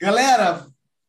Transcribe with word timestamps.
Galera, 0.00 0.66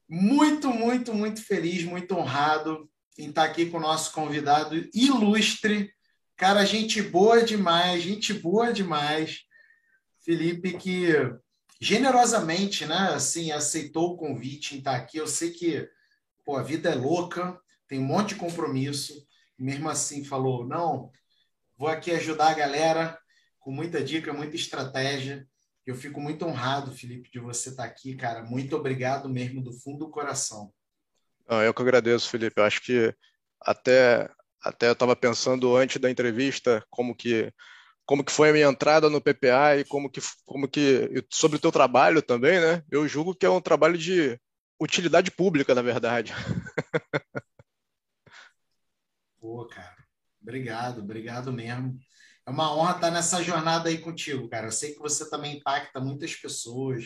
muito, 0.09 0.69
muito, 0.71 1.13
muito 1.13 1.41
feliz, 1.41 1.85
muito 1.85 2.13
honrado 2.17 2.89
em 3.17 3.29
estar 3.29 3.45
aqui 3.45 3.67
com 3.67 3.77
o 3.77 3.81
nosso 3.81 4.11
convidado 4.11 4.89
ilustre. 4.93 5.93
Cara, 6.35 6.65
gente 6.65 7.01
boa 7.01 7.41
demais, 7.43 8.03
gente 8.03 8.33
boa 8.33 8.73
demais. 8.73 9.45
Felipe, 10.25 10.77
que 10.77 11.13
generosamente, 11.79 12.85
né, 12.85 13.13
assim, 13.13 13.53
aceitou 13.53 14.11
o 14.11 14.17
convite 14.17 14.75
em 14.75 14.79
estar 14.79 14.97
aqui. 14.97 15.17
Eu 15.17 15.27
sei 15.27 15.51
que 15.51 15.89
pô, 16.43 16.57
a 16.57 16.63
vida 16.63 16.89
é 16.89 16.95
louca, 16.95 17.57
tem 17.87 17.99
um 17.99 18.05
monte 18.05 18.29
de 18.29 18.35
compromisso, 18.35 19.25
e 19.57 19.63
mesmo 19.63 19.87
assim 19.87 20.25
falou: 20.25 20.67
não, 20.67 21.09
vou 21.79 21.87
aqui 21.87 22.11
ajudar 22.11 22.49
a 22.49 22.53
galera 22.53 23.17
com 23.57 23.71
muita 23.71 24.03
dica, 24.03 24.33
muita 24.33 24.57
estratégia. 24.57 25.47
Eu 25.85 25.95
fico 25.95 26.19
muito 26.19 26.45
honrado, 26.45 26.91
Felipe, 26.91 27.31
de 27.31 27.39
você 27.39 27.69
estar 27.69 27.85
aqui, 27.85 28.15
cara. 28.15 28.43
Muito 28.43 28.75
obrigado 28.75 29.29
mesmo 29.29 29.63
do 29.63 29.71
fundo 29.71 29.99
do 29.99 30.11
coração. 30.11 30.73
eu 31.47 31.73
que 31.73 31.81
agradeço, 31.81 32.29
Felipe. 32.29 32.59
Eu 32.59 32.65
acho 32.65 32.81
que 32.81 33.15
até 33.61 34.29
até 34.61 34.89
eu 34.89 34.91
estava 34.91 35.15
pensando 35.15 35.73
antes 35.77 36.01
da 36.01 36.11
entrevista 36.11 36.85
como 36.89 37.15
que 37.15 37.49
como 38.05 38.25
que 38.25 38.31
foi 38.31 38.49
a 38.49 38.53
minha 38.53 38.67
entrada 38.67 39.09
no 39.09 39.21
PPA 39.21 39.77
e 39.77 39.85
como 39.85 40.09
que 40.09 40.19
como 40.45 40.67
que 40.67 41.25
sobre 41.29 41.57
o 41.57 41.61
teu 41.61 41.71
trabalho 41.71 42.21
também, 42.21 42.59
né? 42.59 42.83
Eu 42.91 43.07
julgo 43.07 43.33
que 43.33 43.45
é 43.45 43.49
um 43.49 43.61
trabalho 43.61 43.97
de 43.97 44.37
utilidade 44.81 45.31
pública, 45.31 45.73
na 45.73 45.81
verdade. 45.81 46.33
Pô, 49.39 49.65
cara, 49.67 49.98
obrigado, 50.49 50.99
obrigado 51.01 51.53
mesmo. 51.53 51.99
É 52.45 52.49
uma 52.49 52.75
honra 52.75 52.95
estar 52.95 53.11
nessa 53.11 53.43
jornada 53.43 53.89
aí 53.89 53.99
contigo, 53.99 54.49
cara. 54.49 54.67
Eu 54.67 54.71
sei 54.71 54.93
que 54.93 54.99
você 54.99 55.29
também 55.29 55.57
impacta 55.57 55.99
muitas 55.99 56.35
pessoas, 56.35 57.05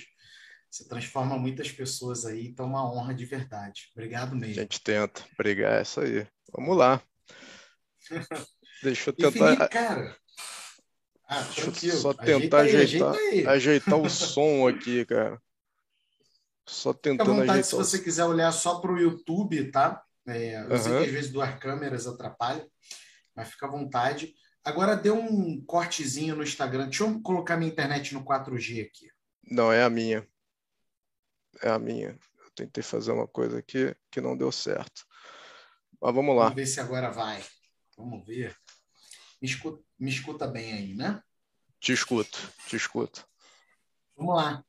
você 0.71 0.87
transforma 0.87 1.37
muitas 1.37 1.69
pessoas 1.69 2.25
aí, 2.25 2.47
então 2.47 2.65
é 2.65 2.69
uma 2.69 2.89
honra 2.89 3.13
de 3.13 3.25
verdade. 3.25 3.89
Obrigado 3.93 4.35
mesmo. 4.35 4.59
A 4.59 4.63
gente 4.63 4.81
tenta. 4.81 5.21
Obrigado, 5.33 5.79
é 5.79 5.81
isso 5.81 5.99
aí. 5.99 6.25
Vamos 6.53 6.77
lá. 6.77 7.01
Deixa 8.81 9.09
eu 9.09 9.13
tentar. 9.13 9.31
Felipe, 9.31 9.67
cara. 9.67 10.17
Ah, 11.27 11.41
Deixa 11.41 11.87
eu 11.87 11.97
só 11.97 12.13
tentar 12.13 12.61
ajeita 12.61 13.09
ajeitar, 13.09 13.15
ajeita 13.15 13.51
ajeitar 13.51 13.99
o 13.99 14.07
som 14.09 14.67
aqui, 14.67 15.05
cara. 15.05 15.41
Só 16.65 16.93
tentando 16.93 17.31
Fica 17.31 17.31
à 17.31 17.45
vontade 17.45 17.67
se 17.67 17.75
você 17.75 17.99
quiser 17.99 18.23
olhar 18.23 18.51
só 18.53 18.79
para 18.79 18.93
o 18.93 18.99
YouTube, 18.99 19.69
tá? 19.71 20.01
É, 20.25 20.61
eu 20.61 20.69
uhum. 20.69 20.77
sei 20.77 20.91
que 20.99 21.05
às 21.05 21.11
vezes 21.11 21.31
duas 21.31 21.59
câmeras 21.59 22.07
atrapalha, 22.07 22.65
mas 23.35 23.49
fica 23.49 23.65
à 23.65 23.69
vontade. 23.69 24.33
Agora 24.63 24.95
deu 24.95 25.15
um 25.15 25.63
cortezinho 25.65 26.35
no 26.35 26.43
Instagram. 26.43 26.85
Deixa 26.85 27.03
eu 27.03 27.21
colocar 27.21 27.57
minha 27.57 27.71
internet 27.71 28.13
no 28.13 28.23
4G 28.23 28.85
aqui. 28.85 29.09
Não, 29.49 29.71
é 29.71 29.83
a 29.83 29.89
minha. 29.89 30.27
É 31.61 31.69
a 31.69 31.77
minha. 31.79 32.17
Eu 32.37 32.51
tentei 32.55 32.83
fazer 32.83 33.11
uma 33.11 33.27
coisa 33.27 33.59
aqui 33.59 33.95
que 34.09 34.21
não 34.21 34.37
deu 34.37 34.51
certo. 34.51 35.05
Mas 36.01 36.15
vamos 36.15 36.35
lá. 36.35 36.43
Vamos 36.43 36.55
ver 36.55 36.65
se 36.65 36.79
agora 36.79 37.11
vai. 37.11 37.43
Vamos 37.97 38.25
ver. 38.25 38.55
Me 39.41 39.47
escuta, 39.47 39.83
me 39.99 40.09
escuta 40.09 40.47
bem 40.47 40.73
aí, 40.73 40.95
né? 40.95 41.21
Te 41.79 41.91
escuto, 41.91 42.39
te 42.67 42.77
escuto. 42.77 43.27
Vamos 44.15 44.35
lá. 44.35 44.63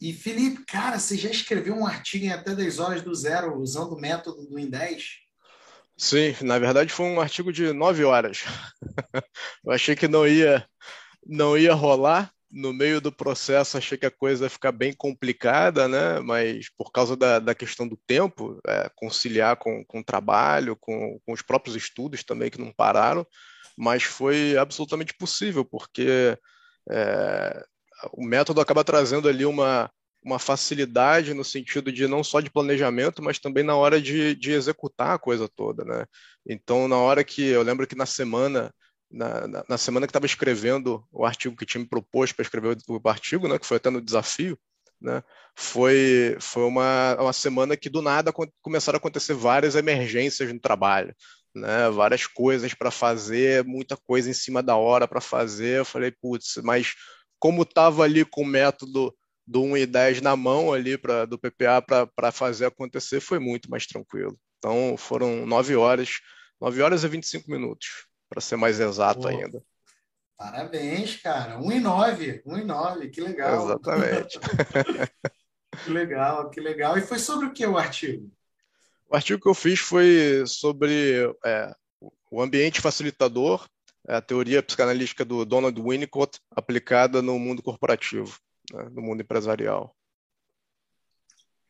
E 0.00 0.12
Felipe, 0.12 0.64
cara, 0.64 0.98
você 0.98 1.16
já 1.16 1.30
escreveu 1.30 1.74
um 1.74 1.86
artigo 1.86 2.24
em 2.24 2.32
até 2.32 2.54
10 2.54 2.78
horas 2.78 3.02
do 3.02 3.14
zero 3.14 3.58
usando 3.58 3.92
o 3.92 4.00
método 4.00 4.46
do 4.46 4.56
Em10? 4.56 5.25
Sim, 5.98 6.34
na 6.42 6.58
verdade 6.58 6.92
foi 6.92 7.06
um 7.06 7.20
artigo 7.20 7.52
de 7.52 7.72
nove 7.72 8.04
horas. 8.04 8.44
Eu 9.64 9.72
achei 9.72 9.96
que 9.96 10.06
não 10.08 10.26
ia, 10.26 10.66
não 11.26 11.56
ia 11.58 11.74
rolar. 11.74 12.32
No 12.50 12.72
meio 12.72 13.00
do 13.00 13.12
processo 13.12 13.76
achei 13.78 13.98
que 13.98 14.06
a 14.06 14.10
coisa 14.10 14.46
ia 14.46 14.50
ficar 14.50 14.72
bem 14.72 14.92
complicada, 14.94 15.88
né? 15.88 16.20
Mas 16.20 16.68
por 16.78 16.92
causa 16.92 17.16
da, 17.16 17.38
da 17.40 17.54
questão 17.54 17.88
do 17.88 17.98
tempo, 18.06 18.60
é, 18.66 18.90
conciliar 18.96 19.56
com, 19.56 19.84
com 19.86 20.00
o 20.00 20.04
trabalho, 20.04 20.76
com, 20.76 21.20
com 21.26 21.32
os 21.32 21.42
próprios 21.42 21.76
estudos 21.76 22.24
também 22.24 22.50
que 22.50 22.60
não 22.60 22.72
pararam, 22.72 23.26
mas 23.76 24.04
foi 24.04 24.56
absolutamente 24.58 25.14
possível, 25.14 25.64
porque 25.64 26.38
é, 26.90 27.64
o 28.12 28.24
método 28.26 28.60
acaba 28.60 28.84
trazendo 28.84 29.28
ali 29.28 29.44
uma, 29.46 29.90
uma 30.26 30.40
facilidade 30.40 31.32
no 31.32 31.44
sentido 31.44 31.92
de 31.92 32.08
não 32.08 32.24
só 32.24 32.40
de 32.40 32.50
planejamento, 32.50 33.22
mas 33.22 33.38
também 33.38 33.62
na 33.62 33.76
hora 33.76 34.02
de, 34.02 34.34
de 34.34 34.50
executar 34.50 35.12
a 35.14 35.18
coisa 35.18 35.48
toda, 35.48 35.84
né? 35.84 36.04
Então, 36.44 36.88
na 36.88 36.96
hora 36.96 37.22
que 37.22 37.46
eu 37.46 37.62
lembro 37.62 37.86
que 37.86 37.94
na 37.94 38.06
semana 38.06 38.74
na, 39.08 39.46
na, 39.46 39.64
na 39.68 39.78
semana 39.78 40.04
que 40.04 40.10
estava 40.10 40.26
escrevendo 40.26 41.06
o 41.12 41.24
artigo 41.24 41.56
que 41.56 41.64
tinha 41.64 41.80
me 41.80 41.88
proposto 41.88 42.34
para 42.34 42.42
escrever 42.42 42.76
o, 42.88 43.00
o, 43.00 43.08
artigo, 43.08 43.46
né, 43.46 43.56
que 43.56 43.64
foi 43.66 43.76
até 43.76 43.88
no 43.88 44.00
desafio, 44.00 44.58
né, 45.00 45.22
foi, 45.54 46.36
foi 46.40 46.64
uma, 46.64 47.16
uma 47.20 47.32
semana 47.32 47.76
que 47.76 47.88
do 47.88 48.02
nada 48.02 48.32
começaram 48.60 48.96
a 48.96 48.98
acontecer 48.98 49.32
várias 49.32 49.76
emergências 49.76 50.52
no 50.52 50.58
trabalho, 50.58 51.14
né, 51.54 51.88
várias 51.90 52.26
coisas 52.26 52.74
para 52.74 52.90
fazer, 52.90 53.64
muita 53.64 53.96
coisa 53.96 54.28
em 54.28 54.34
cima 54.34 54.60
da 54.60 54.74
hora 54.74 55.06
para 55.06 55.20
fazer. 55.20 55.78
Eu 55.78 55.84
falei, 55.84 56.10
putz, 56.10 56.56
mas 56.64 56.94
como 57.38 57.62
estava 57.62 58.02
ali 58.02 58.24
com 58.24 58.42
o 58.42 58.46
método 58.46 59.14
do 59.46 59.62
1 59.62 59.76
e 59.76 59.86
10 59.86 60.20
na 60.20 60.34
mão 60.34 60.72
ali 60.72 60.98
pra, 60.98 61.24
do 61.24 61.38
PPA 61.38 61.80
para 62.14 62.32
fazer 62.32 62.66
acontecer, 62.66 63.20
foi 63.20 63.38
muito 63.38 63.70
mais 63.70 63.86
tranquilo. 63.86 64.36
Então 64.58 64.96
foram 64.96 65.46
9 65.46 65.76
horas, 65.76 66.20
9 66.60 66.82
horas 66.82 67.04
e 67.04 67.08
25 67.08 67.50
minutos, 67.50 68.06
para 68.28 68.40
ser 68.40 68.56
mais 68.56 68.80
exato 68.80 69.22
Pô, 69.22 69.28
ainda. 69.28 69.62
Parabéns, 70.36 71.16
cara. 71.16 71.58
1 71.58 71.72
e 71.72 71.80
9, 71.80 72.42
1 72.44 72.58
e 72.58 72.64
9, 72.64 73.08
que 73.08 73.20
legal. 73.20 73.64
Exatamente. 73.64 74.38
que 75.84 75.90
legal, 75.90 76.50
que 76.50 76.60
legal. 76.60 76.98
E 76.98 77.00
foi 77.00 77.18
sobre 77.18 77.46
o 77.46 77.52
que 77.52 77.66
o 77.66 77.78
artigo? 77.78 78.30
O 79.08 79.14
artigo 79.14 79.40
que 79.40 79.48
eu 79.48 79.54
fiz 79.54 79.78
foi 79.78 80.44
sobre 80.46 81.32
é, 81.44 81.72
o 82.30 82.42
ambiente 82.42 82.80
facilitador 82.80 83.66
é 84.08 84.16
a 84.16 84.20
teoria 84.20 84.62
psicanalítica 84.62 85.24
do 85.24 85.44
Donald 85.44 85.80
Winnicott 85.80 86.38
aplicada 86.50 87.20
no 87.20 87.38
mundo 87.38 87.62
corporativo, 87.62 88.38
né, 88.72 88.88
no 88.92 89.02
mundo 89.02 89.22
empresarial. 89.22 89.96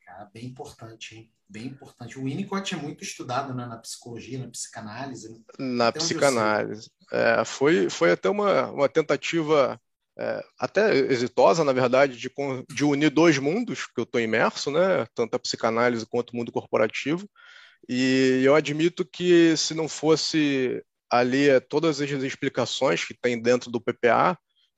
Cara, 0.05 0.31
bem 0.33 0.47
importante, 0.47 1.15
hein? 1.15 1.33
Bem 1.49 1.67
importante. 1.67 2.19
O 2.19 2.25
Winnicott 2.25 2.75
é 2.75 2.77
muito 2.77 3.05
estudado 3.05 3.55
né, 3.55 3.67
na 3.67 3.77
psicologia, 3.77 4.39
na 4.39 4.49
psicanálise. 4.49 5.31
Né? 5.31 5.39
Na 5.59 5.89
até 5.89 5.99
psicanálise. 5.99 6.91
É, 7.13 7.45
foi, 7.45 7.89
foi 7.89 8.11
até 8.13 8.29
uma, 8.29 8.71
uma 8.71 8.89
tentativa 8.89 9.81
é, 10.19 10.45
até 10.59 10.95
exitosa, 10.97 11.63
na 11.63 11.73
verdade, 11.73 12.17
de, 12.17 12.31
de 12.69 12.85
unir 12.85 13.11
dois 13.11 13.39
mundos 13.39 13.87
que 13.87 14.01
eu 14.01 14.05
estou 14.05 14.21
imerso, 14.21 14.71
né? 14.71 15.07
tanto 15.15 15.35
a 15.35 15.39
psicanálise 15.39 16.07
quanto 16.07 16.31
o 16.31 16.37
mundo 16.37 16.51
corporativo. 16.51 17.29
E 17.89 18.43
eu 18.45 18.55
admito 18.55 19.05
que 19.05 19.57
se 19.57 19.75
não 19.75 19.89
fosse 19.89 20.83
ali 21.11 21.61
todas 21.69 22.01
as 22.01 22.11
explicações 22.11 23.05
que 23.05 23.15
tem 23.15 23.41
dentro 23.41 23.71
do 23.71 23.81
PPA, 23.81 24.37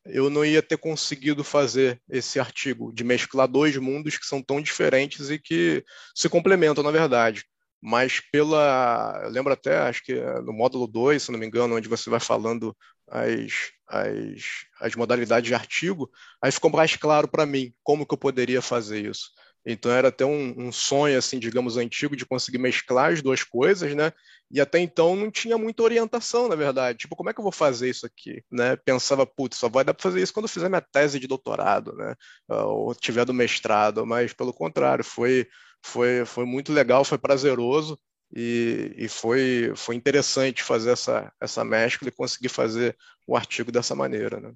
eu 0.08 0.30
não 0.30 0.44
ia 0.44 0.62
ter 0.62 0.78
conseguido 0.78 1.44
fazer 1.44 2.00
esse 2.08 2.40
artigo 2.40 2.92
de 2.92 3.04
mesclar 3.04 3.48
dois 3.48 3.76
mundos 3.76 4.16
que 4.18 4.26
são 4.26 4.42
tão 4.42 4.60
diferentes 4.60 5.30
e 5.30 5.38
que 5.38 5.84
se 6.14 6.28
complementam, 6.28 6.82
na 6.82 6.90
verdade. 6.90 7.44
Mas 7.80 8.20
pela. 8.32 9.20
Eu 9.22 9.30
lembro 9.30 9.52
até, 9.52 9.78
acho 9.78 10.02
que 10.02 10.14
no 10.44 10.52
módulo 10.52 10.86
2, 10.86 11.22
se 11.22 11.30
não 11.30 11.38
me 11.38 11.46
engano, 11.46 11.76
onde 11.76 11.88
você 11.88 12.10
vai 12.10 12.18
falando 12.18 12.76
as, 13.08 13.70
as, 13.88 14.42
as 14.80 14.94
modalidades 14.96 15.48
de 15.48 15.54
artigo, 15.54 16.10
aí 16.42 16.50
ficou 16.50 16.70
mais 16.70 16.96
claro 16.96 17.28
para 17.28 17.46
mim 17.46 17.72
como 17.82 18.06
que 18.06 18.14
eu 18.14 18.18
poderia 18.18 18.60
fazer 18.60 19.08
isso. 19.08 19.30
Então 19.70 19.92
era 19.92 20.08
até 20.08 20.24
um, 20.24 20.54
um, 20.56 20.72
sonho, 20.72 21.18
assim, 21.18 21.38
digamos, 21.38 21.76
antigo 21.76 22.16
de 22.16 22.24
conseguir 22.24 22.56
mesclar 22.56 23.12
as 23.12 23.20
duas 23.20 23.42
coisas, 23.44 23.94
né? 23.94 24.12
E 24.50 24.62
até 24.62 24.78
então 24.78 25.14
não 25.14 25.30
tinha 25.30 25.58
muita 25.58 25.82
orientação, 25.82 26.48
na 26.48 26.56
verdade. 26.56 27.00
Tipo, 27.00 27.14
como 27.14 27.28
é 27.28 27.34
que 27.34 27.38
eu 27.38 27.42
vou 27.42 27.52
fazer 27.52 27.90
isso 27.90 28.06
aqui, 28.06 28.42
né? 28.50 28.76
Pensava, 28.76 29.26
putz, 29.26 29.58
só 29.58 29.68
vai 29.68 29.84
dar 29.84 29.92
para 29.92 30.02
fazer 30.02 30.22
isso 30.22 30.32
quando 30.32 30.46
eu 30.46 30.48
fizer 30.48 30.70
minha 30.70 30.80
tese 30.80 31.20
de 31.20 31.26
doutorado, 31.26 31.92
né? 31.94 32.14
Ou 32.48 32.94
tiver 32.94 33.26
do 33.26 33.34
mestrado, 33.34 34.06
mas 34.06 34.32
pelo 34.32 34.54
contrário, 34.54 35.04
foi 35.04 35.46
foi 35.82 36.24
foi 36.24 36.46
muito 36.46 36.72
legal, 36.72 37.04
foi 37.04 37.18
prazeroso 37.18 37.98
e, 38.34 38.94
e 38.96 39.08
foi 39.08 39.72
foi 39.76 39.94
interessante 39.96 40.62
fazer 40.62 40.92
essa 40.92 41.32
essa 41.40 41.62
mescla 41.64 42.08
e 42.08 42.12
conseguir 42.12 42.48
fazer 42.48 42.96
o 43.26 43.36
artigo 43.36 43.70
dessa 43.70 43.94
maneira, 43.94 44.40
né? 44.40 44.52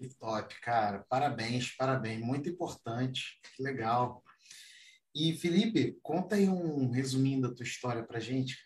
Que 0.00 0.08
top, 0.14 0.58
cara. 0.62 1.04
Parabéns, 1.10 1.76
parabéns. 1.76 2.20
Muito 2.20 2.48
importante. 2.48 3.38
Que 3.54 3.62
legal. 3.62 4.24
E, 5.14 5.34
Felipe, 5.34 5.98
conta 6.02 6.36
aí 6.36 6.48
um 6.48 6.90
resuminho 6.90 7.42
da 7.42 7.54
tua 7.54 7.64
história 7.64 8.02
pra 8.02 8.18
gente. 8.18 8.56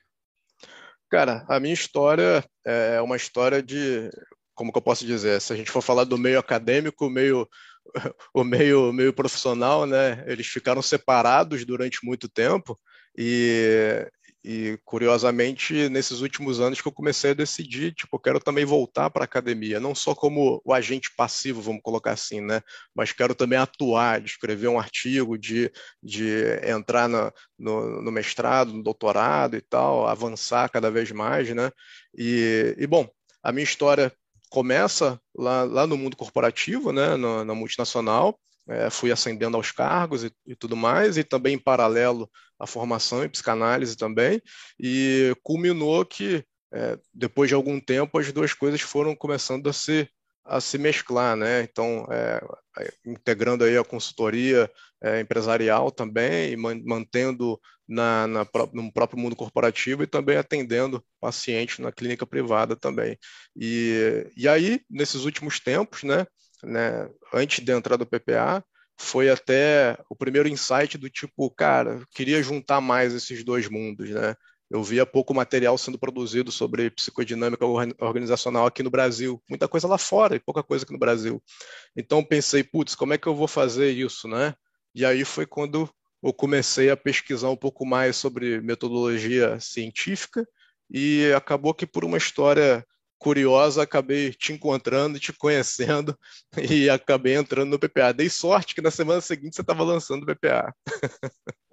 Cara, 1.11 1.45
a 1.49 1.59
minha 1.59 1.75
história 1.75 2.45
é 2.65 3.01
uma 3.01 3.17
história 3.17 3.61
de, 3.61 4.09
como 4.55 4.71
que 4.71 4.79
eu 4.79 4.83
posso 4.83 5.05
dizer, 5.05 5.41
se 5.41 5.53
a 5.53 5.57
gente 5.57 5.73
for 5.73 5.83
falar 5.83 6.05
do 6.05 6.17
meio 6.17 6.39
acadêmico, 6.39 7.11
meio, 7.11 7.49
o 8.33 8.45
meio, 8.45 8.93
meio 8.93 9.13
profissional, 9.13 9.87
né, 9.87 10.23
eles 10.29 10.47
ficaram 10.47 10.83
separados 10.83 11.65
durante 11.65 12.05
muito 12.05 12.29
tempo 12.29 12.79
e, 13.19 14.09
e, 14.45 14.79
curiosamente, 14.85 15.89
nesses 15.89 16.21
últimos 16.21 16.61
anos 16.61 16.81
que 16.81 16.87
eu 16.87 16.93
comecei 16.93 17.31
a 17.31 17.35
decidir, 17.35 17.95
tipo, 17.95 18.15
eu 18.17 18.21
quero 18.21 18.39
também 18.39 18.65
voltar 18.67 19.09
para 19.09 19.23
a 19.23 19.25
academia, 19.25 19.81
não 19.81 19.95
só 19.95 20.15
como 20.15 20.61
o 20.63 20.75
agente 20.75 21.11
passivo, 21.17 21.63
vamos 21.63 21.81
colocar 21.83 22.13
assim, 22.13 22.43
né? 22.43 22.61
Mas 22.95 23.11
quero 23.11 23.35
também 23.35 23.59
atuar, 23.59 24.21
de 24.21 24.29
escrever 24.29 24.69
um 24.69 24.79
artigo, 24.79 25.39
de, 25.39 25.73
de 26.03 26.61
entrar 26.63 27.09
no, 27.09 27.33
no, 27.59 28.03
no 28.03 28.13
mestrado, 28.13 28.75
no 28.75 28.83
doutorado 28.83 29.57
e 29.57 29.63
tal, 29.63 30.07
avançar 30.07 30.69
cada 30.69 30.91
vez 30.91 31.11
mais, 31.11 31.49
né? 31.55 31.71
E, 32.15 32.75
e 32.79 32.87
bom, 32.87 33.09
a 33.43 33.51
minha 33.51 33.65
história 33.65 34.13
começa 34.51 35.19
lá, 35.35 35.65
lá 35.65 35.87
no 35.87 35.97
mundo 35.97 36.17
corporativo, 36.17 36.93
né? 36.93 37.17
na, 37.17 37.45
na 37.45 37.55
multinacional, 37.55 38.39
é, 38.69 38.89
fui 38.91 39.11
ascendendo 39.11 39.57
aos 39.57 39.71
cargos 39.71 40.25
e, 40.25 40.33
e, 40.47 40.55
tudo 40.55 40.77
mais, 40.77 41.17
e 41.17 41.25
também 41.25 41.55
em 41.55 41.59
paralelo 41.59 42.31
a 42.59 42.67
formação 42.67 43.25
em 43.25 43.29
psicanálise 43.29 43.97
também, 43.97 44.41
e 44.79 45.35
culminou 45.43 46.05
que, 46.05 46.45
é, 46.73 46.99
depois 47.13 47.49
de 47.49 47.55
algum 47.55 47.81
tempo, 47.81 48.19
as 48.19 48.33
duas 48.33 48.53
coisas 48.53 48.81
foram 48.81 49.15
começando 49.15 49.69
a 49.69 49.73
se, 49.73 50.09
a 50.45 50.61
se 50.61 50.79
mesclar, 50.79 51.37
né? 51.37 51.63
Então, 51.63 52.07
é, 52.11 52.41
integrando 53.07 53.65
aí 53.65 53.77
a 53.77 53.85
consultoria 53.85 54.71
é, 55.03 55.21
empresarial 55.21 55.91
também, 55.91 56.53
e 56.53 56.57
mantendo 56.57 57.61
na, 57.87 58.27
na, 58.27 58.47
no 58.73 58.93
próprio 58.93 59.19
mundo 59.19 59.37
corporativo 59.37 60.03
e 60.03 60.07
também 60.07 60.37
atendendo 60.37 61.05
pacientes 61.21 61.79
na 61.79 61.93
clínica 61.93 62.27
privada 62.27 62.75
também. 62.75 63.19
E, 63.57 64.27
e 64.37 64.49
aí, 64.49 64.81
nesses 64.89 65.25
últimos 65.25 65.61
tempos, 65.61 66.03
né, 66.03 66.27
né, 66.63 67.09
antes 67.33 67.63
de 67.63 67.73
entrar 67.73 67.97
do 67.97 68.07
PPA, 68.07 68.65
foi 68.97 69.29
até 69.31 69.99
o 70.09 70.17
primeiro 70.17 70.49
insight 70.49 70.97
do 70.97 71.11
tipo, 71.11 71.51
cara, 71.51 72.05
queria 72.15 72.43
juntar 72.43 72.81
mais 72.81 73.13
esses 73.13 73.45
dois 73.45 73.69
mundos, 73.69 74.11
né? 74.11 74.35
Eu 74.71 74.83
via 74.83 75.05
pouco 75.05 75.35
material 75.35 75.77
sendo 75.77 75.99
produzido 75.99 76.51
sobre 76.51 76.91
psicodinâmica 76.91 77.65
organizacional 78.01 78.67
aqui 78.67 78.83
no 78.83 78.91
Brasil, 78.91 79.43
muita 79.49 79.69
coisa 79.69 79.87
lá 79.87 79.99
fora 79.99 80.37
e 80.37 80.41
pouca 80.41 80.63
coisa 80.63 80.85
aqui 80.85 80.93
no 80.93 80.99
Brasil. 80.99 81.43
Então 81.97 82.25
pensei, 82.25 82.65
putz, 82.65 82.95
como 82.95 83.13
é 83.13 83.19
que 83.19 83.27
eu 83.27 83.35
vou 83.35 83.47
fazer 83.47 83.91
isso, 83.91 84.27
né? 84.27 84.55
E 84.95 85.05
aí 85.05 85.25
foi 85.25 85.47
quando 85.47 85.89
eu 86.23 86.33
comecei 86.33 86.89
a 86.91 86.97
pesquisar 86.97 87.51
um 87.51 87.57
pouco 87.57 87.85
mais 87.85 88.17
sobre 88.17 88.61
metodologia 88.61 89.61
científica 89.61 90.47
e 90.91 91.31
acabou 91.37 91.75
que 91.75 91.87
por 91.87 92.05
uma 92.05 92.17
história 92.17 92.85
curiosa, 93.25 93.83
acabei 93.83 94.35
te 94.35 94.53
encontrando, 94.53 95.19
te 95.19 95.33
conhecendo 95.33 96.15
e 96.71 96.91
acabei 96.91 97.35
entrando 97.35 97.71
no 97.71 97.79
PPA. 97.79 98.13
Dei 98.13 98.29
sorte 98.29 98.75
que 98.75 98.83
na 98.83 98.91
semana 98.91 99.23
seguinte 99.23 99.57
você 99.57 99.63
estava 99.63 99.83
lançando 99.83 100.25
o 100.25 100.27
PPA. 100.27 100.75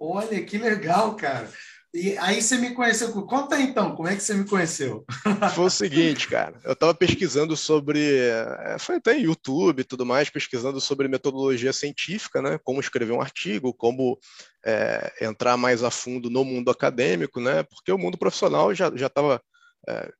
Olha, 0.00 0.42
que 0.42 0.56
legal, 0.56 1.14
cara. 1.14 1.50
E 1.94 2.16
aí 2.16 2.40
você 2.40 2.56
me 2.56 2.74
conheceu. 2.74 3.12
Conta 3.26 3.60
então, 3.60 3.94
como 3.94 4.08
é 4.08 4.16
que 4.16 4.22
você 4.22 4.32
me 4.32 4.48
conheceu? 4.48 5.04
Foi 5.54 5.66
o 5.66 5.70
seguinte, 5.70 6.26
cara. 6.26 6.58
Eu 6.64 6.72
estava 6.72 6.94
pesquisando 6.94 7.54
sobre. 7.54 8.00
Eh, 8.00 8.76
foi 8.80 8.96
até 8.96 9.14
em 9.14 9.24
YouTube 9.24 9.80
e 9.80 9.84
tudo 9.84 10.06
mais, 10.06 10.30
pesquisando 10.30 10.80
sobre 10.80 11.06
metodologia 11.06 11.70
científica, 11.70 12.40
né? 12.40 12.58
Como 12.64 12.80
escrever 12.80 13.12
um 13.12 13.20
artigo, 13.20 13.74
como 13.74 14.18
é, 14.64 15.12
entrar 15.20 15.58
mais 15.58 15.84
a 15.84 15.90
fundo 15.90 16.30
no 16.30 16.46
mundo 16.46 16.70
acadêmico, 16.70 17.38
né? 17.38 17.62
Porque 17.64 17.92
o 17.92 17.98
mundo 17.98 18.16
profissional 18.16 18.74
já 18.74 18.88
estava 18.88 19.42
é, 19.86 20.10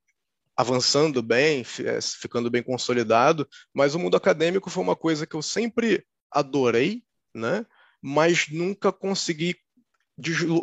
avançando 0.62 1.22
bem, 1.22 1.64
é, 1.84 2.00
ficando 2.00 2.50
bem 2.50 2.62
consolidado, 2.62 3.46
mas 3.74 3.94
o 3.94 3.98
mundo 3.98 4.16
acadêmico 4.16 4.70
foi 4.70 4.82
uma 4.82 4.96
coisa 4.96 5.26
que 5.26 5.36
eu 5.36 5.42
sempre 5.42 6.04
adorei, 6.30 7.02
né? 7.34 7.66
mas 8.00 8.48
nunca 8.48 8.90
consegui 8.90 9.56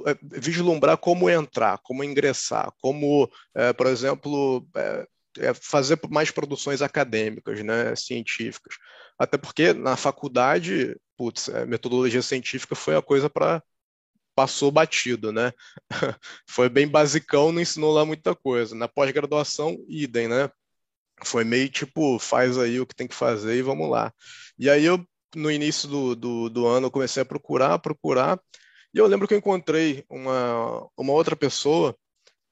é, 0.06 0.18
vislumbrar 0.22 0.98
como 0.98 1.30
entrar, 1.30 1.78
como 1.80 2.04
ingressar, 2.04 2.72
como, 2.82 3.30
é, 3.56 3.72
por 3.74 3.88
exemplo, 3.88 4.68
é, 4.76 5.08
é, 5.38 5.54
fazer 5.54 6.00
mais 6.10 6.32
produções 6.32 6.82
acadêmicas, 6.82 7.64
né, 7.64 7.96
científicas. 7.96 8.76
Até 9.18 9.38
porque 9.38 9.74
na 9.74 9.96
faculdade, 9.96 10.96
putz, 11.18 11.50
metodologia 11.68 12.22
científica 12.22 12.76
foi 12.76 12.96
a 12.96 13.02
coisa 13.02 13.30
para 13.30 13.62
passou 14.40 14.72
batido, 14.72 15.34
né? 15.34 15.52
Foi 16.48 16.70
bem 16.70 16.88
basicão, 16.88 17.52
não 17.52 17.60
ensinou 17.62 17.92
lá 17.92 18.06
muita 18.06 18.34
coisa. 18.34 18.74
Na 18.74 18.88
pós-graduação, 18.88 19.78
idem, 19.86 20.30
né? 20.30 20.50
Foi 21.26 21.44
meio 21.44 21.68
tipo, 21.68 22.18
faz 22.18 22.58
aí 22.58 22.80
o 22.80 22.86
que 22.86 22.96
tem 22.96 23.06
que 23.06 23.16
fazer 23.16 23.58
e 23.58 23.62
vamos 23.62 23.90
lá. 23.90 24.14
E 24.58 24.70
aí 24.70 24.86
eu, 24.86 25.06
no 25.36 25.52
início 25.52 25.90
do, 25.90 26.16
do, 26.16 26.50
do 26.50 26.68
ano, 26.68 26.88
eu 26.88 26.92
comecei 26.92 27.22
a 27.22 27.26
procurar, 27.26 27.80
procurar, 27.80 28.40
e 28.94 28.98
eu 28.98 29.08
lembro 29.08 29.28
que 29.28 29.34
eu 29.34 29.38
encontrei 29.38 30.06
uma, 30.10 30.88
uma 30.98 31.12
outra 31.12 31.36
pessoa 31.36 31.94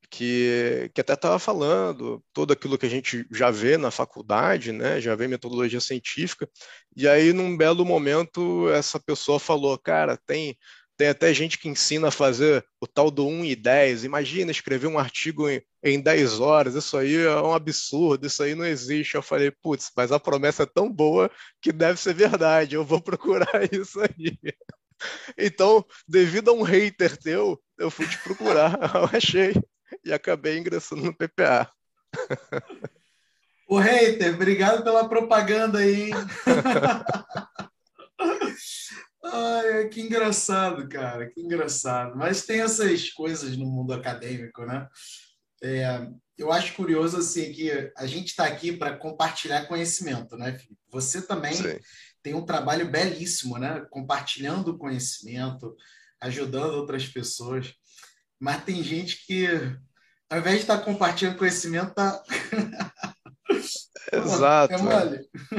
que, 0.09 0.91
que 0.93 0.99
até 0.99 1.13
estava 1.13 1.39
falando 1.39 2.21
tudo 2.33 2.51
aquilo 2.51 2.77
que 2.77 2.85
a 2.85 2.89
gente 2.89 3.25
já 3.31 3.49
vê 3.49 3.77
na 3.77 3.91
faculdade, 3.91 4.73
né? 4.73 4.99
Já 4.99 5.15
vê 5.15 5.25
metodologia 5.25 5.79
científica. 5.79 6.49
E 6.97 7.07
aí, 7.07 7.31
num 7.31 7.55
belo 7.55 7.85
momento, 7.85 8.69
essa 8.71 8.99
pessoa 8.99 9.39
falou: 9.39 9.77
Cara, 9.77 10.17
tem 10.25 10.57
tem 10.97 11.09
até 11.09 11.31
gente 11.31 11.59
que 11.59 11.69
ensina 11.69 12.07
a 12.07 12.11
fazer 12.11 12.65
o 12.81 12.87
tal 12.87 13.11
do 13.11 13.27
1 13.27 13.45
e 13.45 13.55
10. 13.55 14.03
Imagina 14.03 14.51
escrever 14.51 14.87
um 14.87 14.97
artigo 14.97 15.47
em, 15.47 15.61
em 15.83 16.01
10 16.01 16.39
horas. 16.39 16.73
Isso 16.73 16.97
aí 16.97 17.15
é 17.15 17.39
um 17.39 17.53
absurdo, 17.53 18.25
isso 18.25 18.41
aí 18.41 18.55
não 18.55 18.65
existe. 18.65 19.15
Eu 19.15 19.21
falei, 19.21 19.51
putz, 19.51 19.91
mas 19.95 20.11
a 20.11 20.19
promessa 20.19 20.63
é 20.63 20.65
tão 20.65 20.91
boa 20.91 21.29
que 21.61 21.71
deve 21.71 21.99
ser 21.99 22.15
verdade. 22.15 22.75
Eu 22.75 22.83
vou 22.83 22.99
procurar 23.01 23.71
isso 23.71 23.99
aí. 24.01 24.37
Então, 25.37 25.85
devido 26.07 26.49
a 26.49 26.53
um 26.53 26.63
hater 26.63 27.15
teu, 27.15 27.61
eu 27.77 27.91
fui 27.91 28.07
te 28.07 28.17
procurar, 28.23 28.73
eu 28.95 29.17
achei 29.17 29.53
e 30.03 30.11
acabei 30.11 30.57
ingressando 30.57 31.03
no 31.03 31.13
PPA. 31.15 31.71
O 33.69 33.77
hater, 33.77 34.33
obrigado 34.33 34.81
pela 34.81 35.09
propaganda 35.09 35.79
aí. 35.79 36.09
Ai, 39.23 39.89
que 39.89 40.01
engraçado, 40.01 40.87
cara, 40.87 41.29
que 41.29 41.41
engraçado. 41.41 42.15
Mas 42.15 42.45
tem 42.45 42.61
essas 42.61 43.09
coisas 43.09 43.57
no 43.57 43.65
mundo 43.65 43.93
acadêmico, 43.93 44.65
né? 44.65 44.87
É, 45.61 46.07
eu 46.37 46.51
acho 46.51 46.75
curioso 46.75 47.17
assim 47.17 47.51
que 47.51 47.71
a 47.97 48.05
gente 48.05 48.27
está 48.27 48.45
aqui 48.45 48.71
para 48.71 48.95
compartilhar 48.95 49.65
conhecimento, 49.65 50.37
né, 50.37 50.53
Felipe? 50.53 50.77
Você 50.91 51.21
também 51.21 51.53
Sim. 51.53 51.79
tem 52.21 52.33
um 52.35 52.45
trabalho 52.45 52.89
belíssimo, 52.89 53.57
né? 53.57 53.85
Compartilhando 53.89 54.77
conhecimento, 54.77 55.75
ajudando 56.21 56.75
outras 56.75 57.07
pessoas. 57.07 57.73
Mas 58.39 58.63
tem 58.63 58.83
gente 58.83 59.25
que, 59.25 59.47
ao 60.29 60.39
invés 60.39 60.57
de 60.57 60.61
estar 60.61 60.77
tá 60.77 60.83
compartilhando 60.85 61.37
conhecimento, 61.37 61.89
está 61.89 62.23
Exato. 64.11 64.73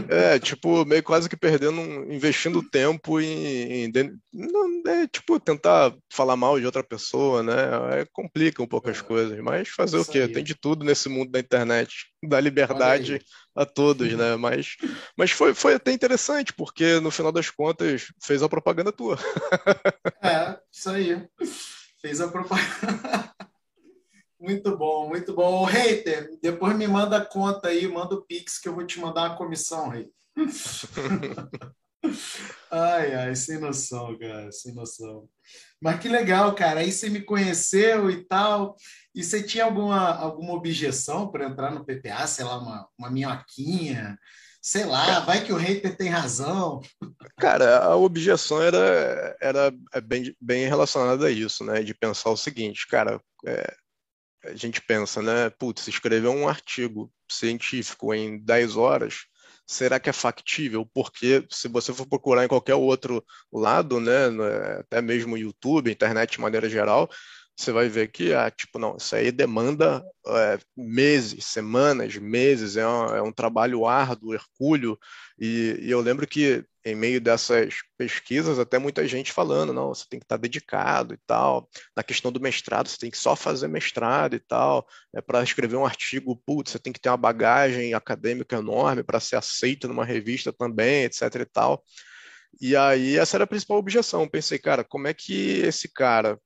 É, 0.09 0.35
é, 0.35 0.38
tipo, 0.38 0.85
meio 0.85 1.02
quase 1.02 1.28
que 1.28 1.37
perdendo, 1.37 1.81
investindo 2.12 2.62
tempo 2.62 3.21
em, 3.21 3.85
em 3.85 3.93
não, 4.33 4.83
é, 4.87 5.07
tipo, 5.07 5.38
tentar 5.38 5.95
falar 6.11 6.37
mal 6.37 6.59
de 6.59 6.64
outra 6.64 6.83
pessoa, 6.83 7.43
né? 7.43 8.00
É, 8.00 8.07
complica 8.12 8.62
um 8.62 8.67
pouco 8.67 8.88
é. 8.88 8.93
as 8.93 9.02
coisas, 9.02 9.38
mas 9.40 9.69
fazer 9.69 9.99
Isso 9.99 10.11
o 10.11 10.12
quê? 10.12 10.21
Aí. 10.21 10.33
Tem 10.33 10.43
de 10.43 10.55
tudo 10.55 10.85
nesse 10.85 11.09
mundo 11.09 11.31
da 11.31 11.38
internet, 11.38 12.07
dá 12.23 12.40
liberdade 12.40 13.21
a 13.55 13.67
todos, 13.67 14.12
né? 14.14 14.37
Mas, 14.38 14.76
mas 15.17 15.31
foi, 15.33 15.52
foi 15.52 15.75
até 15.75 15.90
interessante, 15.90 16.52
porque 16.52 17.00
no 17.00 17.11
final 17.11 17.33
das 17.33 17.50
contas 17.50 18.07
fez 18.23 18.43
a 18.43 18.49
propaganda 18.49 18.93
tua. 18.93 19.19
É, 20.23 20.57
isso 20.73 20.90
aí. 20.90 21.26
Fez 22.00 22.21
a 22.21 22.28
propaganda. 22.28 23.33
Muito 24.40 24.76
bom, 24.76 25.09
muito 25.09 25.35
bom. 25.35 25.64
Hater, 25.64 26.38
depois 26.40 26.76
me 26.76 26.87
manda 26.87 27.16
a 27.16 27.25
conta 27.25 27.68
aí, 27.68 27.88
manda 27.88 28.14
o 28.14 28.23
Pix 28.23 28.59
que 28.59 28.68
eu 28.68 28.75
vou 28.75 28.87
te 28.87 29.00
mandar 29.00 29.30
uma 29.30 29.37
comissão, 29.37 29.90
aí. 29.90 30.09
ai, 32.71 33.14
ai, 33.14 33.35
sem 33.35 33.59
noção, 33.59 34.16
cara, 34.16 34.52
sem 34.52 34.73
noção. 34.73 35.28
Mas 35.80 36.00
que 36.00 36.09
legal, 36.09 36.54
cara. 36.54 36.80
Aí 36.80 36.92
você 36.92 37.11
me 37.11 37.21
conheceu 37.21 38.11
e 38.11 38.25
tal. 38.25 38.76
E 39.14 39.25
você 39.25 39.42
tinha 39.42 39.64
alguma, 39.64 40.16
alguma 40.16 40.52
objeção 40.52 41.28
para 41.28 41.47
entrar 41.47 41.73
no 41.73 41.85
PPA? 41.85 42.26
Sei 42.26 42.45
lá, 42.45 42.59
uma, 42.59 42.88
uma 42.97 43.11
minhoquinha? 43.11 44.18
Sei 44.61 44.85
lá, 44.85 45.21
vai 45.21 45.45
que 45.45 45.52
o 45.52 45.57
hater 45.57 45.97
tem 45.97 46.09
razão. 46.09 46.80
Cara, 47.38 47.78
a 47.78 47.97
objeção 47.97 48.61
era, 48.61 49.37
era 49.40 49.73
bem, 50.02 50.37
bem 50.40 50.68
relacionada 50.68 51.26
a 51.26 51.30
isso, 51.30 51.64
né? 51.64 51.83
De 51.83 51.95
pensar 51.95 52.30
o 52.30 52.37
seguinte, 52.37 52.87
cara, 52.87 53.21
é, 53.47 53.76
a 54.45 54.54
gente 54.54 54.80
pensa, 54.80 55.23
né? 55.23 55.50
Putz, 55.50 55.87
escrever 55.88 56.28
um 56.28 56.49
artigo 56.49 57.12
científico 57.28 58.14
em 58.14 58.38
10 58.38 58.76
horas, 58.76 59.26
será 59.66 60.00
que 60.00 60.09
é 60.09 60.12
factível? 60.12 60.87
Porque 60.95 61.47
se 61.50 61.68
você 61.68 61.92
for 61.92 62.07
procurar 62.07 62.45
em 62.45 62.49
qualquer 62.49 62.75
outro 62.75 63.25
lado, 63.52 64.00
né, 64.00 64.28
até 64.80 65.02
mesmo 65.02 65.37
YouTube, 65.37 65.90
internet 65.90 66.33
de 66.33 66.40
maneira 66.40 66.68
geral, 66.71 67.09
você 67.59 67.73
vai 67.73 67.88
ver 67.88 68.09
que, 68.09 68.33
ah, 68.33 68.50
tipo, 68.53 68.79
não, 68.79 68.97
isso 68.97 69.17
aí 69.17 69.33
demanda 69.33 70.05
é, 70.29 70.59
meses, 70.77 71.45
semanas, 71.45 72.17
meses, 72.17 72.77
é 72.77 72.87
um, 72.87 73.07
é 73.17 73.21
um 73.21 73.33
trabalho 73.33 73.85
árduo, 73.85 74.33
hercúleo, 74.33 74.97
e, 75.37 75.77
e, 75.81 75.91
eu 75.91 76.00
lembro 76.00 76.25
que 76.27 76.65
em 76.85 76.95
meio 76.95 77.21
dessas 77.21 77.75
pesquisas, 77.99 78.61
até 78.61 78.79
muita 78.79 79.07
gente 79.09 79.33
falando, 79.33 79.73
não, 79.73 79.88
você 79.88 80.05
tem 80.09 80.21
que 80.21 80.25
estar 80.25 80.37
dedicado 80.37 81.15
e 81.15 81.19
tal, 81.27 81.69
na 81.97 82.05
questão 82.05 82.31
do 82.31 82.41
mestrado, 82.41 82.88
você 82.88 82.97
tem 82.97 83.11
que 83.11 83.19
só 83.19 83.35
fazer 83.35 83.67
mestrado 83.67 84.37
e 84.37 84.41
tal, 84.41 84.87
é 85.12 85.21
para 85.21 85.43
escrever 85.43 85.77
um 85.77 85.85
artigo, 85.85 86.41
putz, 86.47 86.71
você 86.71 86.79
tem 86.79 86.93
que 86.93 87.00
ter 87.00 87.09
uma 87.11 87.17
bagagem 87.17 87.93
acadêmica 87.93 88.57
enorme 88.57 89.03
para 89.03 89.19
ser 89.19 89.35
aceito 89.35 89.88
numa 89.88 90.05
revista 90.05 90.53
também, 90.53 91.05
etc 91.05 91.23
e 91.41 91.45
tal, 91.45 91.85
e 92.61 92.77
aí 92.77 93.19
essa 93.19 93.37
era 93.37 93.45
a 93.45 93.49
principal 93.49 93.79
objeção, 93.79 94.29
pensei, 94.29 94.59
cara, 94.61 94.85
como 94.85 95.09
é 95.09 95.15
que 95.15 95.61
esse 95.61 95.93
cara 95.93 96.38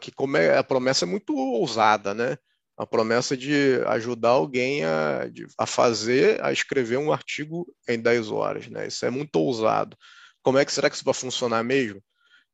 que 0.00 0.12
como 0.12 0.36
é, 0.36 0.56
a 0.58 0.64
promessa 0.64 1.04
é 1.04 1.08
muito 1.08 1.36
ousada, 1.36 2.14
né? 2.14 2.38
A 2.76 2.86
promessa 2.86 3.36
de 3.36 3.80
ajudar 3.86 4.30
alguém 4.30 4.84
a, 4.84 5.22
a 5.58 5.66
fazer, 5.66 6.42
a 6.44 6.52
escrever 6.52 6.96
um 6.98 7.12
artigo 7.12 7.66
em 7.88 8.00
10 8.00 8.30
horas, 8.30 8.68
né? 8.68 8.86
Isso 8.86 9.04
é 9.04 9.10
muito 9.10 9.36
ousado. 9.36 9.96
Como 10.42 10.58
é 10.58 10.64
que 10.64 10.72
será 10.72 10.88
que 10.88 10.96
isso 10.96 11.04
vai 11.04 11.14
funcionar 11.14 11.62
mesmo? 11.64 12.02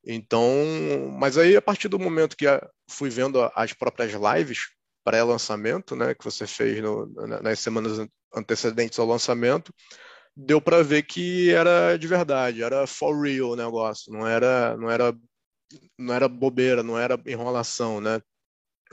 Então, 0.07 0.47
mas 1.19 1.39
aí 1.39 1.57
a 1.57 1.63
partir 1.63 1.89
do 1.89 1.99
momento 1.99 2.37
que 2.37 2.47
fui 2.89 3.11
vendo 3.11 3.51
as 3.55 3.73
próprias 3.73 4.13
lives 4.13 4.69
pré-lançamento, 5.05 5.95
né, 5.95 6.15
que 6.15 6.25
você 6.25 6.47
fez 6.47 6.83
no, 6.83 7.07
nas 7.43 7.61
semanas 7.61 8.07
antecedentes 8.35 8.99
ao 8.99 9.07
lançamento, 9.07 9.73
deu 10.37 10.61
para 10.61 10.83
ver 10.83 11.03
que 11.05 11.51
era 11.51 11.97
de 11.97 12.07
verdade, 12.07 12.63
era 12.63 12.87
for 12.87 13.15
real 13.21 13.51
o 13.51 13.57
negócio, 13.57 14.13
não 14.13 14.27
era, 14.27 14.77
não 14.77 14.91
era 14.91 15.15
não 15.99 16.15
era 16.15 16.29
bobeira, 16.29 16.83
não 16.83 16.99
era 16.99 17.21
enrolação, 17.27 18.01
né? 18.01 18.21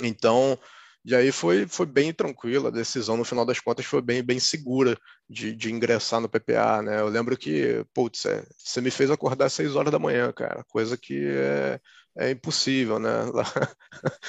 Então, 0.01 0.57
e 1.03 1.15
aí 1.15 1.31
foi, 1.31 1.67
foi 1.67 1.85
bem 1.85 2.13
tranquila, 2.13 2.69
a 2.69 2.71
decisão 2.71 3.17
no 3.17 3.25
final 3.25 3.45
das 3.45 3.59
contas 3.59 3.85
foi 3.85 4.01
bem, 4.01 4.23
bem 4.23 4.39
segura 4.39 4.97
de, 5.27 5.55
de 5.55 5.71
ingressar 5.71 6.21
no 6.21 6.29
PPA, 6.29 6.81
né? 6.83 6.99
Eu 7.01 7.07
lembro 7.07 7.35
que, 7.35 7.83
putz, 7.93 8.25
é, 8.25 8.45
você 8.57 8.81
me 8.81 8.91
fez 8.91 9.09
acordar 9.09 9.45
às 9.45 9.53
6 9.53 9.75
horas 9.75 9.91
da 9.91 9.97
manhã, 9.99 10.31
cara, 10.31 10.63
coisa 10.65 10.95
que 10.95 11.25
é, 11.27 11.79
é 12.15 12.31
impossível, 12.31 12.99
né? 12.99 13.09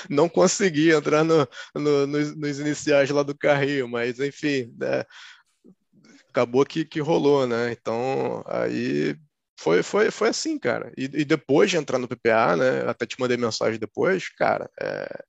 Não 0.09 0.29
consegui 0.29 0.91
entrar 0.93 1.25
no, 1.25 1.47
no, 1.75 2.07
nos, 2.07 2.35
nos, 2.37 2.59
iniciais 2.61 3.11
lá 3.11 3.23
do 3.23 3.37
carrinho, 3.37 3.89
mas 3.89 4.19
enfim, 4.19 4.75
né? 4.79 5.05
acabou 6.33 6.65
que, 6.65 6.85
que 6.85 7.01
rolou, 7.01 7.47
né? 7.47 7.73
Então, 7.73 8.43
aí 8.47 9.15
foi, 9.63 9.83
foi, 9.83 10.11
foi 10.11 10.29
assim, 10.29 10.59
cara. 10.59 10.93
E, 10.97 11.05
e, 11.05 11.25
depois 11.25 11.71
de 11.71 11.77
entrar 11.77 11.99
no 11.99 12.09
PPA, 12.09 12.57
né? 12.57 12.81
Até 12.89 13.07
te 13.07 13.21
mandei 13.21 13.37
mensagem 13.37 13.79
depois, 13.79 14.29
cara, 14.29 14.69
é, 14.81 15.25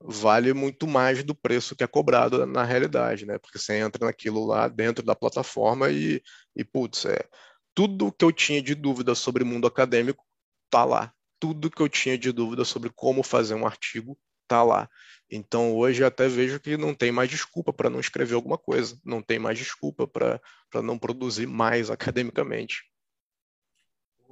vale 0.00 0.54
muito 0.54 0.86
mais 0.86 1.22
do 1.22 1.34
preço 1.34 1.76
que 1.76 1.84
é 1.84 1.86
cobrado 1.86 2.46
na 2.46 2.64
realidade, 2.64 3.26
né? 3.26 3.38
Porque 3.38 3.58
você 3.58 3.74
entra 3.74 4.06
naquilo 4.06 4.46
lá 4.46 4.68
dentro 4.68 5.04
da 5.04 5.14
plataforma 5.14 5.90
e, 5.90 6.22
e 6.56 6.64
putz, 6.64 7.04
é, 7.04 7.28
tudo 7.74 8.10
que 8.12 8.24
eu 8.24 8.32
tinha 8.32 8.62
de 8.62 8.74
dúvida 8.74 9.14
sobre 9.14 9.44
mundo 9.44 9.66
acadêmico 9.66 10.24
tá 10.70 10.84
lá. 10.84 11.12
Tudo 11.38 11.70
que 11.70 11.82
eu 11.82 11.88
tinha 11.88 12.16
de 12.16 12.32
dúvida 12.32 12.64
sobre 12.64 12.90
como 12.94 13.22
fazer 13.22 13.54
um 13.54 13.66
artigo 13.66 14.18
tá 14.48 14.62
lá. 14.62 14.88
Então 15.30 15.74
hoje 15.74 16.02
até 16.02 16.26
vejo 16.26 16.58
que 16.58 16.76
não 16.78 16.94
tem 16.94 17.12
mais 17.12 17.28
desculpa 17.28 17.72
para 17.72 17.90
não 17.90 18.00
escrever 18.00 18.34
alguma 18.34 18.56
coisa, 18.56 18.98
não 19.04 19.20
tem 19.20 19.38
mais 19.38 19.58
desculpa 19.58 20.06
para 20.06 20.40
não 20.82 20.98
produzir 20.98 21.46
mais 21.46 21.90
academicamente. 21.92 22.93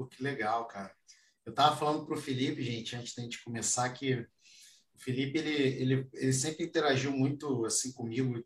Pô, 0.02 0.06
que 0.06 0.23
legal, 0.23 0.66
cara. 0.66 0.92
Eu 1.47 1.54
tava 1.54 1.76
falando 1.76 2.04
pro 2.04 2.21
Felipe, 2.21 2.62
gente, 2.62 2.97
antes 2.97 3.14
da 3.14 3.23
gente 3.23 3.42
começar, 3.42 3.88
que 3.90 4.14
o 4.94 4.99
Felipe, 4.99 5.38
ele, 5.38 5.52
ele, 5.52 6.09
ele 6.12 6.32
sempre 6.32 6.64
interagiu 6.64 7.12
muito 7.12 7.64
assim 7.64 7.92
comigo 7.92 8.44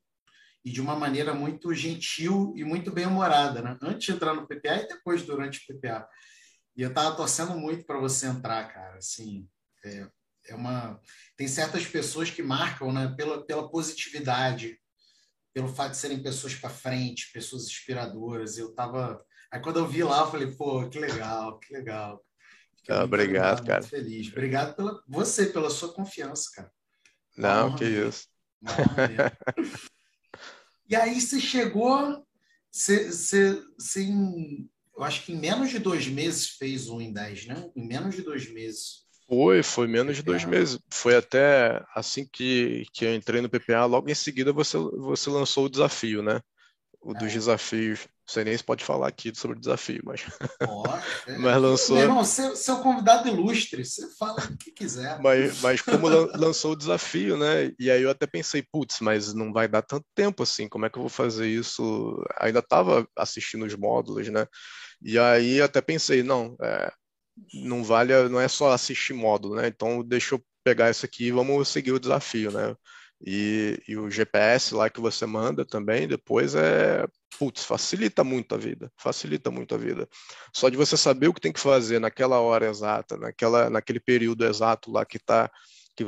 e 0.64 0.70
de 0.70 0.80
uma 0.80 0.96
maneira 0.96 1.32
muito 1.32 1.72
gentil 1.72 2.52
e 2.56 2.64
muito 2.64 2.90
bem-humorada, 2.90 3.62
né? 3.62 3.78
Antes 3.80 4.06
de 4.06 4.12
entrar 4.12 4.34
no 4.34 4.46
PPA 4.46 4.82
e 4.82 4.88
depois 4.88 5.22
durante 5.22 5.60
o 5.60 5.78
PPA. 5.78 6.08
E 6.76 6.82
eu 6.82 6.92
tava 6.92 7.16
torcendo 7.16 7.56
muito 7.56 7.86
para 7.86 7.98
você 7.98 8.26
entrar, 8.26 8.70
cara. 8.72 8.98
Assim, 8.98 9.48
é, 9.84 10.08
é 10.48 10.54
uma 10.54 11.00
tem 11.36 11.48
certas 11.48 11.86
pessoas 11.86 12.30
que 12.30 12.42
marcam, 12.42 12.92
né, 12.92 13.14
pela, 13.16 13.46
pela 13.46 13.70
positividade, 13.70 14.78
pelo 15.54 15.68
fato 15.68 15.92
de 15.92 15.98
serem 15.98 16.22
pessoas 16.22 16.54
para 16.54 16.68
frente, 16.68 17.32
pessoas 17.32 17.66
inspiradoras. 17.66 18.58
Eu 18.58 18.74
tava 18.74 19.24
Aí 19.56 19.62
quando 19.62 19.78
eu 19.78 19.88
vi 19.88 20.02
lá, 20.02 20.20
eu 20.20 20.30
falei, 20.30 20.48
pô, 20.48 20.86
que 20.86 20.98
legal, 20.98 21.58
que 21.58 21.72
legal. 21.72 22.22
Ah, 22.90 23.04
obrigado, 23.04 23.64
cara. 23.64 23.82
Feliz. 23.82 24.28
Obrigado 24.28 24.76
pela 24.76 25.02
você, 25.08 25.46
pela 25.46 25.70
sua 25.70 25.94
confiança, 25.94 26.50
cara. 26.54 26.70
Não, 27.34 27.74
que 27.74 27.86
isso. 27.86 28.28
e 30.86 30.94
aí 30.94 31.18
você 31.18 31.40
chegou, 31.40 32.22
você, 32.70 33.10
você, 33.10 33.62
você 33.78 34.02
em, 34.02 34.68
eu 34.94 35.02
acho 35.02 35.24
que 35.24 35.32
em 35.32 35.40
menos 35.40 35.70
de 35.70 35.78
dois 35.78 36.06
meses 36.06 36.50
fez 36.50 36.90
um 36.90 37.00
em 37.00 37.10
10, 37.10 37.46
né? 37.46 37.70
Em 37.74 37.86
menos 37.86 38.14
de 38.14 38.20
dois 38.20 38.52
meses. 38.52 39.06
Foi, 39.26 39.62
foi 39.62 39.86
menos 39.86 40.16
de 40.16 40.22
dois 40.22 40.44
meses. 40.44 40.78
Foi 40.90 41.16
até 41.16 41.82
assim 41.94 42.28
que, 42.30 42.84
que 42.92 43.06
eu 43.06 43.14
entrei 43.14 43.40
no 43.40 43.48
PPA, 43.48 43.86
logo 43.86 44.10
em 44.10 44.14
seguida 44.14 44.52
você, 44.52 44.76
você 44.76 45.30
lançou 45.30 45.64
o 45.64 45.70
desafio, 45.70 46.22
né? 46.22 46.42
O 47.06 47.14
dos 47.14 47.30
é. 47.30 47.34
desafios 47.34 48.08
não 48.26 48.32
sei 48.34 48.42
nem 48.42 48.56
se 48.56 48.64
pode 48.64 48.84
falar 48.84 49.06
aqui 49.06 49.32
sobre 49.32 49.56
o 49.56 49.60
desafio, 49.60 50.02
mas. 50.04 50.22
É. 51.28 51.38
mas 51.38 51.60
lançou. 51.60 51.96
Meu 51.96 52.06
irmão, 52.06 52.24
seu, 52.24 52.54
seu 52.56 52.78
convidado 52.78 53.28
ilustre, 53.28 53.84
você 53.84 54.08
fala 54.16 54.40
o 54.40 54.56
que 54.56 54.70
quiser. 54.72 55.20
Mas, 55.20 55.60
mas 55.60 55.80
como 55.80 56.08
lançou 56.08 56.72
o 56.72 56.76
desafio, 56.76 57.36
né? 57.36 57.72
E 57.78 57.90
aí 57.90 58.02
eu 58.02 58.10
até 58.10 58.26
pensei, 58.26 58.62
putz, 58.70 59.00
mas 59.00 59.32
não 59.34 59.52
vai 59.52 59.66
dar 59.68 59.82
tanto 59.82 60.04
tempo 60.14 60.42
assim, 60.42 60.68
como 60.68 60.86
é 60.86 60.90
que 60.90 60.98
eu 60.98 61.02
vou 61.02 61.08
fazer 61.08 61.48
isso? 61.48 62.22
Ainda 62.40 62.60
estava 62.60 63.06
assistindo 63.16 63.64
os 63.64 63.74
módulos, 63.74 64.28
né? 64.28 64.46
E 65.02 65.18
aí 65.18 65.60
até 65.60 65.80
pensei, 65.80 66.22
não, 66.22 66.56
é, 66.62 66.92
não 67.54 67.82
vale, 67.84 68.28
não 68.28 68.40
é 68.40 68.48
só 68.48 68.72
assistir 68.72 69.14
módulo, 69.14 69.56
né? 69.56 69.68
Então 69.68 70.02
deixa 70.02 70.34
eu 70.34 70.44
pegar 70.64 70.90
isso 70.90 71.04
aqui 71.04 71.26
e 71.26 71.32
vamos 71.32 71.68
seguir 71.68 71.92
o 71.92 72.00
desafio, 72.00 72.50
né? 72.50 72.74
E, 73.24 73.82
e, 73.88 73.96
o 73.96 74.10
GPS 74.10 74.74
lá 74.74 74.90
que 74.90 75.00
você 75.00 75.24
manda 75.24 75.64
também 75.64 76.06
depois 76.06 76.54
é, 76.54 77.06
putz, 77.38 77.64
facilita 77.64 78.22
muito 78.22 78.54
a 78.54 78.58
vida, 78.58 78.92
facilita 78.96 79.50
muito 79.50 79.74
a 79.74 79.78
vida. 79.78 80.08
Só 80.54 80.68
de 80.68 80.76
você 80.76 80.96
saber 80.96 81.28
o 81.28 81.34
que 81.34 81.40
tem 81.40 81.52
que 81.52 81.60
fazer 81.60 81.98
naquela 81.98 82.40
hora 82.40 82.68
exata, 82.68 83.16
naquela, 83.16 83.70
naquele 83.70 84.00
período 84.00 84.44
exato 84.44 84.90
lá 84.92 85.04
que 85.04 85.16
está 85.16 85.50
que, 85.96 86.04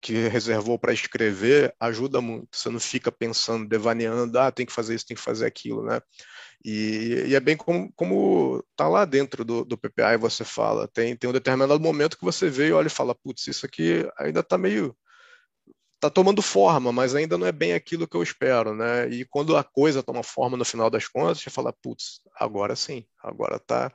que 0.00 0.28
reservou 0.28 0.78
para 0.78 0.92
escrever, 0.92 1.74
ajuda 1.78 2.20
muito. 2.20 2.48
Você 2.56 2.70
não 2.70 2.80
fica 2.80 3.12
pensando, 3.12 3.68
devaneando, 3.68 4.38
ah, 4.38 4.50
tem 4.50 4.64
que 4.66 4.72
fazer 4.72 4.94
isso, 4.94 5.06
tem 5.06 5.16
que 5.16 5.22
fazer 5.22 5.46
aquilo, 5.46 5.84
né? 5.84 6.00
E, 6.64 7.24
e 7.28 7.34
é 7.34 7.40
bem 7.40 7.56
como, 7.56 7.92
como 7.94 8.64
tá 8.74 8.88
lá 8.88 9.04
dentro 9.04 9.44
do, 9.44 9.64
do 9.64 9.78
PPA 9.78 10.14
e 10.14 10.18
você 10.18 10.44
fala, 10.44 10.88
tem, 10.88 11.16
tem 11.16 11.30
um 11.30 11.32
determinado 11.32 11.78
momento 11.80 12.18
que 12.18 12.24
você 12.24 12.48
vê 12.50 12.68
e 12.68 12.72
olha 12.72 12.88
e 12.88 12.90
fala, 12.90 13.14
putz, 13.14 13.46
isso 13.46 13.64
aqui 13.66 14.08
ainda 14.18 14.40
está 14.40 14.58
meio 14.58 14.96
está 15.98 16.08
tomando 16.08 16.40
forma, 16.40 16.92
mas 16.92 17.14
ainda 17.14 17.36
não 17.36 17.46
é 17.46 17.52
bem 17.52 17.74
aquilo 17.74 18.06
que 18.06 18.16
eu 18.16 18.22
espero, 18.22 18.74
né? 18.74 19.08
E 19.08 19.24
quando 19.24 19.56
a 19.56 19.64
coisa 19.64 20.02
toma 20.02 20.22
forma 20.22 20.56
no 20.56 20.64
final 20.64 20.88
das 20.88 21.08
contas, 21.08 21.40
você 21.40 21.50
fala, 21.50 21.72
putz, 21.72 22.20
agora 22.36 22.76
sim, 22.76 23.04
agora 23.22 23.58
tá, 23.58 23.92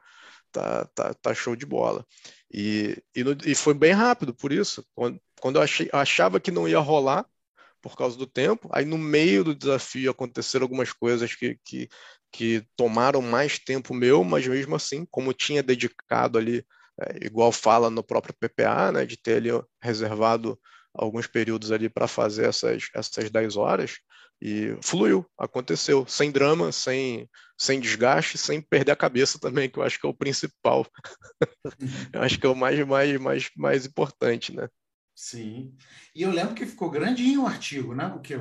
tá, 0.52 0.86
tá, 0.94 1.14
tá 1.14 1.34
show 1.34 1.56
de 1.56 1.66
bola. 1.66 2.06
E, 2.54 3.02
e, 3.16 3.24
no, 3.24 3.38
e, 3.46 3.56
foi 3.56 3.74
bem 3.74 3.94
rápido 3.94 4.34
por 4.34 4.52
isso. 4.52 4.86
Quando, 4.94 5.20
quando 5.40 5.56
eu 5.58 5.62
achei, 5.62 5.90
achava 5.94 6.40
que 6.40 6.52
não 6.52 6.68
ia 6.68 6.80
rolar 6.80 7.26
por 7.82 7.98
causa 7.98 8.18
do 8.18 8.28
tempo, 8.28 8.70
aí 8.72 8.86
no 8.86 8.98
meio 8.98 9.44
do 9.44 9.56
desafio 9.56 10.12
aconteceram 10.12 10.66
algumas 10.66 10.94
coisas 10.94 11.36
que, 11.36 11.58
que, 11.66 11.90
que 12.32 12.66
tomaram 12.76 13.22
mais 13.22 13.60
tempo 13.60 13.94
meu, 13.94 14.24
mas 14.24 14.48
mesmo 14.48 14.76
assim, 14.76 15.06
como 15.10 15.34
tinha 15.34 15.64
dedicado 15.64 16.38
ali, 16.38 16.66
é, 17.02 17.26
igual 17.26 17.52
fala 17.52 17.90
no 17.90 18.04
próprio 18.04 18.34
PPA, 18.34 18.92
né, 18.92 19.06
de 19.06 19.18
ter 19.18 19.38
ali 19.38 19.50
reservado 19.82 20.60
alguns 20.94 21.28
períodos 21.28 21.72
ali 21.72 21.90
para 21.90 22.08
fazer 22.08 22.46
essas, 22.46 22.90
essas 22.94 23.30
10 23.30 23.58
horas 23.58 23.98
e 24.42 24.78
fluiu, 24.82 25.26
aconteceu, 25.38 26.06
sem 26.06 26.30
drama, 26.30 26.72
sem, 26.72 27.30
sem 27.58 27.80
desgaste, 27.80 28.38
sem 28.38 28.62
perder 28.62 28.92
a 28.92 28.96
cabeça 28.96 29.40
também, 29.40 29.70
que 29.70 29.80
eu 29.80 29.84
acho 29.84 30.00
que 30.00 30.06
é 30.06 30.10
o 30.10 30.14
principal. 30.14 30.86
eu 32.14 32.22
acho 32.22 32.38
que 32.38 32.46
é 32.46 32.50
o 32.50 32.56
mais, 32.56 32.86
mais, 32.86 33.20
mais, 33.20 33.50
mais 33.56 33.86
importante, 33.86 34.54
né? 34.54 34.68
Sim. 35.16 35.74
E 36.14 36.24
eu 36.24 36.32
lembro 36.32 36.56
que 36.56 36.66
ficou 36.66 36.90
grandinho 36.90 37.44
o 37.44 37.48
artigo, 37.48 37.94
né? 37.94 38.08
O 38.08 38.20
que? 38.20 38.36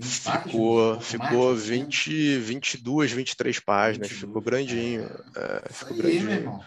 Ficou, 0.00 1.00
ficou 1.00 1.54
20, 1.54 2.38
22, 2.38 3.12
23 3.12 3.60
páginas, 3.60 4.08
22, 4.08 4.28
ficou 4.28 4.42
grandinho. 4.42 5.02
É, 5.36 5.62
é, 5.64 5.72
ficou 5.72 5.94
aí, 5.94 6.02
grandinho. 6.02 6.24
meu 6.24 6.34
irmão. 6.34 6.64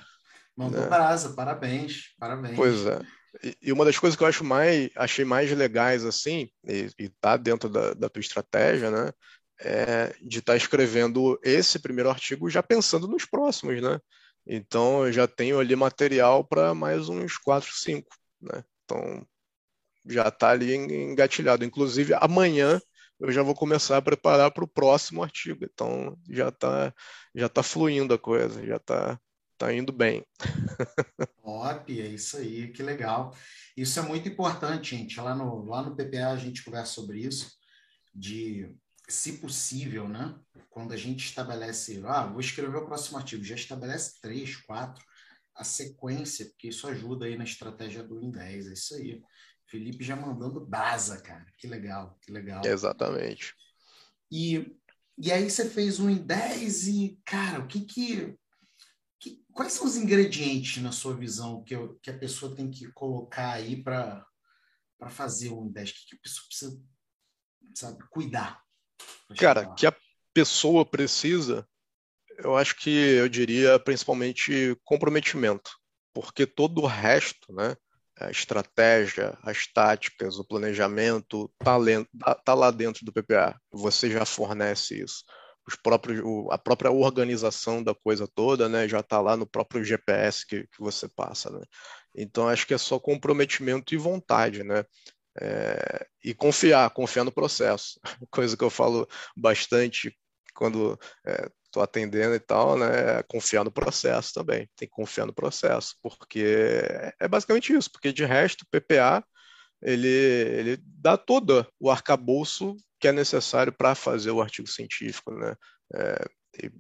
Mandou 0.55 0.79
né? 0.79 0.87
brasa, 0.87 1.33
parabéns, 1.33 2.15
parabéns. 2.17 2.55
Pois 2.55 2.85
é. 2.85 3.01
E 3.61 3.71
uma 3.71 3.85
das 3.85 3.97
coisas 3.97 4.17
que 4.17 4.23
eu 4.23 4.27
acho 4.27 4.43
mais, 4.43 4.89
achei 4.95 5.25
mais 5.25 5.51
legais, 5.51 6.05
assim, 6.05 6.49
e, 6.63 6.89
e 6.97 7.09
tá 7.09 7.37
dentro 7.37 7.69
da, 7.69 7.93
da 7.93 8.09
tua 8.09 8.19
estratégia, 8.19 8.89
né, 8.91 9.11
é 9.59 10.15
de 10.21 10.39
estar 10.39 10.53
tá 10.53 10.57
escrevendo 10.57 11.39
esse 11.43 11.79
primeiro 11.79 12.09
artigo 12.09 12.49
já 12.49 12.61
pensando 12.63 13.07
nos 13.07 13.25
próximos, 13.25 13.81
né? 13.81 13.99
Então, 14.47 15.05
eu 15.05 15.11
já 15.11 15.27
tenho 15.27 15.59
ali 15.59 15.75
material 15.75 16.43
para 16.45 16.73
mais 16.73 17.09
uns 17.09 17.37
quatro, 17.37 17.71
cinco, 17.73 18.15
né? 18.41 18.63
Então, 18.83 19.25
já 20.05 20.27
está 20.27 20.51
ali 20.51 20.75
engatilhado. 20.75 21.65
Inclusive, 21.65 22.13
amanhã 22.15 22.79
eu 23.19 23.31
já 23.31 23.41
vou 23.43 23.55
começar 23.55 23.97
a 23.97 24.01
preparar 24.01 24.51
para 24.51 24.63
o 24.63 24.67
próximo 24.67 25.23
artigo. 25.23 25.65
Então, 25.65 26.17
já 26.29 26.49
está 26.49 26.93
já 27.33 27.49
tá 27.49 27.63
fluindo 27.63 28.13
a 28.13 28.19
coisa, 28.19 28.65
já 28.65 28.77
está 28.77 29.19
tá 29.57 29.73
indo 29.73 29.91
bem. 29.91 30.23
Top, 31.41 32.01
é 32.01 32.07
isso 32.07 32.37
aí, 32.37 32.71
que 32.71 32.83
legal. 32.83 33.35
Isso 33.75 33.99
é 33.99 34.01
muito 34.01 34.27
importante, 34.27 34.95
gente. 34.95 35.19
Lá 35.19 35.35
no, 35.35 35.65
lá 35.65 35.83
no 35.83 35.95
PPA 35.95 36.29
a 36.31 36.37
gente 36.37 36.63
conversa 36.63 36.93
sobre 36.93 37.19
isso, 37.19 37.51
de, 38.13 38.73
se 39.07 39.33
possível, 39.33 40.07
né? 40.07 40.35
Quando 40.69 40.93
a 40.93 40.97
gente 40.97 41.25
estabelece, 41.25 42.01
ah, 42.05 42.25
vou 42.25 42.39
escrever 42.39 42.77
o 42.77 42.85
próximo 42.85 43.17
artigo, 43.17 43.43
já 43.43 43.55
estabelece 43.55 44.19
três, 44.21 44.55
quatro, 44.57 45.03
a 45.55 45.63
sequência, 45.63 46.45
porque 46.45 46.67
isso 46.67 46.87
ajuda 46.87 47.25
aí 47.25 47.37
na 47.37 47.43
estratégia 47.43 48.03
do 48.03 48.19
Win 48.19 48.31
10, 48.31 48.67
é 48.67 48.73
isso 48.73 48.95
aí. 48.95 49.21
Felipe 49.67 50.03
já 50.03 50.15
mandando 50.15 50.65
brasa, 50.65 51.21
cara. 51.21 51.45
Que 51.57 51.67
legal, 51.67 52.17
que 52.21 52.31
legal. 52.31 52.61
Exatamente. 52.65 53.53
E, 54.31 54.75
e 55.17 55.31
aí 55.31 55.49
você 55.49 55.69
fez 55.69 55.99
um 55.99 56.09
em 56.09 56.17
10 56.17 56.87
e, 56.87 57.19
cara, 57.25 57.59
o 57.59 57.67
que, 57.67 57.81
que 57.81 58.37
quais 59.55 59.73
são 59.73 59.87
os 59.87 59.95
ingredientes 59.95 60.83
na 60.83 60.91
sua 60.91 61.15
visão 61.15 61.63
que, 61.63 61.73
eu, 61.73 61.97
que 62.03 62.11
a 62.11 62.17
pessoa 62.17 62.53
tem 62.53 62.69
que 62.69 62.91
colocar 62.91 63.53
aí 63.53 63.81
para 63.81 64.23
fazer 65.09 65.49
um 65.49 65.67
10? 65.71 65.89
O 65.89 65.93
que, 65.93 66.15
a 66.15 66.19
pessoa 66.21 66.45
precisa, 66.47 66.83
sabe, 67.73 68.03
cuidar? 68.11 68.61
Cara, 69.37 69.73
que 69.73 69.87
a 69.87 69.95
pessoa 70.33 70.85
precisa, 70.85 71.67
eu 72.37 72.55
acho 72.55 72.75
que 72.75 72.89
eu 72.89 73.29
diria 73.29 73.79
principalmente 73.79 74.77
comprometimento, 74.83 75.71
porque 76.13 76.45
todo 76.45 76.81
o 76.81 76.87
resto, 76.87 77.53
né? 77.53 77.75
a 78.19 78.31
estratégia, 78.31 79.37
as 79.43 79.67
táticas, 79.67 80.37
o 80.37 80.45
planejamento 80.45 81.51
está 81.59 82.35
tá 82.35 82.53
lá 82.53 82.71
dentro 82.71 83.05
do 83.05 83.11
PPA. 83.11 83.59
Você 83.71 84.09
já 84.09 84.25
fornece 84.25 85.01
isso. 85.01 85.23
Os 85.67 85.75
próprios, 85.75 86.21
a 86.51 86.57
própria 86.57 86.91
organização 86.91 87.83
da 87.83 87.93
coisa 87.95 88.27
toda 88.27 88.69
né, 88.69 88.87
já 88.87 88.99
está 88.99 89.19
lá 89.19 89.35
no 89.35 89.47
próprio 89.47 89.83
GPS 89.83 90.45
que, 90.45 90.67
que 90.67 90.79
você 90.79 91.07
passa. 91.07 91.49
Né? 91.49 91.61
Então, 92.15 92.47
acho 92.47 92.67
que 92.67 92.73
é 92.73 92.77
só 92.77 92.99
comprometimento 92.99 93.93
e 93.93 93.97
vontade. 93.97 94.63
Né? 94.63 94.83
É, 95.39 96.07
e 96.23 96.33
confiar, 96.33 96.89
confiar 96.91 97.23
no 97.23 97.31
processo. 97.31 97.99
Coisa 98.31 98.55
que 98.55 98.63
eu 98.63 98.69
falo 98.69 99.07
bastante 99.35 100.15
quando 100.53 100.97
é, 101.25 101.49
estou 101.75 101.83
atendendo 101.83 102.33
e 102.33 102.39
tal, 102.39 102.77
né, 102.77 103.21
confiar 103.23 103.63
no 103.65 103.71
processo 103.71 104.33
também. 104.33 104.69
Tem 104.75 104.87
que 104.87 104.95
confiar 104.95 105.25
no 105.25 105.33
processo, 105.33 105.95
porque 106.01 106.81
é 107.19 107.27
basicamente 107.27 107.73
isso, 107.73 107.91
porque 107.91 108.13
de 108.13 108.23
resto, 108.23 108.65
PPA 108.71 109.23
ele, 109.81 110.07
ele 110.07 110.77
dá 110.81 111.17
todo 111.17 111.65
o 111.79 111.89
arcabouço 111.89 112.75
que 112.99 113.07
é 113.07 113.11
necessário 113.11 113.71
para 113.71 113.93
fazer 113.93 114.31
o 114.31 114.41
artigo 114.41 114.67
científico, 114.67 115.31
né, 115.31 115.55
é, 115.93 116.25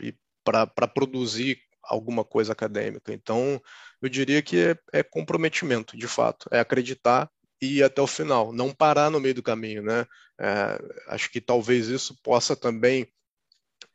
e, 0.01 0.15
para 0.43 0.87
produzir 0.87 1.59
alguma 1.83 2.23
coisa 2.23 2.53
acadêmica. 2.53 3.13
Então, 3.13 3.61
eu 4.01 4.09
diria 4.09 4.41
que 4.41 4.57
é, 4.57 4.77
é 4.93 5.03
comprometimento, 5.03 5.97
de 5.97 6.07
fato, 6.07 6.47
é 6.51 6.59
acreditar 6.59 7.29
e 7.61 7.77
ir 7.77 7.83
até 7.83 8.01
o 8.01 8.07
final, 8.07 8.51
não 8.51 8.73
parar 8.73 9.09
no 9.09 9.19
meio 9.19 9.35
do 9.35 9.43
caminho, 9.43 9.81
né? 9.81 10.05
É, 10.39 10.77
acho 11.07 11.31
que 11.31 11.39
talvez 11.39 11.87
isso 11.87 12.15
possa 12.21 12.55
também 12.55 13.07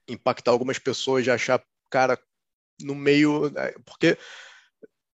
impactar 0.08 0.50
algumas 0.50 0.78
pessoas 0.78 1.24
de 1.24 1.30
achar, 1.30 1.62
cara, 1.90 2.18
no 2.80 2.94
meio. 2.94 3.50
Né, 3.50 3.72
porque 3.84 4.16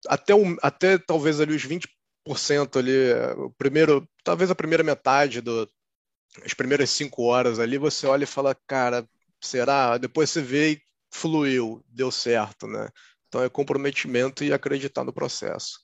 até, 0.09 0.35
o, 0.35 0.57
até 0.63 0.99
talvez 0.99 1.41
ali 1.41 1.55
os 1.55 1.65
20% 1.65 1.89
ali, 2.79 3.13
o 3.37 3.51
primeiro, 3.51 4.09
talvez 4.25 4.51
a 4.51 4.55
primeira 4.55 4.83
metade 4.83 5.41
do, 5.41 5.69
as 6.45 6.55
primeiras 6.55 6.91
cinco 6.91 7.23
horas 7.23 7.59
ali, 7.59 7.79
você 7.79 8.07
olha 8.07 8.25
e 8.25 8.27
fala, 8.27 8.57
cara, 8.67 9.09
será? 9.41 9.97
Depois 9.97 10.31
você 10.31 10.43
vê 10.43 10.73
e 10.73 10.83
fluiu, 11.11 11.85
deu 11.89 12.11
certo, 12.11 12.67
né? 12.67 12.89
Então 13.29 13.43
é 13.43 13.49
comprometimento 13.49 14.45
e 14.45 14.53
acreditar 14.53 15.05
no 15.05 15.13
processo. 15.13 15.81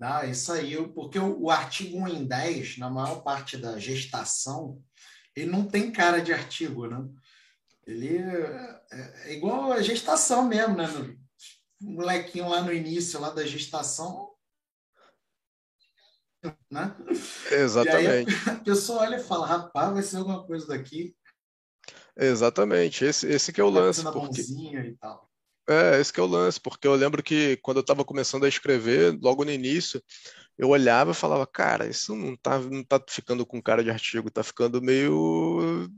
Ah, 0.00 0.26
isso 0.26 0.52
aí, 0.52 0.76
porque 0.88 1.18
o, 1.18 1.44
o 1.44 1.50
artigo 1.50 1.98
1 1.98 2.08
em 2.08 2.26
10, 2.26 2.78
na 2.78 2.90
maior 2.90 3.22
parte 3.22 3.56
da 3.56 3.78
gestação, 3.78 4.82
ele 5.36 5.50
não 5.50 5.66
tem 5.66 5.90
cara 5.90 6.20
de 6.20 6.32
artigo, 6.32 6.86
né? 6.86 7.04
Ele 7.86 8.18
é, 8.18 8.80
é, 8.90 9.30
é 9.30 9.32
igual 9.34 9.72
a 9.72 9.82
gestação 9.82 10.46
mesmo, 10.48 10.76
né? 10.76 10.86
O 11.80 11.90
molequinho 11.90 12.48
lá 12.48 12.62
no 12.62 12.72
início 12.72 13.20
lá 13.20 13.30
da 13.30 13.46
gestação. 13.46 14.33
Né? 16.70 16.94
Exatamente. 17.50 18.34
A, 18.48 18.52
a 18.52 18.56
pessoa 18.56 19.02
olha 19.02 19.16
e 19.16 19.22
fala, 19.22 19.46
rapaz, 19.46 19.92
vai 19.92 20.02
ser 20.02 20.18
alguma 20.18 20.44
coisa 20.44 20.66
daqui. 20.66 21.14
Exatamente, 22.16 23.04
esse, 23.04 23.26
esse 23.26 23.52
que 23.52 23.60
é 23.60 23.64
o 23.64 23.70
lance. 23.70 24.02
Porque... 24.02 24.40
E 24.40 24.96
tal. 25.00 25.28
É, 25.68 25.98
esse 25.98 26.12
que 26.12 26.20
é 26.20 26.22
o 26.22 26.26
lance, 26.26 26.60
porque 26.60 26.86
eu 26.86 26.94
lembro 26.94 27.22
que 27.22 27.56
quando 27.62 27.78
eu 27.78 27.80
estava 27.80 28.04
começando 28.04 28.44
a 28.44 28.48
escrever, 28.48 29.18
logo 29.22 29.44
no 29.44 29.50
início, 29.50 30.02
eu 30.58 30.68
olhava 30.68 31.12
e 31.12 31.14
falava, 31.14 31.46
cara, 31.46 31.86
isso 31.86 32.14
não 32.14 32.36
tá, 32.36 32.58
não 32.58 32.84
tá 32.84 33.02
ficando 33.08 33.46
com 33.46 33.62
cara 33.62 33.82
de 33.82 33.90
artigo, 33.90 34.30
tá 34.30 34.42
ficando 34.42 34.82
meio 34.82 35.88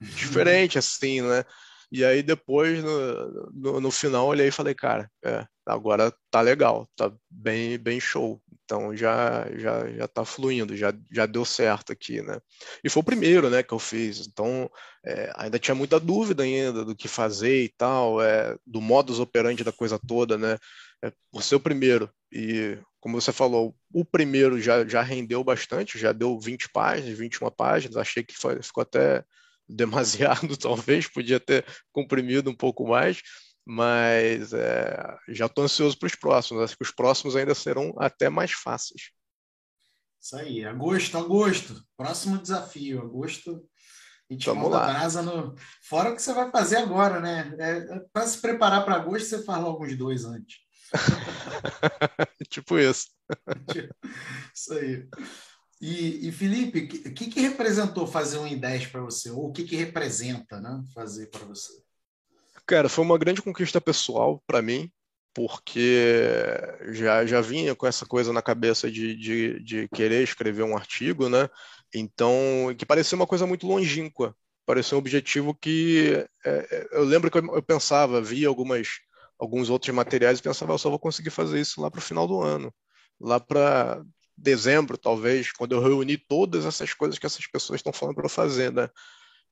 diferente, 0.00 0.78
assim, 0.78 1.22
né? 1.22 1.44
E 1.90 2.04
aí 2.04 2.22
depois, 2.22 2.82
no, 2.82 3.50
no, 3.52 3.80
no, 3.80 3.90
final, 3.90 4.26
olhei 4.26 4.48
e 4.48 4.52
falei, 4.52 4.74
cara, 4.74 5.10
é, 5.24 5.46
agora 5.66 6.12
tá 6.30 6.40
legal, 6.40 6.88
tá 6.96 7.12
bem, 7.30 7.78
bem 7.78 8.00
show. 8.00 8.40
Então 8.64 8.96
já, 8.96 9.46
já, 9.56 9.88
já 9.92 10.08
tá 10.08 10.24
fluindo, 10.24 10.76
já, 10.76 10.92
já 11.12 11.26
deu 11.26 11.44
certo 11.44 11.92
aqui, 11.92 12.22
né? 12.22 12.40
E 12.82 12.88
foi 12.88 13.00
o 13.00 13.04
primeiro, 13.04 13.50
né, 13.50 13.62
que 13.62 13.72
eu 13.72 13.78
fiz. 13.78 14.26
Então 14.26 14.70
é, 15.04 15.32
ainda 15.36 15.58
tinha 15.58 15.74
muita 15.74 16.00
dúvida 16.00 16.42
ainda 16.42 16.84
do 16.84 16.96
que 16.96 17.08
fazer 17.08 17.64
e 17.64 17.68
tal, 17.68 18.22
é, 18.22 18.56
do 18.66 18.80
modus 18.80 19.20
operandi 19.20 19.62
da 19.64 19.72
coisa 19.72 19.98
toda, 19.98 20.38
né? 20.38 20.58
É, 21.04 21.12
por 21.30 21.42
ser 21.42 21.56
o 21.56 21.60
primeiro. 21.60 22.10
E 22.32 22.78
como 23.00 23.20
você 23.20 23.32
falou, 23.32 23.76
o 23.92 24.04
primeiro 24.04 24.60
já, 24.60 24.84
já 24.84 25.00
rendeu 25.00 25.44
bastante, 25.44 25.98
já 25.98 26.12
deu 26.12 26.40
20 26.40 26.68
páginas, 26.70 27.16
21 27.16 27.50
páginas, 27.50 27.96
achei 27.96 28.24
que 28.24 28.36
foi, 28.36 28.60
ficou 28.62 28.82
até 28.82 29.24
demasiado, 29.68 30.56
talvez, 30.56 31.08
podia 31.08 31.38
ter 31.40 31.64
comprimido 31.92 32.50
um 32.50 32.54
pouco 32.54 32.86
mais, 32.86 33.22
mas 33.66 34.52
é, 34.52 35.18
já 35.28 35.46
estou 35.46 35.64
ansioso 35.64 35.98
para 35.98 36.06
os 36.06 36.14
próximos. 36.14 36.62
Acho 36.62 36.76
que 36.76 36.84
os 36.84 36.92
próximos 36.92 37.34
ainda 37.34 37.54
serão 37.54 37.92
até 37.98 38.28
mais 38.28 38.52
fáceis. 38.52 39.10
Isso 40.22 40.36
aí, 40.36 40.64
agosto, 40.64 41.18
agosto, 41.18 41.84
próximo 41.96 42.38
desafio, 42.38 43.02
agosto. 43.02 43.68
A 44.30 44.32
gente 44.32 44.46
Vamos 44.46 44.70
lá. 44.70 44.86
brasa 44.86 45.20
no. 45.20 45.54
Fora 45.82 46.10
o 46.10 46.16
que 46.16 46.22
você 46.22 46.32
vai 46.32 46.50
fazer 46.50 46.76
agora, 46.76 47.20
né? 47.20 47.54
É, 47.58 47.96
é 47.96 48.00
para 48.12 48.26
se 48.26 48.38
preparar 48.38 48.84
para 48.84 48.96
agosto, 48.96 49.28
você 49.28 49.42
faz 49.42 49.62
logo 49.62 49.84
uns 49.84 49.96
dois 49.96 50.24
antes. 50.24 50.58
tipo 52.48 52.78
isso. 52.78 53.08
isso 54.54 54.72
aí. 54.74 55.08
E, 55.80 56.28
e 56.28 56.32
Felipe, 56.32 57.08
o 57.08 57.14
que, 57.14 57.26
que, 57.26 57.40
representou 57.40 58.06
fazer 58.06 58.38
um 58.38 58.46
em 58.46 58.58
10 58.58 58.86
para 58.86 59.02
você? 59.02 59.30
Ou 59.30 59.48
o 59.48 59.52
que, 59.52 59.64
que 59.64 59.76
representa 59.76 60.60
né, 60.60 60.82
fazer 60.94 61.26
para 61.26 61.44
você? 61.44 61.85
Cara, 62.66 62.88
foi 62.88 63.04
uma 63.04 63.18
grande 63.18 63.40
conquista 63.40 63.80
pessoal 63.80 64.42
para 64.46 64.60
mim, 64.60 64.90
porque 65.32 66.42
já, 66.92 67.24
já 67.24 67.40
vinha 67.40 67.74
com 67.76 67.86
essa 67.86 68.04
coisa 68.04 68.32
na 68.32 68.42
cabeça 68.42 68.90
de, 68.90 69.14
de, 69.14 69.60
de 69.62 69.88
querer 69.88 70.22
escrever 70.24 70.64
um 70.64 70.76
artigo, 70.76 71.28
né? 71.28 71.48
Então, 71.94 72.34
que 72.76 72.84
parecia 72.84 73.14
uma 73.14 73.26
coisa 73.26 73.46
muito 73.46 73.66
longínqua, 73.66 74.34
parecia 74.66 74.96
um 74.96 74.98
objetivo 74.98 75.54
que 75.54 76.26
é, 76.44 76.50
é 76.70 76.88
eu 76.92 77.04
lembro 77.04 77.30
que 77.30 77.38
eu, 77.38 77.54
eu, 77.54 77.62
pensava, 77.62 78.20
via 78.20 78.48
algumas, 78.48 78.88
alguns 79.38 79.70
outros 79.70 79.94
materiais 79.94 80.40
e 80.40 80.42
pensava, 80.42 80.72
eu 80.72 80.78
só 80.78 80.90
vou 80.90 80.98
conseguir 80.98 81.30
fazer 81.30 81.60
isso 81.60 81.80
lá 81.80 81.90
para 81.90 81.98
o 81.98 82.02
final 82.02 82.26
do 82.26 82.40
ano, 82.42 82.74
lá 83.20 83.38
para 83.38 84.02
dezembro, 84.36 84.98
talvez, 84.98 85.52
quando 85.52 85.72
eu 85.72 85.80
reuni 85.80 86.18
todas 86.18 86.66
essas 86.66 86.92
coisas 86.92 87.18
que 87.18 87.26
essas 87.26 87.46
pessoas 87.46 87.78
estão 87.78 87.92
falando 87.92 88.16
para 88.16 88.26
eu 88.26 88.30
fazer, 88.30 88.72
né? 88.72 88.90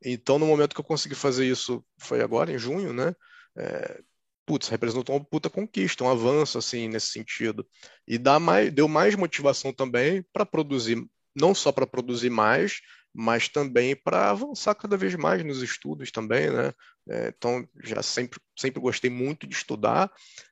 Então, 0.02 0.38
no 0.38 0.46
momento 0.46 0.74
que 0.74 0.80
eu 0.80 0.84
consegui 0.84 1.14
fazer 1.14 1.46
isso, 1.46 1.84
foi 1.98 2.20
agora, 2.20 2.52
em 2.52 2.58
junho, 2.58 2.92
né? 2.92 3.14
É, 3.56 4.00
putz, 4.46 4.68
representou 4.68 5.16
uma 5.16 5.24
puta 5.24 5.48
conquista, 5.48 6.04
um 6.04 6.10
avanço, 6.10 6.58
assim, 6.58 6.88
nesse 6.88 7.08
sentido. 7.08 7.66
E 8.06 8.18
dá 8.18 8.38
mais, 8.38 8.72
deu 8.72 8.88
mais 8.88 9.14
motivação 9.14 9.72
também 9.72 10.24
para 10.32 10.44
produzir, 10.44 11.02
não 11.34 11.54
só 11.54 11.72
para 11.72 11.86
produzir 11.86 12.30
mais, 12.30 12.80
mas 13.14 13.48
também 13.48 13.94
para 13.94 14.30
avançar 14.30 14.74
cada 14.74 14.96
vez 14.96 15.14
mais 15.14 15.44
nos 15.44 15.62
estudos 15.62 16.10
também, 16.10 16.50
né? 16.50 16.72
É, 17.08 17.28
então, 17.28 17.66
já 17.82 18.02
sempre, 18.02 18.40
sempre 18.58 18.80
gostei 18.80 19.10
muito 19.10 19.46
de 19.46 19.54
estudar, 19.54 20.10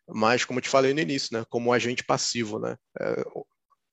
mas, 0.09 0.45
como 0.45 0.59
eu 0.59 0.63
te 0.63 0.69
falei 0.69 0.95
no 0.95 1.01
início, 1.01 1.37
né? 1.37 1.45
Como 1.51 1.73
agente 1.73 2.05
passivo, 2.05 2.59
né? 2.61 2.77
É, 3.01 3.25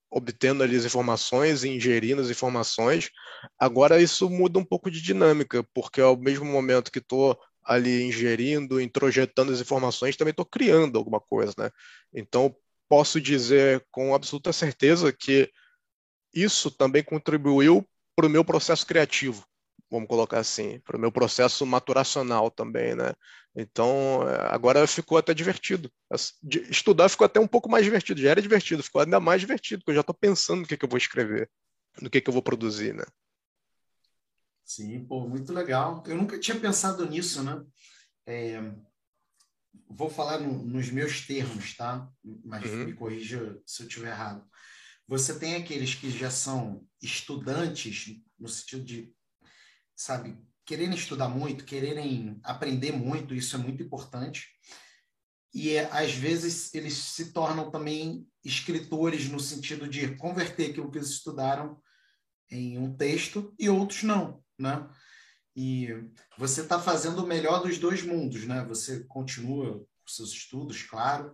obtendo 0.10 0.64
ali 0.64 0.76
as 0.76 0.86
informações 0.86 1.64
e 1.64 1.70
ingerindo 1.70 2.22
as 2.22 2.30
informações. 2.30 3.10
Agora 3.58 4.02
isso 4.02 4.30
muda 4.30 4.60
um 4.60 4.66
pouco 4.66 4.90
de 4.90 5.02
dinâmica, 5.02 5.64
porque 5.74 6.02
ao 6.02 6.18
mesmo 6.18 6.46
momento 6.46 6.92
que 6.92 7.00
estou 7.00 7.40
ali 7.64 8.04
ingerindo, 8.04 8.82
introjetando 8.82 9.52
as 9.52 9.62
informações, 9.62 10.18
também 10.18 10.32
estou 10.32 10.46
criando 10.46 10.98
alguma 10.98 11.20
coisa, 11.20 11.54
né? 11.58 11.70
Então 12.14 12.56
posso 12.88 13.22
dizer 13.22 13.86
com 13.92 14.16
absoluta 14.16 14.52
certeza 14.52 15.14
que 15.14 15.52
isso 16.34 16.72
também 16.72 17.04
contribuiu 17.04 17.88
para 18.16 18.26
o 18.26 18.30
meu 18.30 18.44
processo 18.44 18.86
criativo, 18.86 19.46
vamos 19.90 20.08
colocar 20.08 20.40
assim, 20.40 20.80
para 20.80 20.98
o 20.98 21.00
meu 21.00 21.12
processo 21.12 21.66
maturacional 21.66 22.52
também, 22.52 22.96
né? 22.96 23.14
Então, 23.56 24.22
agora 24.50 24.86
ficou 24.86 25.18
até 25.18 25.34
divertido. 25.34 25.92
Estudar 26.70 27.10
ficou 27.10 27.26
até 27.26 27.40
um 27.40 27.48
pouco 27.48 27.70
mais 27.70 27.84
divertido, 27.84 28.22
já 28.22 28.30
era 28.30 28.42
divertido, 28.42 28.84
ficou 28.84 29.02
ainda 29.02 29.20
mais 29.20 29.42
divertido, 29.42 29.82
porque 29.82 29.92
eu 29.92 29.96
já 29.96 30.02
estou 30.02 30.16
pensando 30.16 30.62
no 30.62 30.68
que, 30.68 30.78
que 30.78 30.86
eu 30.86 30.90
vou 30.90 30.98
escrever, 30.98 31.50
no 32.02 32.10
que, 32.10 32.22
que 32.22 32.30
eu 32.30 32.34
vou 32.34 32.44
produzir, 32.44 32.94
né? 32.94 33.04
Sim, 34.64 35.04
pô, 35.06 35.28
muito 35.28 35.52
legal. 35.52 36.04
Eu 36.06 36.16
nunca 36.16 36.40
tinha 36.40 36.60
pensado 36.60 37.10
nisso, 37.10 37.44
né? 37.44 37.66
É, 38.28 38.62
vou 39.90 40.10
falar 40.10 40.40
no, 40.40 40.64
nos 40.64 40.92
meus 40.92 41.26
termos, 41.26 41.76
tá? 41.76 42.08
Mas 42.46 42.70
uhum. 42.70 42.86
me 42.86 42.94
corrija 42.94 43.60
se 43.66 43.82
eu 43.82 43.88
estiver 43.88 44.12
errado. 44.12 44.48
Você 45.08 45.40
tem 45.40 45.56
aqueles 45.56 45.96
que 45.96 46.12
já 46.12 46.30
são 46.30 46.88
estudantes, 47.02 48.22
no 48.40 48.48
sentido 48.48 48.84
de, 48.84 49.12
sabe, 50.00 50.38
quererem 50.66 50.96
estudar 50.96 51.28
muito, 51.28 51.66
quererem 51.66 52.40
aprender 52.44 52.92
muito, 52.92 53.34
isso 53.36 53.56
é 53.56 53.60
muito 53.60 53.84
importante. 53.84 54.48
E 55.54 55.72
é, 55.72 55.90
às 55.92 56.14
vezes 56.14 56.74
eles 56.74 56.94
se 56.94 57.34
tornam 57.34 57.72
também 57.72 58.28
escritores 58.44 59.28
no 59.28 59.40
sentido 59.40 59.88
de 59.88 60.16
converter 60.16 60.70
aquilo 60.70 60.92
que 60.92 61.00
eles 61.00 61.10
estudaram 61.10 61.82
em 62.52 62.78
um 62.78 62.96
texto 62.96 63.54
e 63.60 63.70
outros 63.70 64.04
não 64.04 64.44
né? 64.60 64.88
E 65.56 65.88
você 66.38 66.62
está 66.62 66.80
fazendo 66.80 67.24
o 67.24 67.28
melhor 67.28 67.64
dos 67.64 67.78
dois 67.78 68.04
mundos, 68.04 68.46
né? 68.46 68.64
Você 68.66 69.04
continua 69.06 69.80
com 69.80 70.08
seus 70.08 70.32
estudos, 70.32 70.84
claro, 70.84 71.34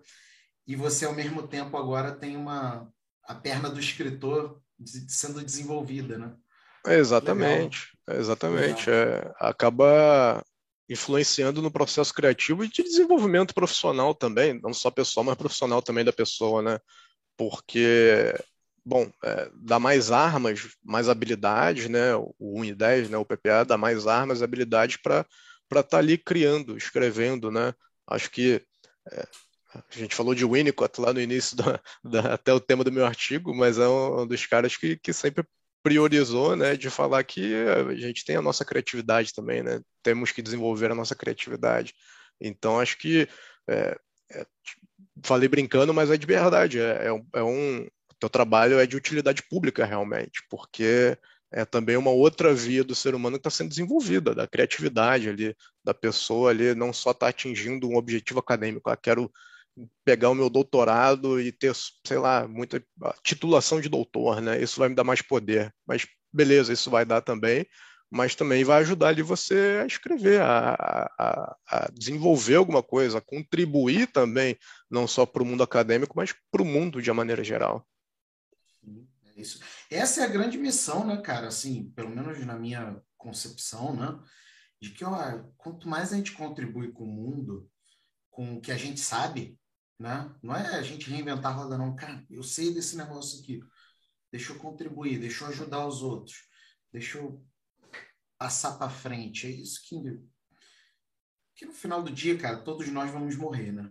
e 0.66 0.76
você 0.76 1.06
ao 1.06 1.14
mesmo 1.14 1.48
tempo 1.48 1.76
agora 1.76 2.16
tem 2.16 2.38
uma 2.38 2.90
a 3.24 3.34
perna 3.34 3.70
do 3.70 3.80
escritor 3.80 4.62
sendo 5.08 5.44
desenvolvida, 5.44 6.18
né? 6.18 6.36
exatamente, 6.88 7.95
exatamente. 8.10 8.90
É, 8.90 9.34
acaba 9.40 10.44
influenciando 10.90 11.62
no 11.62 11.72
processo 11.72 12.14
criativo 12.14 12.64
e 12.64 12.70
de 12.70 12.84
desenvolvimento 12.84 13.54
profissional 13.54 14.14
também, 14.14 14.60
não 14.62 14.74
só 14.74 14.92
pessoal, 14.92 15.24
mas 15.24 15.36
profissional 15.36 15.82
também 15.82 16.06
da 16.06 16.14
pessoa, 16.14 16.62
né? 16.62 16.80
Porque 17.38 18.34
bom, 18.86 19.12
é, 19.24 19.50
dá 19.56 19.80
mais 19.80 20.12
armas, 20.12 20.76
mais 20.84 21.10
habilidades, 21.10 21.90
né? 21.90 22.16
O 22.16 22.60
1 22.62 22.66
e 22.66 22.76
10, 22.76 23.10
né? 23.10 23.18
O 23.18 23.26
PPA 23.26 23.66
dá 23.66 23.78
mais 23.78 24.06
armas, 24.06 24.44
habilidades 24.44 24.98
para 24.98 25.26
estar 25.72 25.84
tá 25.84 25.98
ali 25.98 26.18
criando, 26.18 26.78
escrevendo, 26.78 27.50
né? 27.50 27.74
Acho 28.08 28.30
que 28.30 28.62
é, 29.12 29.28
a 29.74 29.84
gente 29.98 30.16
falou 30.16 30.36
de 30.36 30.46
Winnicott 30.46 31.02
lá 31.02 31.12
no 31.12 31.20
início, 31.20 31.58
da, 31.58 31.82
da, 32.04 32.34
até 32.36 32.54
o 32.54 32.60
tema 32.60 32.84
do 32.84 32.92
meu 32.92 33.06
artigo, 33.06 33.54
mas 33.56 33.78
é 33.80 33.88
um 33.88 34.28
dos 34.28 34.46
caras 34.46 34.78
que, 34.78 34.98
que 34.98 35.12
sempre 35.12 35.44
priorizou, 35.86 36.56
né, 36.56 36.76
de 36.76 36.90
falar 36.90 37.24
que 37.24 37.54
a 37.88 37.94
gente 37.94 38.26
tem 38.26 38.36
a 38.36 38.42
nossa 38.42 38.66
criatividade 38.66 39.32
também, 39.32 39.62
né? 39.62 39.80
Temos 40.02 40.32
que 40.32 40.42
desenvolver 40.42 40.90
a 40.90 40.96
nossa 40.96 41.14
criatividade. 41.14 41.94
Então, 42.42 42.80
acho 42.80 42.98
que 42.98 43.30
é, 43.70 43.96
é, 44.32 44.48
falei 45.24 45.48
brincando, 45.48 45.94
mas 45.94 46.10
é 46.10 46.18
de 46.18 46.26
verdade. 46.26 46.80
É, 46.80 47.06
é, 47.34 47.44
um, 47.44 47.84
é 47.86 47.88
teu 48.20 48.28
trabalho 48.28 48.80
é 48.80 48.88
de 48.88 48.98
utilidade 48.98 49.44
pública 49.44 49.86
realmente, 49.86 50.42
porque 50.50 51.16
é 51.52 51.64
também 51.64 51.96
uma 51.98 52.10
outra 52.10 52.52
via 52.52 52.84
do 52.84 52.96
ser 52.96 53.14
humano 53.14 53.38
que 53.38 53.42
está 53.48 53.52
sendo 53.52 53.70
desenvolvida, 53.70 54.34
da 54.34 54.48
criatividade 54.48 55.30
ali, 55.30 55.56
da 55.84 55.94
pessoa 55.94 56.50
ali, 56.50 56.74
não 56.74 56.92
só 56.92 57.12
está 57.12 57.28
atingindo 57.28 57.88
um 57.88 57.96
objetivo 57.96 58.40
acadêmico, 58.40 58.90
ah, 58.90 58.98
quero 58.98 59.32
pegar 60.04 60.30
o 60.30 60.36
meu 60.36 60.50
doutorado 60.50 61.40
e 61.40 61.52
ter, 61.52 61.74
sei 62.06 62.18
lá, 62.18 62.48
muita 62.48 62.84
titulação 63.24 63.82
de 63.82 63.90
doutor, 63.90 64.42
né? 64.42 64.62
Isso 64.62 64.80
vai 64.80 64.90
me 64.90 64.96
dar 64.96 65.04
mais 65.04 65.22
poder. 65.22 65.74
Mas 65.86 66.08
beleza, 66.32 66.74
isso 66.74 66.90
vai 66.90 67.06
dar 67.06 67.22
também, 67.22 67.66
mas 68.10 68.36
também 68.36 68.64
vai 68.64 68.82
ajudar 68.82 69.10
ali 69.10 69.22
você 69.22 69.80
a 69.82 69.86
escrever, 69.86 70.42
a, 70.42 70.76
a, 71.18 71.58
a 71.68 71.92
desenvolver 71.94 72.56
alguma 72.56 72.84
coisa, 72.84 73.18
a 73.18 73.22
contribuir 73.22 74.08
também, 74.12 74.58
não 74.90 75.08
só 75.08 75.26
para 75.26 75.42
o 75.42 75.46
mundo 75.46 75.64
acadêmico, 75.64 76.14
mas 76.16 76.34
para 76.52 76.62
o 76.62 76.66
mundo 76.66 77.02
de 77.02 77.10
uma 77.10 77.18
maneira 77.18 77.44
geral. 77.44 77.88
É 79.26 79.42
isso. 79.42 79.60
Essa 79.90 80.22
é 80.22 80.24
a 80.26 80.30
grande 80.30 80.58
missão, 80.58 81.06
né, 81.06 81.18
cara? 81.18 81.48
Assim, 81.48 81.92
pelo 81.96 82.10
menos 82.10 82.46
na 82.46 82.58
minha 82.58 83.02
concepção, 83.18 83.96
né? 83.96 84.20
De 84.82 84.92
que, 84.92 85.04
ó, 85.04 85.44
quanto 85.58 85.88
mais 85.88 86.14
a 86.14 86.18
gente 86.18 86.34
contribui 86.34 86.92
com 86.92 87.06
o 87.06 87.08
mundo, 87.08 87.70
com 88.30 88.56
o 88.56 88.62
que 88.62 88.72
a 88.72 88.78
gente 88.78 89.00
sabe, 89.00 89.58
né? 90.00 90.34
Não 90.42 90.56
é 90.56 90.76
a 90.76 90.82
gente 90.82 91.10
reinventar 91.10 91.52
a 91.52 91.56
roda, 91.56 91.78
não. 91.78 91.96
Cara, 91.96 92.26
eu 92.30 92.44
sei 92.44 92.74
desse 92.74 92.96
negócio 92.98 93.40
aqui. 93.40 93.62
Deixa 94.32 94.54
eu 94.54 94.60
contribuir, 94.60 95.20
deixa 95.20 95.46
eu 95.46 95.50
ajudar 95.50 95.88
os 95.88 96.02
outros. 96.02 96.48
Deixa 96.92 97.18
eu 97.18 97.44
passar 98.38 98.78
para 98.78 98.90
frente. 98.90 99.48
É 99.48 99.50
isso 99.50 99.82
que 99.88 99.96
que 101.56 101.66
no 101.66 101.72
final 101.72 102.04
do 102.04 102.12
dia, 102.12 102.38
cara, 102.38 102.58
todos 102.58 102.90
nós 102.90 103.10
vamos 103.10 103.38
morrer, 103.38 103.72
né? 103.72 103.90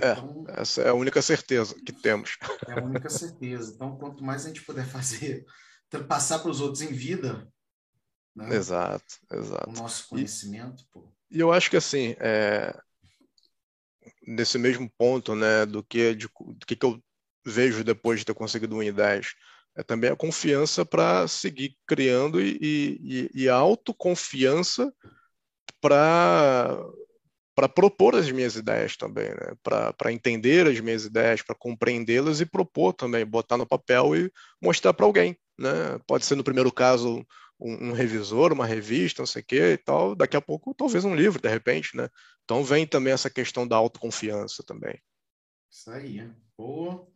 É, 0.00 0.12
então, 0.12 0.44
essa 0.48 0.82
é 0.82 0.88
a 0.88 0.94
única 0.94 1.20
certeza 1.22 1.74
que 1.84 1.92
temos. 1.92 2.36
É 2.66 2.80
a 2.80 2.82
única 2.82 3.10
certeza. 3.10 3.72
Então, 3.74 3.96
quanto 3.98 4.24
mais 4.24 4.44
a 4.44 4.48
gente 4.48 4.64
puder 4.64 4.86
fazer, 4.86 5.44
passar 6.08 6.38
para 6.40 6.50
os 6.50 6.60
outros 6.60 6.80
em 6.82 6.92
vida, 6.92 7.46
né? 8.34 8.56
Exato, 8.56 9.20
exato. 9.30 9.70
O 9.70 9.72
nosso 9.74 10.08
conhecimento, 10.08 10.82
e, 10.82 10.86
pô. 10.90 11.12
E 11.30 11.38
eu 11.38 11.52
acho 11.52 11.70
que 11.70 11.76
assim, 11.76 12.16
é, 12.18 12.76
nesse 14.26 14.58
mesmo 14.58 14.90
ponto, 14.96 15.34
né, 15.34 15.66
do 15.66 15.82
que 15.82 16.14
de, 16.14 16.26
do 16.26 16.66
que, 16.66 16.76
que 16.76 16.86
eu 16.86 17.00
vejo 17.44 17.84
depois 17.84 18.20
de 18.20 18.26
ter 18.26 18.34
conseguido 18.34 18.76
um 18.76 18.82
em 18.82 18.92
10, 18.92 19.34
é 19.76 19.82
também 19.82 20.10
a 20.10 20.16
confiança 20.16 20.84
para 20.84 21.26
seguir 21.28 21.76
criando 21.86 22.40
e, 22.40 22.58
e, 22.62 23.30
e 23.34 23.48
a 23.48 23.54
autoconfiança 23.54 24.92
para 25.80 26.78
para 27.54 27.68
propor 27.68 28.16
as 28.16 28.30
minhas 28.30 28.56
ideias 28.56 28.96
também, 28.96 29.28
né? 29.28 29.54
para 29.62 30.12
entender 30.12 30.66
as 30.66 30.80
minhas 30.80 31.04
ideias, 31.04 31.40
para 31.40 31.54
compreendê-las 31.54 32.40
e 32.40 32.46
propor 32.46 32.92
também, 32.92 33.24
botar 33.24 33.56
no 33.56 33.66
papel 33.66 34.16
e 34.16 34.32
mostrar 34.60 34.92
para 34.92 35.06
alguém. 35.06 35.38
Né? 35.56 35.70
Pode 36.06 36.26
ser, 36.26 36.34
no 36.34 36.42
primeiro 36.42 36.72
caso, 36.72 37.24
um, 37.60 37.90
um, 37.90 37.92
revisor, 37.92 38.52
uma 38.52 38.66
revista, 38.66 39.22
não 39.22 39.26
sei 39.26 39.42
o 39.42 39.44
quê 39.44 39.72
e 39.74 39.76
tal, 39.76 40.16
daqui 40.16 40.36
a 40.36 40.40
pouco 40.40 40.74
talvez 40.74 41.04
um 41.04 41.14
livro, 41.14 41.40
de 41.40 41.48
repente. 41.48 41.96
Né? 41.96 42.08
Então 42.44 42.62
vem 42.62 42.86
também 42.86 43.12
essa 43.12 43.30
questão 43.30 43.66
da 43.66 43.76
autoconfiança 43.76 44.62
também. 44.62 45.00
Isso 45.70 45.90
aí. 45.90 46.30
Pô, 46.56 47.10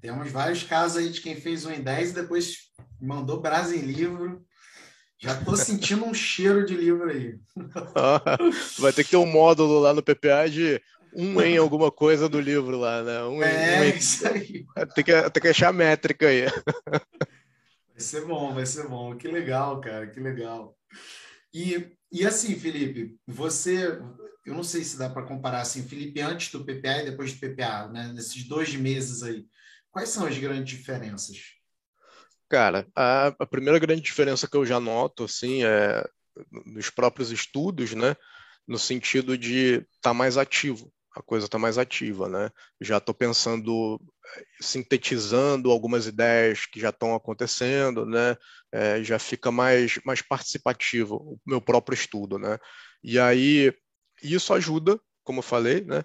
temos 0.00 0.30
vários 0.32 0.62
casos 0.64 0.96
aí 0.96 1.10
de 1.10 1.20
quem 1.20 1.36
fez 1.36 1.64
um 1.64 1.70
em 1.70 1.82
10 1.82 2.10
e 2.10 2.14
depois 2.14 2.72
mandou 3.00 3.40
brasa 3.40 3.76
em 3.76 3.80
livro 3.80 4.44
já 5.22 5.38
estou 5.38 5.54
sentindo 5.54 6.04
um 6.04 6.14
cheiro 6.14 6.64
de 6.64 6.74
livro 6.74 7.10
aí. 7.10 7.38
vai 8.80 8.92
ter 8.92 9.04
que 9.04 9.10
ter 9.10 9.16
um 9.18 9.26
módulo 9.26 9.78
lá 9.78 9.92
no 9.92 10.02
PPA 10.02 10.48
de 10.48 10.80
um 11.12 11.40
em 11.42 11.58
alguma 11.58 11.90
coisa 11.90 12.28
do 12.28 12.40
livro 12.40 12.78
lá, 12.78 13.02
né? 13.02 13.22
Um 13.24 13.42
é, 13.42 13.88
em, 13.88 13.92
um 13.92 13.96
isso 13.96 14.26
aí. 14.26 14.64
Tem 14.94 15.04
que, 15.04 15.30
tem 15.30 15.42
que 15.42 15.48
achar 15.48 15.68
a 15.68 15.72
métrica 15.72 16.28
aí. 16.28 16.46
Vai 16.46 17.98
ser 17.98 18.24
bom, 18.24 18.54
vai 18.54 18.64
ser 18.64 18.88
bom. 18.88 19.14
Que 19.16 19.28
legal, 19.28 19.80
cara, 19.80 20.06
que 20.06 20.20
legal. 20.20 20.74
E, 21.52 21.96
e 22.12 22.26
assim, 22.26 22.58
Felipe, 22.58 23.16
você, 23.26 24.00
eu 24.46 24.54
não 24.54 24.62
sei 24.62 24.84
se 24.84 24.98
dá 24.98 25.10
para 25.10 25.26
comparar 25.26 25.62
assim, 25.62 25.86
Felipe 25.86 26.20
antes 26.20 26.50
do 26.52 26.64
PPA 26.64 27.02
e 27.02 27.10
depois 27.10 27.32
do 27.32 27.40
PPA, 27.40 27.88
né? 27.88 28.12
Nesses 28.14 28.44
dois 28.44 28.74
meses 28.74 29.22
aí, 29.22 29.46
quais 29.90 30.08
são 30.08 30.26
as 30.26 30.38
grandes 30.38 30.76
diferenças? 30.76 31.60
Cara, 32.48 32.86
a, 32.96 33.28
a, 33.38 33.46
primeira 33.46 33.78
grande 33.78 34.02
diferença 34.02 34.48
que 34.48 34.56
eu 34.56 34.66
já 34.66 34.80
noto, 34.80 35.24
assim, 35.24 35.64
é 35.64 36.04
nos 36.66 36.90
próprios 36.90 37.30
estudos, 37.30 37.94
né? 37.94 38.16
No 38.66 38.78
sentido 38.78 39.36
de 39.38 39.74
estar 39.74 40.10
tá 40.10 40.14
mais 40.14 40.36
ativo, 40.36 40.92
a 41.14 41.22
coisa 41.22 41.46
está 41.46 41.58
mais 41.58 41.78
ativa, 41.78 42.28
né? 42.28 42.50
Já 42.80 42.98
estou 42.98 43.14
pensando, 43.14 44.00
sintetizando 44.60 45.70
algumas 45.70 46.06
ideias 46.06 46.66
que 46.66 46.80
já 46.80 46.90
estão 46.90 47.14
acontecendo, 47.14 48.06
né? 48.06 48.36
É, 48.72 49.02
já 49.02 49.18
fica 49.18 49.50
mais, 49.50 49.98
mais 50.04 50.22
participativo 50.22 51.16
o 51.16 51.40
meu 51.46 51.60
próprio 51.60 51.94
estudo, 51.94 52.38
né? 52.38 52.58
E 53.02 53.18
aí, 53.18 53.72
isso 54.22 54.52
ajuda, 54.54 55.00
como 55.24 55.40
eu 55.40 55.42
falei, 55.42 55.82
né? 55.82 56.04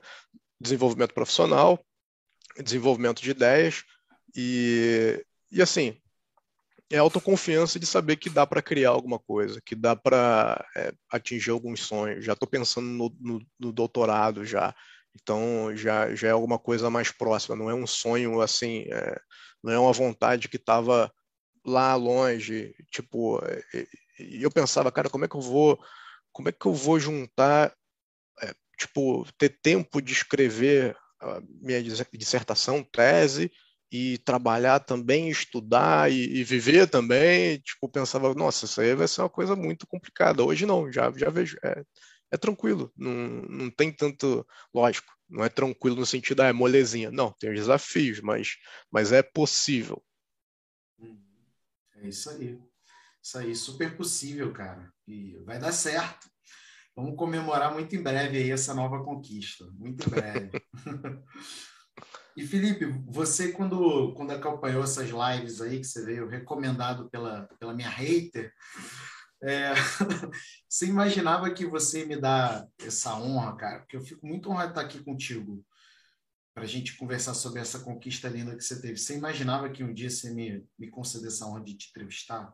Desenvolvimento 0.60 1.14
profissional, 1.14 1.84
desenvolvimento 2.64 3.22
de 3.22 3.32
ideias 3.32 3.84
e, 4.36 5.24
e 5.52 5.62
assim, 5.62 5.98
é 6.90 6.98
autoconfiança 6.98 7.80
de 7.80 7.86
saber 7.86 8.18
que 8.18 8.30
dá 8.30 8.46
para 8.46 8.62
criar 8.62 8.90
alguma 8.90 9.18
coisa, 9.18 9.62
que 9.62 9.76
dá 9.76 9.96
para 9.96 10.64
é, 10.76 10.94
atingir 11.10 11.52
alguns 11.52 11.82
sonhos. 11.82 12.24
Já 12.24 12.34
estou 12.34 12.48
pensando 12.48 12.88
no, 12.88 13.16
no, 13.20 13.48
no, 13.60 13.72
doutorado 13.72 14.46
já, 14.46 14.76
então 15.16 15.76
já, 15.76 16.14
já 16.14 16.28
é 16.28 16.32
alguma 16.32 16.60
coisa 16.60 16.90
mais 16.90 17.12
próxima. 17.12 17.56
Não 17.56 17.70
é 17.70 17.74
um 17.74 17.88
sonho 17.88 18.42
assim, 18.42 18.86
é, 18.92 19.20
não 19.64 19.74
é 19.74 19.80
uma 19.80 19.94
vontade 19.94 20.50
que 20.50 20.58
estava 20.58 21.12
lá 21.66 21.96
longe. 21.96 22.76
Tipo, 22.92 23.40
é, 23.46 23.88
e 24.20 24.44
eu 24.44 24.52
pensava, 24.52 24.92
cara, 24.92 25.10
como 25.10 25.26
é 25.26 25.28
que 25.28 25.36
eu 25.36 25.42
vou, 25.42 25.80
como 26.32 26.50
é 26.50 26.52
que 26.52 26.66
eu 26.66 26.74
vou 26.74 27.00
juntar, 27.00 27.74
é, 28.42 28.54
tipo, 28.78 29.26
ter 29.38 29.50
tempo 29.62 30.02
de 30.02 30.14
escrever 30.14 30.96
a 31.20 31.42
minha 31.62 31.82
dissertação, 32.14 32.84
tese 32.84 33.52
e 33.92 34.18
trabalhar 34.20 34.80
também, 34.80 35.30
estudar 35.30 36.12
e, 36.12 36.40
e, 36.40 36.44
viver 36.44 36.90
também, 36.90 37.60
tipo, 37.60 37.88
pensava, 37.88 38.34
nossa, 38.34 38.66
isso 38.66 38.82
aí 38.82 38.94
vai 38.96 39.08
ser 39.08 39.22
uma 39.22 39.30
coisa 39.30 39.56
muito 39.56 39.88
complicada. 39.88 40.44
Hoje 40.44 40.66
não, 40.66 40.92
já, 40.92 41.12
já 41.16 41.30
vejo, 41.30 41.58
é, 41.64 41.84
é 42.32 42.38
tranquilo, 42.38 42.92
não, 42.96 43.12
não 43.12 43.72
tem 43.72 43.92
tanto, 43.92 44.46
lógico, 44.74 45.16
não 45.30 45.44
é 45.44 45.50
tranquilo 45.50 45.96
no 45.96 46.06
sentido, 46.06 46.42
ah, 46.42 46.48
é 46.48 46.54
molezinha. 46.54 47.12
Não, 47.12 47.32
tem 47.32 47.54
desafios, 47.54 48.20
mas, 48.22 48.58
mas 48.92 49.12
é 49.12 49.24
possível. 49.24 50.04
É 51.96 52.08
isso 52.08 52.30
aí. 52.30 52.60
Isso 53.22 53.38
aí, 53.40 53.56
super 53.56 53.98
possível, 53.98 54.54
cara. 54.54 54.94
E 55.08 55.38
vai 55.46 55.58
dar 55.60 55.72
certo. 55.72 56.30
Vamos 56.96 57.16
comemorar 57.18 57.74
muito 57.74 57.96
em 57.96 58.02
breve 58.02 58.38
aí 58.38 58.52
essa 58.52 58.74
nova 58.74 59.04
conquista. 59.04 59.66
Muito 59.74 60.08
em 60.08 60.10
breve. 60.12 60.52
e 62.38 62.46
Felipe, 62.46 62.86
você 63.08 63.52
quando, 63.52 64.14
quando 64.14 64.32
acompanhou 64.32 64.84
essas 64.84 65.10
lives 65.10 65.60
aí 65.60 65.80
que 65.80 65.86
você 65.86 66.06
veio 66.06 66.28
recomendado 66.28 67.10
pela, 67.10 67.50
pela 67.60 67.74
minha 67.74 67.90
hater, 67.90 68.54
é, 69.42 69.74
você 70.68 70.86
imaginava 70.88 71.54
que 71.54 71.66
você 71.66 72.06
me 72.06 72.20
dá 72.20 72.68
essa 72.80 73.16
honra, 73.16 73.56
cara? 73.56 73.80
Porque 73.80 73.98
eu 73.98 74.02
fico 74.02 74.26
muito 74.26 74.50
honrado 74.50 74.74
de 74.74 74.80
estar 74.80 74.82
aqui 74.82 75.04
contigo 75.04 75.64
para 76.54 76.64
a 76.64 76.68
gente 76.68 76.96
conversar 76.96 77.34
sobre 77.34 77.60
essa 77.60 77.80
conquista 77.80 78.30
linda 78.30 78.56
que 78.56 78.64
você 78.64 78.82
teve. 78.82 78.98
Você 78.98 79.16
imaginava 79.16 79.70
que 79.70 79.84
um 79.84 79.94
dia 79.94 80.10
você 80.10 80.34
me, 80.34 80.66
me 80.80 80.90
concedesse 80.90 81.36
essa 81.36 81.46
honra 81.46 81.64
de 81.64 81.76
te 81.76 81.90
entrevistar? 81.90 82.54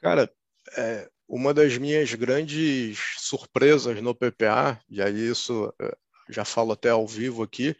Cara, 0.00 0.30
é, 0.76 1.08
uma 1.28 1.54
das 1.54 1.78
minhas 1.78 2.12
grandes 2.14 2.98
surpresas 3.18 4.02
no 4.02 4.14
PPA, 4.14 4.80
e 4.88 5.00
aí 5.00 5.30
isso 5.30 5.72
é, 5.80 5.96
já 6.28 6.44
falo 6.44 6.72
até 6.72 6.90
ao 6.90 7.06
vivo 7.06 7.44
aqui, 7.44 7.76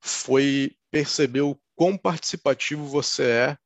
foi 0.00 0.74
perceber 0.90 1.42
o 1.42 1.60
quão 1.76 1.98
participativo 1.98 2.86
você 2.86 3.24
é 3.24 3.58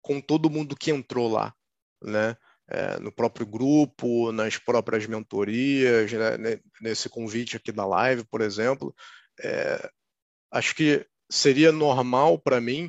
com 0.00 0.20
todo 0.20 0.50
mundo 0.50 0.76
que 0.76 0.90
entrou 0.90 1.30
lá, 1.30 1.54
né? 2.02 2.34
É, 2.70 3.00
no 3.00 3.10
próprio 3.10 3.46
grupo, 3.46 4.30
nas 4.30 4.58
próprias 4.58 5.06
mentorias, 5.06 6.12
né? 6.12 6.60
nesse 6.82 7.08
convite 7.08 7.56
aqui 7.56 7.72
da 7.72 7.86
live, 7.86 8.24
por 8.24 8.42
exemplo. 8.42 8.94
É, 9.40 9.90
acho 10.50 10.74
que 10.74 11.06
seria 11.30 11.72
normal 11.72 12.38
para 12.38 12.60
mim 12.60 12.88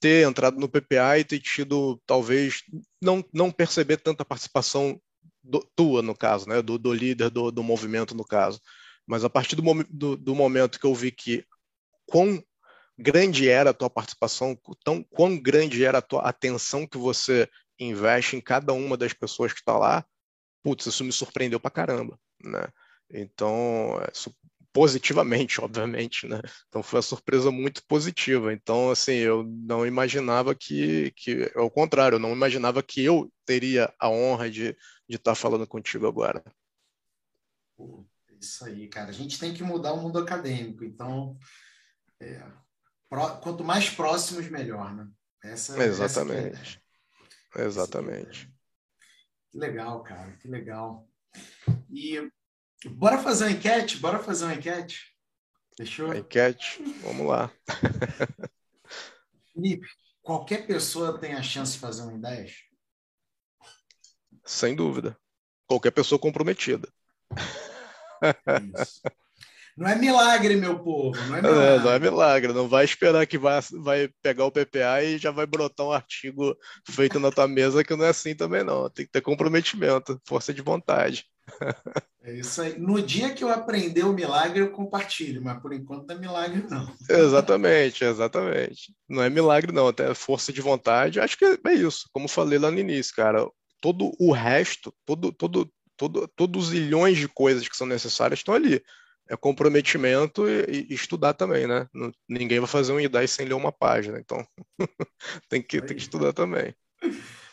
ter 0.00 0.26
entrado 0.26 0.58
no 0.58 0.68
PPA 0.68 1.18
e 1.18 1.24
ter 1.24 1.38
tido, 1.38 2.00
talvez, 2.04 2.64
não, 3.00 3.24
não 3.32 3.52
perceber 3.52 3.98
tanta 3.98 4.24
participação 4.24 5.00
do, 5.42 5.60
tua, 5.76 6.02
no 6.02 6.14
caso, 6.14 6.48
né? 6.48 6.60
do, 6.60 6.76
do 6.76 6.92
líder 6.92 7.30
do, 7.30 7.52
do 7.52 7.62
movimento, 7.62 8.14
no 8.14 8.24
caso. 8.24 8.60
Mas 9.06 9.24
a 9.24 9.30
partir 9.30 9.56
do, 9.56 10.16
do, 10.16 10.34
momento 10.34 10.80
que 10.80 10.86
eu 10.86 10.94
vi 10.94 11.12
que 11.12 11.44
quão 12.06 12.42
grande 12.98 13.48
era 13.48 13.70
a 13.70 13.74
tua 13.74 13.90
participação, 13.90 14.58
tão, 14.84 15.02
quão 15.04 15.40
grande 15.40 15.84
era 15.84 15.98
a 15.98 16.02
tua 16.02 16.22
atenção 16.22 16.86
que 16.86 16.98
você 16.98 17.48
investe 17.88 18.36
em 18.36 18.40
cada 18.40 18.72
uma 18.72 18.96
das 18.96 19.12
pessoas 19.12 19.52
que 19.52 19.60
está 19.60 19.76
lá, 19.76 20.04
putz, 20.62 20.86
isso 20.86 21.04
me 21.04 21.12
surpreendeu 21.12 21.60
pra 21.60 21.70
caramba, 21.70 22.18
né? 22.42 22.68
Então, 23.10 24.00
isso 24.12 24.34
positivamente, 24.72 25.60
obviamente, 25.62 26.26
né? 26.26 26.40
Então 26.68 26.82
foi 26.82 26.98
uma 26.98 27.02
surpresa 27.02 27.50
muito 27.50 27.84
positiva. 27.86 28.52
Então, 28.52 28.90
assim, 28.90 29.12
eu 29.12 29.44
não 29.44 29.86
imaginava 29.86 30.54
que, 30.54 31.12
que 31.16 31.50
ao 31.54 31.70
contrário, 31.70 32.16
eu 32.16 32.20
não 32.20 32.32
imaginava 32.32 32.82
que 32.82 33.04
eu 33.04 33.32
teria 33.44 33.92
a 33.98 34.08
honra 34.08 34.50
de, 34.50 34.76
estar 35.08 35.34
falando 35.34 35.66
contigo 35.66 36.06
agora. 36.06 36.42
É 37.78 38.34
isso 38.40 38.64
aí, 38.64 38.88
cara. 38.88 39.10
A 39.10 39.12
gente 39.12 39.38
tem 39.38 39.52
que 39.52 39.62
mudar 39.62 39.92
o 39.92 40.00
mundo 40.00 40.18
acadêmico. 40.18 40.84
Então, 40.84 41.38
é, 42.18 42.42
pro, 43.10 43.36
quanto 43.40 43.62
mais 43.62 43.90
próximos, 43.90 44.48
melhor, 44.48 44.94
né? 44.94 45.06
Essa, 45.44 45.82
Exatamente. 45.84 46.56
Essa 46.56 46.78
é 46.78 46.81
Exatamente. 47.56 48.52
Que 49.50 49.58
legal, 49.58 50.02
cara. 50.02 50.36
Que 50.38 50.48
legal. 50.48 51.06
E 51.90 52.30
Bora 52.90 53.18
fazer 53.18 53.44
uma 53.44 53.52
enquete? 53.52 53.98
Bora 53.98 54.18
fazer 54.18 54.44
uma 54.44 54.54
enquete? 54.54 55.14
Fechou? 55.76 56.06
Uma 56.06 56.18
enquete, 56.18 56.82
vamos 57.02 57.26
lá. 57.26 57.50
Felipe, 59.54 59.86
qualquer 60.20 60.66
pessoa 60.66 61.18
tem 61.18 61.34
a 61.34 61.42
chance 61.42 61.74
de 61.74 61.78
fazer 61.78 62.02
um 62.02 62.10
em 62.10 62.20
10? 62.20 62.56
Sem 64.44 64.74
dúvida. 64.74 65.16
Qualquer 65.66 65.92
pessoa 65.92 66.18
comprometida. 66.18 66.92
Isso. 68.76 69.02
Não 69.76 69.88
é 69.88 69.94
milagre, 69.94 70.56
meu 70.56 70.78
povo. 70.78 71.18
Não 71.28 71.36
é, 71.36 71.38
é 71.38 71.42
milagre. 71.42 71.66
É, 71.66 71.78
não 71.78 71.90
é 71.90 71.98
milagre. 71.98 72.52
Não 72.52 72.68
vai 72.68 72.84
esperar 72.84 73.26
que 73.26 73.38
vai, 73.38 73.60
vai 73.72 74.10
pegar 74.22 74.44
o 74.44 74.50
PPA 74.50 75.02
e 75.02 75.18
já 75.18 75.30
vai 75.30 75.46
brotar 75.46 75.86
um 75.86 75.92
artigo 75.92 76.56
feito 76.88 77.18
na 77.18 77.30
tua 77.30 77.48
mesa, 77.48 77.82
que 77.82 77.94
não 77.96 78.04
é 78.04 78.10
assim 78.10 78.34
também, 78.34 78.62
não. 78.62 78.90
Tem 78.90 79.06
que 79.06 79.12
ter 79.12 79.22
comprometimento, 79.22 80.20
força 80.26 80.52
de 80.52 80.60
vontade. 80.60 81.24
É 82.22 82.34
isso 82.34 82.62
aí. 82.62 82.78
No 82.78 83.02
dia 83.02 83.34
que 83.34 83.42
eu 83.42 83.50
aprender 83.50 84.04
o 84.04 84.12
milagre, 84.12 84.60
eu 84.60 84.70
compartilho, 84.70 85.42
mas 85.42 85.60
por 85.60 85.72
enquanto 85.72 86.06
não 86.06 86.14
é 86.14 86.18
milagre, 86.18 86.64
não. 86.70 86.94
Exatamente, 87.10 88.04
exatamente. 88.04 88.94
Não 89.08 89.22
é 89.22 89.28
milagre, 89.28 89.72
não, 89.72 89.88
até 89.88 90.14
força 90.14 90.52
de 90.52 90.60
vontade. 90.60 91.18
Acho 91.18 91.36
que 91.36 91.44
é 91.44 91.74
isso, 91.74 92.08
como 92.12 92.28
falei 92.28 92.58
lá 92.58 92.70
no 92.70 92.78
início, 92.78 93.14
cara. 93.14 93.44
Todo 93.80 94.12
o 94.20 94.30
resto, 94.30 94.94
todo, 95.04 95.32
todo, 95.32 95.68
todo, 95.96 96.28
todos 96.36 96.64
os 96.64 96.70
zilhões 96.70 97.18
de 97.18 97.26
coisas 97.26 97.66
que 97.66 97.76
são 97.76 97.86
necessárias 97.86 98.38
estão 98.38 98.54
ali 98.54 98.80
é 99.32 99.36
comprometimento 99.36 100.46
e, 100.46 100.86
e, 100.90 100.94
estudar 100.94 101.32
também, 101.32 101.66
né? 101.66 101.88
ninguém 102.28 102.60
vai 102.60 102.68
fazer 102.68 102.92
um 102.92 103.00
IDAI 103.00 103.26
sem 103.26 103.46
ler 103.46 103.54
uma 103.54 103.72
página, 103.72 104.18
então 104.18 104.46
tem, 105.48 105.62
que, 105.62 105.80
tem 105.80 105.96
que 105.96 106.02
estudar 106.02 106.34
também. 106.34 106.74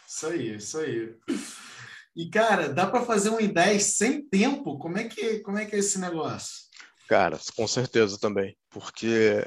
Isso 0.06 0.28
aí, 0.28 0.56
isso 0.56 0.78
aí. 0.78 1.16
E, 2.14 2.30
cara, 2.30 2.68
dá 2.68 2.86
para 2.86 3.06
fazer 3.06 3.30
um 3.30 3.40
IDAI 3.40 3.80
sem 3.80 4.22
tempo? 4.22 4.78
Como 4.78 4.98
é, 4.98 5.06
que, 5.06 5.40
como 5.40 5.58
é 5.58 5.66
que 5.66 5.74
é 5.74 5.80
esse 5.80 5.98
negócio? 6.00 6.68
Cara, 7.08 7.40
com 7.56 7.66
certeza 7.66 8.20
também, 8.20 8.58
porque 8.70 9.42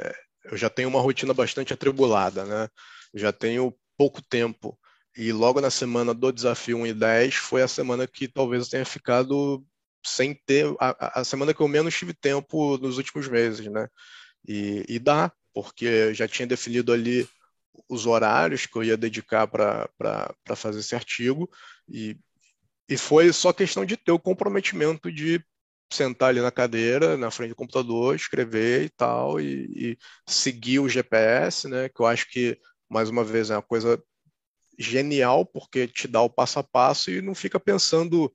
eu 0.47 0.57
já 0.57 0.71
tenho 0.71 0.89
uma 0.89 1.03
rotina 1.03 1.35
bastante 1.35 1.75
atribulada, 1.75 2.47
né? 2.47 2.69
Já 3.15 3.31
tenho 3.31 3.77
pouco 3.97 4.23
tempo. 4.23 4.79
E 5.15 5.33
logo 5.33 5.61
na 5.61 5.71
semana 5.71 6.15
do 6.15 6.33
desafio 6.33 6.79
1 6.79 6.87
e 6.87 6.95
10 6.95 7.35
foi 7.35 7.61
a 7.61 7.69
semana 7.69 8.07
que 8.07 8.27
talvez 8.27 8.65
eu 8.65 8.71
tenha 8.71 8.87
ficado 8.87 9.63
sem 10.05 10.35
ter 10.47 10.67
a, 10.81 11.21
a, 11.21 11.25
semana 11.25 11.55
que 11.55 11.61
eu 11.61 11.69
menos 11.69 11.97
tive 11.97 12.13
tempo 12.13 12.77
nos 12.79 12.99
últimos 12.99 13.29
meses, 13.29 13.67
né? 13.67 13.89
E, 14.47 14.85
e 14.89 14.99
dá, 14.99 15.33
porque 15.55 16.13
já 16.15 16.27
tinha 16.27 16.47
definido 16.47 16.93
ali 16.93 17.29
os 17.89 18.07
horários 18.07 18.67
que 18.67 18.77
eu 18.77 18.85
ia 18.85 18.97
dedicar 18.97 19.47
para 19.47 19.89
fazer 20.57 20.81
esse 20.81 20.95
artigo 20.95 21.49
e, 21.89 22.17
e 22.89 22.97
foi 22.97 23.33
só 23.33 23.53
questão 23.53 23.85
de 23.85 23.97
ter 23.97 24.13
o 24.13 24.19
comprometimento 24.19 25.11
de 25.11 25.43
sentar 25.93 26.31
ali 26.31 26.41
na 26.41 26.51
cadeira, 26.51 27.17
na 27.17 27.31
frente 27.31 27.51
do 27.51 27.57
computador, 27.57 28.15
escrever 28.15 28.85
e 28.85 28.89
tal, 28.89 29.41
e, 29.41 29.93
e 29.93 29.99
seguir 30.27 30.79
o 30.81 30.89
GPS, 30.89 31.69
né? 31.69 31.89
Que 31.89 32.01
eu 32.01 32.07
acho 32.07 32.29
que, 32.31 32.59
mais 32.89 33.11
uma 33.11 33.23
vez, 33.23 33.51
é 33.51 33.57
uma 33.57 33.63
coisa 33.63 34.03
genial, 34.79 35.45
porque 35.45 35.87
te 35.87 36.09
dá 36.09 36.23
o 36.23 36.31
passo 36.31 36.59
a 36.59 36.65
passo 36.65 37.11
e 37.11 37.21
não 37.21 37.35
fica 37.35 37.61
pensando 37.61 38.33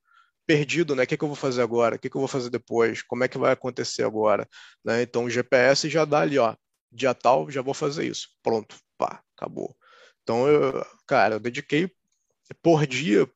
perdido, 0.47 0.95
né? 0.95 1.03
O 1.03 1.07
que, 1.07 1.15
é 1.15 1.17
que 1.17 1.23
eu 1.23 1.27
vou 1.27 1.35
fazer 1.35 1.61
agora? 1.61 1.97
O 1.97 1.99
que, 1.99 2.07
é 2.07 2.09
que 2.09 2.17
eu 2.17 2.21
vou 2.21 2.27
fazer 2.27 2.49
depois? 2.49 3.03
Como 3.03 3.23
é 3.23 3.27
que 3.27 3.37
vai 3.37 3.51
acontecer 3.53 4.03
agora? 4.03 4.47
Né? 4.83 5.03
Então 5.03 5.25
o 5.25 5.29
GPS 5.29 5.89
já 5.89 6.05
dá 6.05 6.21
ali, 6.21 6.39
ó, 6.39 6.55
dia 6.91 7.13
tal, 7.13 7.51
já 7.51 7.61
vou 7.61 7.73
fazer 7.73 8.05
isso. 8.07 8.29
Pronto, 8.41 8.75
pá, 8.97 9.21
acabou. 9.35 9.75
Então, 10.23 10.47
eu, 10.47 10.85
cara, 11.07 11.35
eu 11.35 11.39
dediquei 11.39 11.91
por 12.61 12.85
dia 12.87 13.29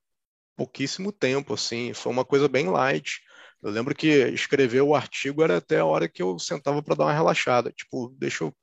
pouquíssimo 0.56 1.12
tempo, 1.12 1.54
assim, 1.54 1.93
foi 1.93 2.12
uma 2.12 2.26
coisa 2.26 2.47
bem 2.47 2.69
light. 2.69 3.21
Eu 3.62 3.71
lembro 3.71 3.95
que 3.95 4.08
escrever 4.08 4.82
o 4.82 4.95
artigo 4.95 5.43
era 5.43 5.58
até 5.58 5.80
a 5.80 5.86
hora 5.86 6.10
que 6.10 6.21
eu 6.21 6.39
sentava 6.39 6.82
para 6.84 6.95
dar 6.95 7.06
uma 7.06 7.13
relaxada, 7.13 7.71
tipo, 7.71 8.10
deixa 8.17 8.43
eu 8.43 8.56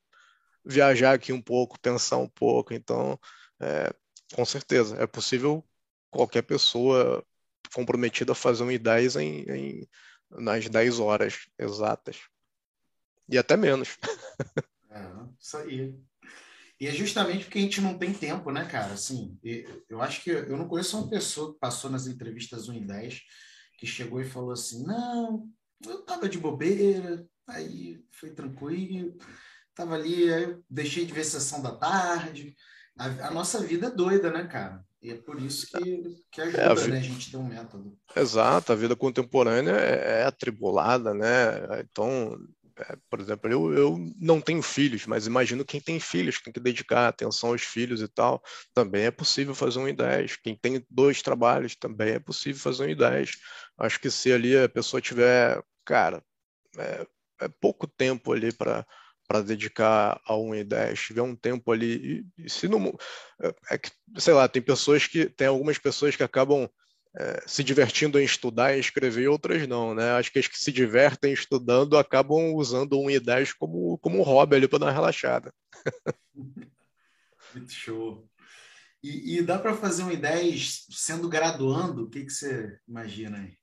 viajar 0.65 1.15
aqui 1.15 1.33
um 1.33 1.43
pouco, 1.43 1.81
pensar 1.81 2.19
um 2.19 2.29
pouco. 2.29 2.75
Então, 2.75 3.19
é, 3.61 3.93
com 4.35 4.45
certeza, 4.45 4.97
é 5.03 5.07
possível 5.07 5.65
qualquer 6.11 6.43
pessoa 6.43 7.25
comprometido 7.75 8.33
a 8.33 8.35
fazer 8.35 8.63
um 8.63 8.69
I10 8.69 9.21
em, 9.21 9.43
em, 9.51 9.89
nas 10.31 10.69
10 10.69 11.01
horas 11.01 11.47
exatas. 11.59 12.21
E 13.29 13.39
até 13.39 13.57
menos. 13.57 13.97
É, 14.91 15.05
isso 15.39 15.57
aí. 15.59 15.95
E 16.81 16.87
é 16.87 16.93
justamente 16.93 17.45
porque 17.45 17.59
a 17.59 17.63
gente 17.63 17.81
não 17.81 17.99
tem 17.99 18.13
tempo, 18.13 18.51
né, 18.51 18.65
cara? 18.65 18.95
Assim, 18.95 19.39
eu 19.87 20.01
acho 20.01 20.23
que 20.23 20.31
eu 20.31 20.57
não 20.57 20.67
conheço 20.67 20.97
uma 20.97 21.11
pessoa 21.11 21.53
que 21.53 21.61
passou 21.61 21.91
nas 21.91 22.07
entrevistas 22.07 22.71
1 22.71 22.73
em 22.73 22.87
10 22.87 23.21
que 23.79 23.87
chegou 23.87 24.21
e 24.21 24.29
falou 24.29 24.53
assim: 24.53 24.85
não, 24.85 25.49
eu 25.87 26.05
tava 26.05 26.29
de 26.29 26.39
bobeira, 26.39 27.27
aí 27.47 28.03
foi 28.11 28.31
tranquilo, 28.31 29.17
tava 29.75 29.95
ali, 29.95 30.33
aí 30.33 30.43
eu 30.43 30.65
deixei 30.69 31.07
de 31.07 31.13
ver 31.13 31.25
sessão 31.25 31.63
da 31.63 31.75
tarde. 31.75 32.55
A, 32.99 33.29
a 33.29 33.31
nossa 33.31 33.61
vida 33.61 33.87
é 33.87 33.91
doida, 33.91 34.31
né, 34.31 34.47
cara? 34.47 34.85
E 35.01 35.11
é 35.13 35.15
por 35.17 35.41
isso 35.41 35.67
que, 35.71 36.17
que 36.31 36.41
ajuda, 36.41 36.63
é, 36.63 36.67
a 36.67 36.75
vida... 36.75 36.89
né, 36.89 36.99
a 36.99 37.03
gente 37.03 37.31
ter 37.31 37.37
um 37.37 37.47
método. 37.47 37.97
Exato, 38.17 38.73
a 38.73 38.77
vida 38.77 38.97
contemporânea 38.97 39.73
é, 39.73 40.23
é 40.23 40.25
atribulada, 40.25 41.15
né? 41.15 41.81
Então, 41.81 42.37
É, 42.81 42.97
por 43.11 43.21
exemplo, 43.21 43.51
eu, 43.51 43.73
eu 43.75 43.99
não 44.21 44.41
tenho 44.41 44.63
filhos, 44.63 45.05
mas 45.07 45.27
imagino 45.27 45.65
quem 45.65 45.81
tem 45.81 45.99
filhos, 45.99 46.41
tem 46.41 46.53
que 46.53 46.61
dedicar 46.61 47.09
atenção 47.09 47.51
aos 47.51 47.63
filhos 47.63 48.01
e 48.01 48.07
tal, 48.09 48.41
também 48.73 49.05
é 49.07 49.11
possível 49.11 49.53
fazer 49.55 49.81
um 49.81 49.89
em 49.89 49.95
10. 49.95 50.37
Quem 50.37 50.57
tem 50.57 50.85
dois 50.89 51.21
trabalhos, 51.21 51.75
também 51.77 52.11
é 52.15 52.21
possível 52.21 52.61
fazer 52.61 52.85
um 52.85 52.89
em 52.89 52.97
10. 52.97 53.33
Acho 53.79 54.01
que 54.01 54.11
se 54.11 54.33
ali 54.33 54.57
a 54.57 54.69
pessoa 54.69 55.01
tiver, 55.01 55.61
cara, 55.85 56.23
é, 56.79 57.07
é 57.41 57.49
pouco 57.61 57.87
tempo 57.89 58.33
ali 58.33 58.53
para 58.53 58.87
para 59.29 59.43
dedicar 59.43 60.21
a 60.25 60.35
1 60.35 60.55
e 60.55 60.65
10, 60.65 60.99
tiver 60.99 61.23
um 61.23 61.37
tempo 61.37 61.71
ali, 61.71 62.25
e, 62.39 62.45
e 62.47 62.51
se 62.51 62.67
não. 62.67 62.97
É, 63.41 63.75
é 63.75 63.79
que, 63.79 63.91
sei 64.17 64.33
lá, 64.33 64.49
tem 64.49 64.63
pessoas 64.63 65.07
que. 65.07 65.27
Tem 65.27 65.47
algumas 65.47 65.77
pessoas 65.77 66.17
que 66.17 66.23
acabam 66.23 66.69
é, 67.15 67.43
se 67.47 67.63
divertindo 67.63 68.19
em 68.19 68.25
estudar 68.25 68.75
e 68.75 68.81
escrever, 68.81 69.23
e 69.23 69.29
outras 69.29 69.69
não, 69.69 69.95
né? 69.95 70.13
Acho 70.13 70.33
que 70.33 70.39
as 70.39 70.49
que 70.49 70.59
se 70.59 70.73
divertem 70.73 71.33
estudando 71.33 71.99
acabam 71.99 72.55
usando 72.55 72.99
um 72.99 73.11
e 73.11 73.21
10 73.21 73.53
como, 73.53 73.99
como 73.99 74.19
um 74.19 74.23
hobby 74.23 74.57
ali 74.57 74.67
para 74.67 74.79
dar 74.79 74.87
uma 74.87 74.93
relaxada. 74.93 75.53
Muito 77.55 77.73
show. 77.73 78.29
E, 79.03 79.37
e 79.39 79.43
dá 79.43 79.59
para 79.59 79.75
fazer 79.75 80.03
um 80.03 80.11
I10 80.11 80.87
sendo 80.91 81.29
graduando? 81.29 82.05
O 82.05 82.11
que, 82.11 82.25
que 82.25 82.31
você 82.31 82.79
imagina 82.89 83.39
aí? 83.39 83.57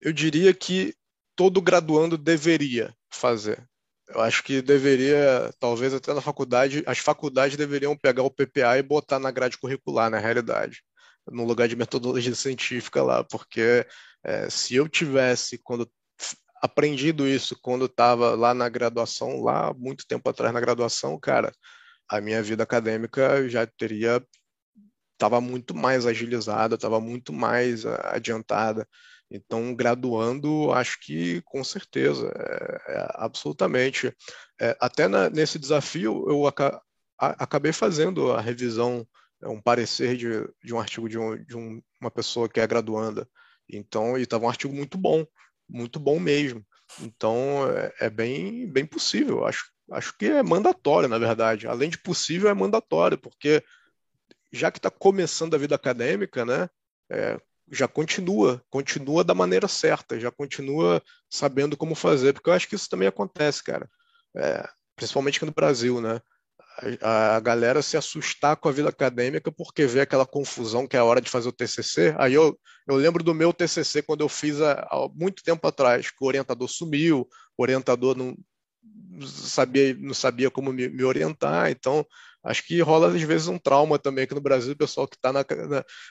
Eu 0.00 0.12
diria 0.12 0.52
que 0.52 0.94
todo 1.34 1.62
graduando 1.62 2.18
deveria 2.18 2.94
fazer. 3.10 3.66
Eu 4.08 4.20
acho 4.20 4.42
que 4.42 4.60
deveria, 4.60 5.52
talvez 5.58 5.94
até 5.94 6.12
na 6.12 6.20
faculdade, 6.20 6.82
as 6.86 6.98
faculdades 6.98 7.56
deveriam 7.56 7.96
pegar 7.96 8.22
o 8.22 8.30
PPA 8.30 8.78
e 8.78 8.82
botar 8.82 9.18
na 9.18 9.30
grade 9.30 9.58
curricular, 9.58 10.10
na 10.10 10.18
realidade 10.18 10.82
no 11.30 11.44
lugar 11.44 11.68
de 11.68 11.76
metodologia 11.76 12.34
científica 12.34 13.02
lá, 13.02 13.24
porque 13.24 13.86
é, 14.22 14.48
se 14.50 14.74
eu 14.74 14.88
tivesse, 14.88 15.58
quando 15.58 15.90
aprendido 16.62 17.28
isso 17.28 17.58
quando 17.60 17.84
estava 17.86 18.34
lá 18.34 18.54
na 18.54 18.68
graduação, 18.68 19.42
lá 19.42 19.72
muito 19.74 20.06
tempo 20.06 20.28
atrás 20.28 20.52
na 20.52 20.60
graduação, 20.60 21.18
cara, 21.18 21.52
a 22.08 22.20
minha 22.20 22.42
vida 22.42 22.62
acadêmica 22.62 23.48
já 23.48 23.66
teria 23.66 24.24
estava 25.14 25.40
muito 25.40 25.74
mais 25.74 26.06
agilizada, 26.06 26.74
estava 26.74 27.00
muito 27.00 27.32
mais 27.32 27.86
adiantada. 27.86 28.86
Então, 29.30 29.74
graduando, 29.74 30.70
acho 30.72 30.98
que 31.00 31.40
com 31.42 31.64
certeza, 31.64 32.32
é, 32.36 32.92
é, 32.92 33.08
absolutamente. 33.14 34.14
É, 34.60 34.76
até 34.80 35.08
na, 35.08 35.30
nesse 35.30 35.58
desafio, 35.58 36.24
eu 36.28 36.46
aca, 36.46 36.80
a, 37.18 37.44
acabei 37.44 37.72
fazendo 37.72 38.32
a 38.32 38.40
revisão 38.40 39.06
é 39.42 39.48
um 39.48 39.60
parecer 39.60 40.16
de, 40.16 40.28
de 40.62 40.74
um 40.74 40.80
artigo 40.80 41.08
de, 41.08 41.18
um, 41.18 41.36
de 41.44 41.56
um, 41.56 41.82
uma 42.00 42.10
pessoa 42.10 42.48
que 42.48 42.60
é 42.60 42.66
graduanda. 42.66 43.28
Então, 43.68 44.16
e 44.16 44.22
estava 44.22 44.44
um 44.44 44.48
artigo 44.48 44.74
muito 44.74 44.96
bom, 44.96 45.26
muito 45.68 45.98
bom 46.00 46.18
mesmo. 46.18 46.64
Então, 47.00 47.68
é, 47.70 47.92
é, 48.06 48.10
bem, 48.10 48.66
bem 48.70 48.86
possível. 48.86 49.44
Acho, 49.44 49.64
acho 49.92 50.16
que 50.16 50.26
é 50.26 50.42
mandatório, 50.42 51.08
na 51.08 51.18
verdade. 51.18 51.66
Além 51.66 51.90
de 51.90 51.98
possível, 51.98 52.48
é 52.48 52.54
mandatório, 52.54 53.18
porque 53.18 53.62
já 54.54 54.70
que 54.70 54.78
está 54.78 54.90
começando 54.90 55.54
a 55.54 55.58
vida 55.58 55.74
acadêmica, 55.74 56.44
né, 56.44 56.68
é, 57.10 57.38
já 57.70 57.88
continua, 57.88 58.62
continua 58.70 59.24
da 59.24 59.34
maneira 59.34 59.66
certa, 59.66 60.20
já 60.20 60.30
continua 60.30 61.02
sabendo 61.30 61.76
como 61.76 61.94
fazer, 61.94 62.32
porque 62.32 62.50
eu 62.50 62.54
acho 62.54 62.68
que 62.68 62.74
isso 62.74 62.88
também 62.88 63.08
acontece, 63.08 63.62
cara. 63.62 63.88
É, 64.36 64.68
principalmente 64.96 65.38
aqui 65.38 65.46
no 65.46 65.52
Brasil, 65.52 66.00
né? 66.00 66.20
a, 67.00 67.36
a, 67.36 67.40
galera 67.40 67.82
se 67.82 67.96
assustar 67.96 68.56
com 68.56 68.68
a 68.68 68.72
vida 68.72 68.88
acadêmica 68.88 69.50
porque 69.52 69.86
vê 69.86 70.00
aquela 70.00 70.26
confusão 70.26 70.86
que 70.86 70.96
é 70.96 70.98
a 70.98 71.04
hora 71.04 71.20
de 71.20 71.30
fazer 71.30 71.48
o 71.48 71.52
TCC. 71.52 72.14
Aí 72.18 72.34
eu, 72.34 72.58
eu 72.86 72.96
lembro 72.96 73.22
do 73.22 73.34
meu 73.34 73.52
TCC 73.52 74.02
quando 74.02 74.22
eu 74.22 74.28
fiz 74.28 74.60
há, 74.60 74.86
há 74.90 75.08
muito 75.14 75.42
tempo 75.42 75.66
atrás, 75.66 76.10
que 76.10 76.16
o 76.20 76.26
orientador 76.26 76.68
sumiu, 76.68 77.28
o 77.56 77.62
orientador 77.62 78.16
não 78.16 78.36
sabia, 79.24 79.94
não 79.94 80.14
sabia 80.14 80.50
como 80.50 80.72
me, 80.72 80.88
me 80.88 81.04
orientar, 81.04 81.70
então 81.70 82.04
acho 82.44 82.66
que 82.66 82.80
rola 82.80 83.08
às 83.08 83.22
vezes 83.22 83.48
um 83.48 83.58
trauma 83.58 83.98
também 83.98 84.24
aqui 84.24 84.34
no 84.34 84.40
Brasil, 84.40 84.72
o 84.72 84.76
pessoal 84.76 85.08
que 85.08 85.16
está 85.16 85.32
na, 85.32 85.44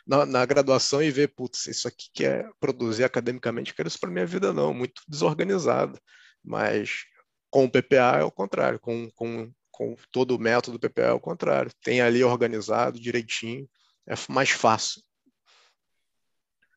na, 0.05 0.25
na, 0.25 0.45
graduação 0.45 1.01
e 1.01 1.11
vê, 1.11 1.27
putz, 1.27 1.67
isso 1.67 1.87
aqui 1.87 2.09
que 2.13 2.25
é 2.25 2.49
produzir 2.59 3.03
academicamente, 3.03 3.73
quero 3.73 3.87
isso 3.87 3.99
para 3.99 4.09
minha 4.09 4.25
vida 4.25 4.51
não, 4.51 4.73
muito 4.73 5.01
desorganizado. 5.07 5.99
Mas 6.43 7.05
com 7.49 7.65
o 7.65 7.69
PPA 7.69 8.17
é 8.19 8.23
o 8.23 8.31
contrário, 8.31 8.79
com, 8.79 9.09
com 9.11 9.51
com 9.73 9.95
todo 10.11 10.35
o 10.35 10.39
método 10.39 10.77
do 10.77 10.87
PPA 10.87 11.01
é 11.01 11.11
o 11.11 11.19
contrário. 11.19 11.71
Tem 11.81 11.99
ali 11.99 12.23
organizado 12.23 12.99
direitinho, 12.99 13.67
é 14.07 14.13
mais 14.29 14.51
fácil. 14.51 15.01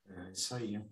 É 0.09 0.33
isso 0.33 0.55
aí. 0.55 0.83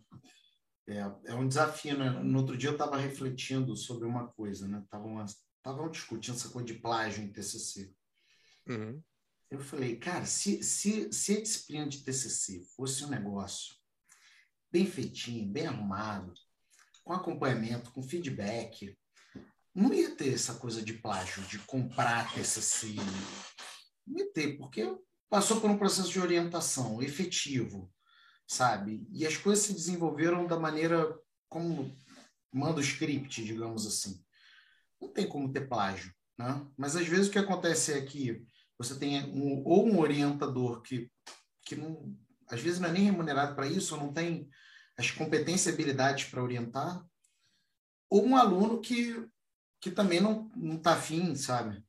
É, 0.86 0.98
é 1.24 1.34
um 1.34 1.48
desafio, 1.48 1.96
né? 1.96 2.10
No 2.10 2.40
outro 2.40 2.58
dia 2.58 2.68
eu 2.68 2.74
estava 2.74 2.98
refletindo 2.98 3.74
sobre 3.74 4.06
uma 4.06 4.28
coisa, 4.28 4.68
né? 4.68 4.84
Estavam 4.84 5.90
discutindo 5.90 6.34
essa 6.34 6.50
coisa 6.50 6.66
de 6.66 6.74
plágio 6.74 7.24
em 7.24 7.32
TCC. 7.32 7.90
Uhum. 8.68 9.02
Eu 9.50 9.60
falei, 9.60 9.96
cara, 9.96 10.26
se, 10.26 10.62
se, 10.62 11.12
se 11.12 11.36
a 11.36 11.40
disciplina 11.40 11.88
de 11.88 12.02
TCC 12.02 12.64
fosse 12.76 13.04
um 13.04 13.08
negócio 13.08 13.74
bem 14.72 14.86
feitinho, 14.86 15.46
bem 15.46 15.66
arrumado, 15.66 16.34
com 17.04 17.12
acompanhamento, 17.12 17.92
com 17.92 18.02
feedback, 18.02 18.96
não 19.74 19.92
ia 19.92 20.14
ter 20.14 20.32
essa 20.32 20.54
coisa 20.54 20.82
de 20.82 20.94
plágio, 20.94 21.42
de 21.44 21.58
comprar 21.60 22.32
TCC. 22.32 22.94
Não 24.06 24.18
ia 24.18 24.32
ter, 24.32 24.56
porque 24.56 24.96
passou 25.28 25.60
por 25.60 25.70
um 25.70 25.78
processo 25.78 26.10
de 26.10 26.20
orientação 26.20 27.02
efetivo, 27.02 27.92
sabe? 28.46 29.06
E 29.10 29.26
as 29.26 29.36
coisas 29.36 29.64
se 29.64 29.72
desenvolveram 29.72 30.46
da 30.46 30.58
maneira 30.58 31.16
como 31.48 31.96
manda 32.52 32.78
o 32.78 32.82
script, 32.82 33.44
digamos 33.44 33.86
assim. 33.86 34.24
Não 35.00 35.12
tem 35.12 35.28
como 35.28 35.52
ter 35.52 35.68
plágio, 35.68 36.14
né? 36.38 36.66
Mas 36.76 36.96
às 36.96 37.06
vezes 37.06 37.28
o 37.28 37.30
que 37.30 37.38
acontece 37.38 37.92
é 37.92 38.02
que 38.02 38.46
você 38.78 38.98
tem 38.98 39.24
um, 39.24 39.62
ou 39.64 39.86
um 39.86 39.98
orientador 39.98 40.82
que, 40.82 41.10
que 41.64 41.76
não, 41.76 42.14
às 42.48 42.60
vezes 42.60 42.80
não 42.80 42.88
é 42.88 42.92
nem 42.92 43.04
remunerado 43.04 43.54
para 43.54 43.66
isso, 43.66 43.94
ou 43.94 44.00
não 44.00 44.12
tem 44.12 44.48
as 44.96 45.10
competências 45.10 45.66
e 45.66 45.70
habilidades 45.70 46.24
para 46.24 46.42
orientar, 46.42 47.04
ou 48.08 48.24
um 48.24 48.36
aluno 48.36 48.80
que 48.80 49.28
que 49.84 49.90
também 49.90 50.18
não, 50.18 50.50
não 50.56 50.78
tá 50.78 50.94
afim, 50.94 51.34
sabe? 51.34 51.84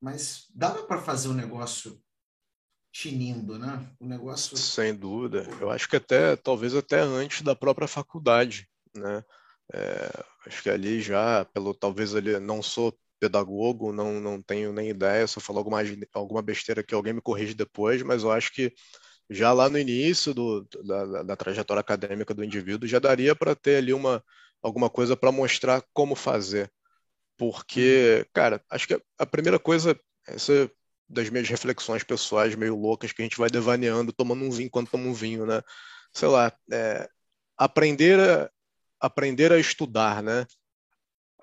Mas 0.00 0.48
dava 0.52 0.82
para 0.82 1.00
fazer 1.00 1.28
um 1.28 1.32
negócio 1.32 2.02
tinindo, 2.90 3.56
né? 3.56 3.88
O 4.00 4.06
negócio. 4.06 4.56
Sem 4.56 4.92
dúvida. 4.92 5.46
Eu 5.60 5.70
acho 5.70 5.88
que 5.88 5.94
até, 5.94 6.34
talvez 6.34 6.74
até 6.74 6.98
antes 6.98 7.42
da 7.42 7.54
própria 7.54 7.86
faculdade, 7.86 8.68
né? 8.92 9.24
É, 9.72 10.24
acho 10.44 10.60
que 10.60 10.68
ali 10.68 11.00
já, 11.00 11.44
pelo 11.44 11.72
talvez 11.72 12.16
ali, 12.16 12.36
não 12.40 12.60
sou 12.60 12.98
pedagogo, 13.24 13.92
não, 13.92 14.20
não 14.20 14.42
tenho 14.42 14.72
nem 14.72 14.90
ideia, 14.90 15.26
se 15.26 15.38
eu 15.38 15.42
falar 15.42 15.60
alguma, 15.60 15.80
alguma 16.12 16.42
besteira 16.42 16.82
que 16.82 16.94
alguém 16.94 17.14
me 17.14 17.22
corrige 17.22 17.54
depois, 17.54 18.02
mas 18.02 18.22
eu 18.22 18.30
acho 18.30 18.52
que 18.52 18.72
já 19.30 19.52
lá 19.52 19.70
no 19.70 19.78
início 19.78 20.34
do, 20.34 20.68
da, 20.84 21.22
da 21.22 21.36
trajetória 21.36 21.80
acadêmica 21.80 22.34
do 22.34 22.44
indivíduo 22.44 22.88
já 22.88 22.98
daria 22.98 23.34
para 23.34 23.54
ter 23.54 23.76
ali 23.76 23.94
uma, 23.94 24.22
alguma 24.62 24.90
coisa 24.90 25.16
para 25.16 25.32
mostrar 25.32 25.82
como 25.94 26.14
fazer. 26.14 26.70
Porque, 27.36 28.18
uhum. 28.20 28.30
cara, 28.34 28.62
acho 28.70 28.86
que 28.86 29.00
a 29.18 29.26
primeira 29.26 29.58
coisa, 29.58 29.98
essa 30.26 30.52
é 30.52 30.70
das 31.08 31.30
minhas 31.30 31.48
reflexões 31.48 32.02
pessoais 32.04 32.54
meio 32.54 32.76
loucas, 32.76 33.12
que 33.12 33.22
a 33.22 33.24
gente 33.24 33.38
vai 33.38 33.50
devaneando, 33.50 34.12
tomando 34.12 34.44
um 34.44 34.50
vinho 34.50 34.70
quando 34.70 34.90
toma 34.90 35.06
um 35.06 35.14
vinho, 35.14 35.46
né? 35.46 35.62
Sei 36.12 36.28
lá, 36.28 36.52
é, 36.72 37.08
aprender, 37.56 38.20
a, 38.20 38.50
aprender 39.00 39.52
a 39.52 39.58
estudar, 39.58 40.22
né? 40.22 40.46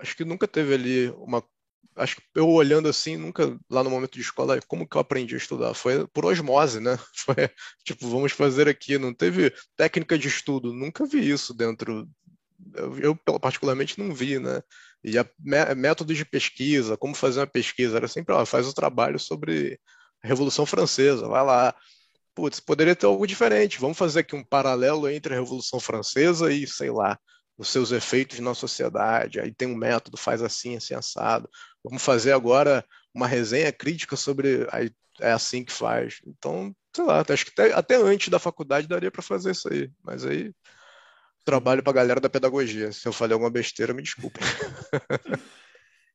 Acho 0.02 0.15
que 0.15 0.26
nunca 0.26 0.48
teve 0.48 0.74
ali 0.74 1.10
uma. 1.12 1.44
Acho 1.96 2.15
que 2.15 2.24
eu 2.36 2.50
olhando 2.50 2.88
assim, 2.88 3.17
nunca 3.17 3.58
lá 3.70 3.84
no 3.84 3.89
momento 3.89 4.13
de 4.13 4.22
escola, 4.22 4.60
como 4.67 4.88
que 4.88 4.96
eu 4.96 5.02
aprendi 5.02 5.36
a 5.36 5.38
estudar? 5.38 5.74
Foi 5.74 6.08
por 6.08 6.26
osmose, 6.26 6.80
né? 6.80 6.98
Foi 7.15 7.50
tipo, 7.84 8.08
vamos 8.10 8.32
fazer 8.32 8.67
aqui. 8.67 8.98
Não 8.98 9.13
teve 9.13 9.54
técnica 9.76 10.17
de 10.17 10.28
estudo, 10.28 10.74
nunca 10.74 11.06
vi 11.06 11.30
isso 11.30 11.54
dentro. 11.54 12.08
Eu, 12.76 12.96
eu 13.02 13.39
particularmente 13.39 14.00
não 14.00 14.13
vi, 14.13 14.39
né? 14.39 14.62
E 15.04 15.17
a, 15.17 15.26
métodos 15.76 16.15
de 16.15 16.26
pesquisa, 16.26 16.96
como 16.96 17.15
fazer 17.15 17.39
uma 17.39 17.48
pesquisa, 17.48 17.98
era 17.98 18.08
sempre, 18.08 18.34
ó, 18.34 18.46
faz 18.46 18.67
o 18.67 18.74
trabalho 18.74 19.20
sobre 19.20 19.80
a 20.24 20.28
Revolução 20.28 20.65
Francesa, 20.65 21.28
vai 21.28 21.44
lá. 21.44 21.76
Putz, 22.36 22.60
poderia 22.60 22.96
ter 22.96 23.06
algo 23.06 23.28
diferente. 23.28 23.80
Vamos 23.80 23.98
fazer 23.98 24.22
aqui 24.22 24.36
um 24.36 24.44
paralelo 24.44 25.10
entre 25.10 25.34
a 25.34 25.38
Revolução 25.38 25.80
Francesa 25.80 26.52
e, 26.54 26.65
sei 26.67 26.91
lá, 26.91 27.20
os 27.58 27.70
seus 27.70 27.91
efeitos 27.91 28.39
na 28.39 28.54
sociedade. 28.54 29.39
Aí 29.39 29.54
tem 29.54 29.67
um 29.67 29.76
método, 29.76 30.17
faz 30.17 30.41
assim, 30.41 30.78
assim, 30.78 30.94
assado. 30.94 31.50
Vamos 31.84 32.04
fazer 32.04 32.32
agora 32.32 32.86
uma 33.13 33.28
resenha 33.28 33.72
crítica 33.72 34.16
sobre. 34.16 34.68
Aí 34.72 34.91
é 35.20 35.32
assim 35.32 35.64
que 35.64 35.72
faz. 35.72 36.20
Então, 36.26 36.76
sei 36.95 37.06
lá, 37.06 37.24
acho 37.28 37.45
que 37.45 37.51
até, 37.51 37.74
até 37.74 37.95
antes 37.95 38.30
da 38.30 38.39
faculdade 38.39 38.88
daria 38.88 39.12
para 39.12 39.22
fazer 39.22 39.51
isso 39.51 39.72
aí. 39.72 39.91
Mas 40.03 40.26
aí 40.26 40.53
trabalho 41.43 41.82
para 41.84 41.91
a 41.91 41.95
galera 41.95 42.20
da 42.20 42.30
pedagogia. 42.30 42.91
Se 42.91 43.08
eu 43.08 43.14
falei 43.14 43.34
alguma 43.34 43.51
besteira, 43.51 43.93
me 43.93 44.01
desculpe. 44.01 44.39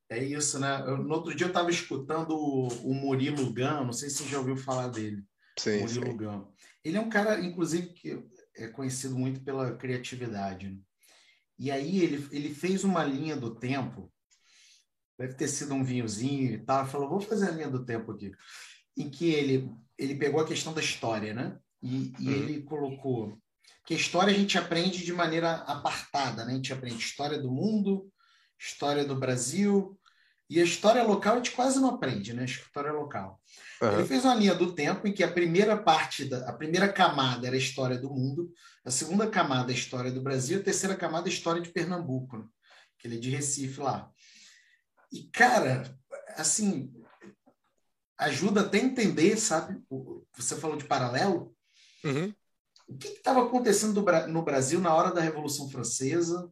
É 0.08 0.22
isso, 0.22 0.60
né? 0.60 0.84
Eu, 0.86 0.98
no 0.98 1.14
outro 1.14 1.34
dia 1.34 1.46
eu 1.46 1.48
estava 1.48 1.68
escutando 1.68 2.30
o, 2.30 2.68
o 2.68 2.94
Murilo 2.94 3.52
Gun, 3.52 3.84
não 3.84 3.92
sei 3.92 4.08
se 4.08 4.18
você 4.18 4.28
já 4.28 4.38
ouviu 4.38 4.56
falar 4.56 4.88
dele. 4.88 5.24
Sim, 5.58 5.80
Murilo 5.80 6.16
sim. 6.16 6.44
Ele 6.84 6.96
é 6.96 7.00
um 7.00 7.08
cara, 7.08 7.40
inclusive, 7.40 7.88
que 7.88 8.24
é 8.54 8.68
conhecido 8.68 9.16
muito 9.16 9.40
pela 9.40 9.76
criatividade. 9.76 10.68
Né? 10.68 10.78
E 11.58 11.70
aí 11.72 12.04
ele, 12.04 12.28
ele 12.30 12.54
fez 12.54 12.84
uma 12.84 13.02
linha 13.02 13.36
do 13.36 13.56
tempo, 13.56 14.12
deve 15.18 15.34
ter 15.34 15.48
sido 15.48 15.74
um 15.74 15.84
vinhozinho 15.84 16.54
e 16.54 16.58
tal, 16.58 16.86
falou, 16.86 17.08
vou 17.08 17.20
fazer 17.20 17.48
a 17.48 17.52
linha 17.52 17.70
do 17.70 17.84
tempo 17.84 18.12
aqui, 18.12 18.32
em 18.96 19.10
que 19.10 19.30
ele, 19.30 19.70
ele 19.98 20.14
pegou 20.14 20.40
a 20.40 20.46
questão 20.46 20.72
da 20.72 20.80
história, 20.80 21.32
né? 21.32 21.58
E, 21.82 22.12
e 22.18 22.28
uhum. 22.28 22.32
ele 22.32 22.62
colocou 22.62 23.38
que 23.86 23.94
a 23.94 23.96
história 23.96 24.32
a 24.32 24.36
gente 24.36 24.58
aprende 24.58 25.04
de 25.04 25.12
maneira 25.12 25.52
apartada, 25.52 26.44
né? 26.44 26.52
A 26.52 26.56
gente 26.56 26.72
aprende 26.72 26.96
história 26.96 27.38
do 27.38 27.50
mundo, 27.50 28.10
história 28.58 29.04
do 29.04 29.14
Brasil, 29.14 29.98
e 30.48 30.60
a 30.60 30.64
história 30.64 31.02
local 31.02 31.34
a 31.34 31.36
gente 31.36 31.52
quase 31.52 31.80
não 31.80 31.90
aprende, 31.90 32.32
né? 32.32 32.42
A 32.42 32.46
história 32.46 32.92
local. 32.92 33.40
Uhum. 33.82 33.92
Ele 33.92 34.04
fez 34.06 34.24
uma 34.24 34.34
linha 34.34 34.54
do 34.54 34.72
tempo 34.72 35.06
em 35.06 35.12
que 35.12 35.24
a 35.24 35.30
primeira 35.30 35.76
parte, 35.76 36.24
da, 36.24 36.48
a 36.48 36.52
primeira 36.52 36.92
camada 36.92 37.46
era 37.46 37.56
a 37.56 37.58
história 37.58 37.98
do 37.98 38.10
mundo, 38.10 38.52
a 38.84 38.90
segunda 38.90 39.28
camada 39.28 39.72
a 39.72 39.74
história 39.74 40.10
do 40.10 40.22
Brasil, 40.22 40.60
a 40.60 40.62
terceira 40.62 40.96
camada 40.96 41.28
a 41.28 41.32
história 41.32 41.60
de 41.60 41.70
Pernambuco, 41.70 42.38
né? 42.38 42.44
que 42.98 43.06
ele 43.06 43.16
é 43.16 43.20
de 43.20 43.30
Recife 43.30 43.80
lá. 43.80 44.10
E, 45.12 45.24
cara, 45.24 45.98
assim, 46.36 46.92
ajuda 48.18 48.62
até 48.62 48.78
a 48.78 48.84
entender, 48.84 49.36
sabe? 49.36 49.82
Você 50.36 50.56
falou 50.56 50.76
de 50.76 50.84
paralelo. 50.84 51.54
Uhum. 52.04 52.34
O 52.88 52.96
que 52.96 53.08
estava 53.08 53.44
acontecendo 53.44 54.04
no 54.28 54.42
Brasil 54.42 54.80
na 54.80 54.94
hora 54.94 55.12
da 55.12 55.20
Revolução 55.20 55.68
Francesa 55.68 56.50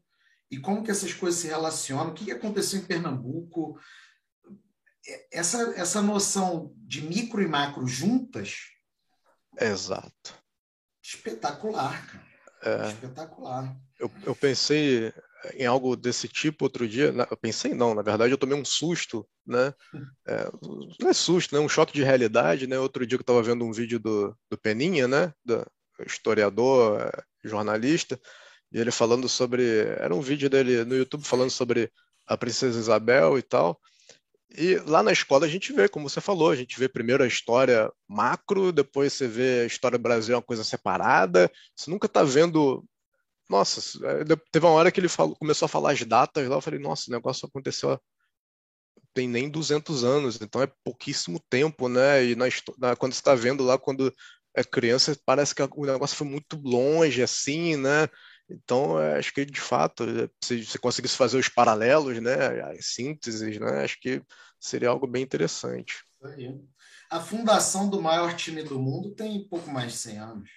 e 0.51 0.59
como 0.59 0.83
que 0.83 0.91
essas 0.91 1.13
coisas 1.13 1.41
se 1.41 1.47
relacionam? 1.47 2.11
O 2.11 2.15
que 2.15 2.31
aconteceu 2.33 2.81
em 2.81 2.85
Pernambuco? 2.85 3.79
essa, 5.31 5.75
essa 5.77 6.03
noção 6.03 6.73
de 6.77 7.03
micro 7.03 7.43
e 7.43 7.47
macro 7.47 7.87
juntas. 7.87 8.71
Exato. 9.61 10.43
Espetacular, 11.03 12.07
cara. 12.07 12.25
É, 12.63 12.89
Espetacular. 12.89 13.77
Eu, 13.99 14.11
eu 14.23 14.35
pensei 14.35 15.13
em 15.55 15.67
algo 15.67 15.97
desse 15.97 16.29
tipo 16.29 16.65
outro 16.65 16.89
dia. 16.89 17.15
Eu 17.31 17.37
pensei 17.37 17.75
não, 17.75 17.95
na 17.95 18.03
verdade 18.03 18.33
eu 18.33 18.39
tomei 18.39 18.59
um 18.59 18.65
susto, 18.65 19.27
né? 19.47 19.73
É, 20.27 20.51
não 21.01 21.11
é 21.11 21.13
susto, 21.13 21.55
né? 21.55 21.61
Um 21.61 21.69
choque 21.69 21.93
de 21.93 22.03
realidade, 22.03 22.67
né? 22.67 22.79
Outro 22.79 23.07
dia 23.07 23.19
que 23.19 23.23
eu 23.23 23.25
estava 23.25 23.43
vendo 23.43 23.65
um 23.65 23.73
vídeo 23.73 23.99
do, 23.99 24.35
do 24.51 24.57
Peninha, 24.57 25.07
né? 25.07 25.35
Do 25.45 25.67
historiador, 26.07 27.01
é, 27.01 27.23
jornalista, 27.45 28.19
e 28.73 28.79
ele 28.79 28.91
falando 28.91 29.29
sobre, 29.29 29.63
era 29.99 30.15
um 30.15 30.21
vídeo 30.21 30.49
dele 30.49 30.85
no 30.85 30.97
YouTube 30.97 31.25
falando 31.25 31.51
sobre 31.51 31.93
a 32.27 32.37
princesa 32.37 32.79
Isabel 32.79 33.39
e 33.39 33.43
tal. 33.43 33.79
E 34.57 34.77
lá 34.87 35.03
na 35.03 35.13
escola 35.13 35.47
a 35.47 35.49
gente 35.49 35.73
vê, 35.73 35.89
como 35.89 36.09
você 36.09 36.21
falou, 36.21 36.51
a 36.51 36.57
gente 36.57 36.79
vê 36.79 36.89
primeiro 36.89 37.25
a 37.25 37.27
história 37.27 37.91
macro, 38.09 38.73
depois 38.73 39.13
você 39.13 39.27
vê 39.27 39.61
a 39.61 39.67
história 39.67 39.99
do 39.99 40.03
Brasil, 40.03 40.37
uma 40.37 40.43
coisa 40.43 40.63
separada. 40.63 41.51
Você 41.75 41.91
nunca 41.91 42.07
está 42.07 42.23
vendo. 42.23 42.85
Nossa, 43.49 43.81
é, 44.07 44.25
teve 44.51 44.67
uma 44.67 44.73
hora 44.73 44.91
que 44.91 44.99
ele 44.99 45.09
falou, 45.09 45.37
começou 45.37 45.67
a 45.67 45.69
falar 45.69 45.93
as 45.93 46.03
datas 46.03 46.49
lá, 46.49 46.57
eu 46.57 46.61
falei, 46.61 46.81
nossa, 46.81 47.05
o 47.09 47.13
negócio 47.13 47.47
aconteceu 47.47 47.99
tem 49.15 49.29
nem 49.29 49.49
200 49.49 50.03
anos, 50.03 50.41
então 50.43 50.61
é 50.61 50.71
pouquíssimo 50.83 51.41
tempo, 51.49 51.89
né? 51.89 52.25
E 52.25 52.35
na, 52.35 52.47
na, 52.77 52.97
quando 52.97 53.13
está 53.13 53.35
vendo 53.35 53.63
lá, 53.63 53.79
quando 53.79 54.13
é 54.55 54.65
criança, 54.65 55.17
parece 55.25 55.55
que 55.55 55.63
o 55.63 55.87
negócio 55.87 56.17
foi 56.17 56.27
muito 56.27 56.61
longe, 56.63 57.23
assim, 57.23 57.77
né? 57.77 58.09
Então, 58.51 58.99
acho 58.99 59.33
que 59.33 59.45
de 59.45 59.61
fato, 59.61 60.05
se 60.43 60.65
você 60.65 60.79
conseguisse 60.79 61.17
fazer 61.17 61.39
os 61.39 61.49
paralelos, 61.49 62.21
né, 62.21 62.61
as 62.73 62.87
sínteses, 62.87 63.59
né, 63.59 63.83
acho 63.83 63.99
que 63.99 64.23
seria 64.61 64.91
algo 64.91 65.07
bem 65.07 65.23
interessante. 65.23 65.95
A 67.11 67.21
fundação 67.21 67.89
do 67.89 68.03
maior 68.03 68.35
time 68.35 68.63
do 68.63 68.79
mundo 68.79 69.15
tem 69.15 69.49
pouco 69.49 69.71
mais 69.71 69.93
de 69.93 69.99
100 69.99 70.19
anos. 70.19 70.51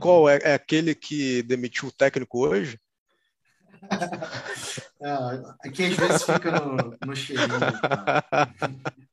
Qual 0.00 0.28
é, 0.28 0.38
é 0.42 0.54
aquele 0.54 0.94
que 0.94 1.42
demitiu 1.42 1.88
o 1.88 1.92
técnico 1.92 2.46
hoje? 2.46 2.78
é, 5.02 5.12
aqui 5.66 5.86
às 5.86 5.94
vezes 5.96 6.22
fica 6.22 6.50
no, 6.60 6.96
no 7.06 7.16
cheirinho. 7.16 7.48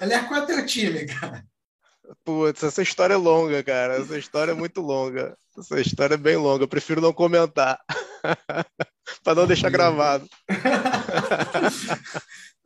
Aliás, 0.00 0.28
qual 0.28 0.40
é 0.40 0.42
o 0.42 0.46
teu 0.46 0.66
time, 0.66 1.06
cara? 1.06 1.44
Putz, 2.24 2.62
essa 2.62 2.82
história 2.82 3.14
é 3.14 3.16
longa, 3.16 3.62
cara. 3.62 3.96
Essa 3.96 4.18
história 4.18 4.52
é 4.52 4.54
muito 4.54 4.80
longa. 4.80 5.36
Essa 5.58 5.80
história 5.80 6.14
é 6.14 6.18
bem 6.18 6.36
longa. 6.36 6.64
Eu 6.64 6.68
prefiro 6.68 7.00
não 7.00 7.12
comentar. 7.12 7.78
para 9.22 9.34
não 9.34 9.46
deixar 9.46 9.70
gravado. 9.70 10.28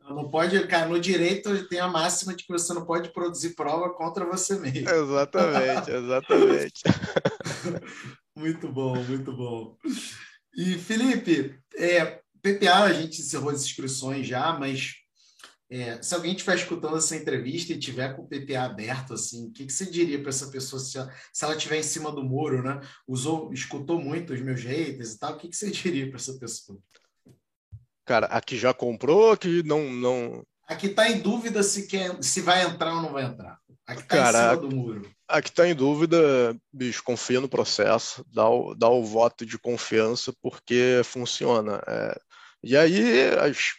Não 0.09 0.29
pode, 0.29 0.67
cara, 0.67 0.87
no 0.87 0.99
direito 0.99 1.67
tem 1.67 1.79
a 1.79 1.87
máxima 1.87 2.35
de 2.35 2.43
que 2.43 2.51
você 2.51 2.73
não 2.73 2.85
pode 2.85 3.13
produzir 3.13 3.55
prova 3.55 3.93
contra 3.93 4.25
você 4.25 4.57
mesmo. 4.57 4.89
Exatamente, 4.89 5.91
exatamente. 5.91 6.83
muito 8.35 8.67
bom, 8.67 8.95
muito 9.03 9.31
bom. 9.31 9.77
E 10.55 10.77
Felipe, 10.79 11.59
é, 11.77 12.21
PPA 12.41 12.83
a 12.83 12.93
gente 12.93 13.21
encerrou 13.21 13.51
as 13.51 13.63
inscrições 13.63 14.25
já, 14.25 14.57
mas 14.57 14.95
é, 15.71 16.01
se 16.01 16.15
alguém 16.15 16.31
estiver 16.31 16.55
escutando 16.55 16.97
essa 16.97 17.15
entrevista 17.15 17.71
e 17.71 17.79
tiver 17.79 18.15
com 18.15 18.23
o 18.23 18.27
PPA 18.27 18.63
aberto, 18.63 19.13
assim, 19.13 19.47
o 19.47 19.51
que, 19.51 19.67
que 19.67 19.71
você 19.71 19.85
diria 19.85 20.19
para 20.19 20.29
essa 20.29 20.49
pessoa 20.49 20.79
se 20.79 20.97
ela, 20.97 21.13
se 21.31 21.45
ela 21.45 21.55
estiver 21.55 21.77
em 21.77 21.83
cima 21.83 22.11
do 22.11 22.23
muro, 22.23 22.63
né? 22.63 22.81
Usou, 23.07 23.53
escutou 23.53 24.01
muito 24.01 24.33
os 24.33 24.41
meus 24.41 24.63
haters 24.63 25.13
e 25.13 25.19
tal, 25.19 25.35
o 25.35 25.37
que, 25.37 25.47
que 25.47 25.55
você 25.55 25.69
diria 25.69 26.07
para 26.07 26.17
essa 26.17 26.33
pessoa? 26.39 26.79
Cara, 28.09 28.25
aqui 28.25 28.57
já 28.57 28.73
comprou, 28.73 29.37
que 29.37 29.61
não, 29.61 29.87
não. 29.93 30.43
Aqui 30.67 30.87
está 30.87 31.07
em 31.07 31.19
dúvida 31.19 31.61
se 31.61 31.85
quer, 31.85 32.17
se 32.23 32.41
vai 32.41 32.63
entrar 32.63 32.95
ou 32.95 33.03
não 33.03 33.13
vai 33.13 33.23
entrar. 33.23 33.59
Aqui 33.85 34.01
está 34.01 34.17
em 34.17 34.33
cima 34.33 34.57
do 34.57 34.75
muro. 34.75 35.11
Aqui 35.27 35.49
está 35.49 35.67
em 35.67 35.75
dúvida, 35.75 36.57
bicho, 36.73 37.03
confia 37.03 37.39
no 37.39 37.47
processo, 37.47 38.25
dá 38.33 38.49
o, 38.49 38.73
dá 38.73 38.89
o 38.89 39.05
voto 39.05 39.45
de 39.45 39.59
confiança 39.59 40.33
porque 40.41 41.01
funciona. 41.03 41.83
É, 41.85 42.19
e 42.63 42.75
aí 42.75 43.29
as 43.39 43.75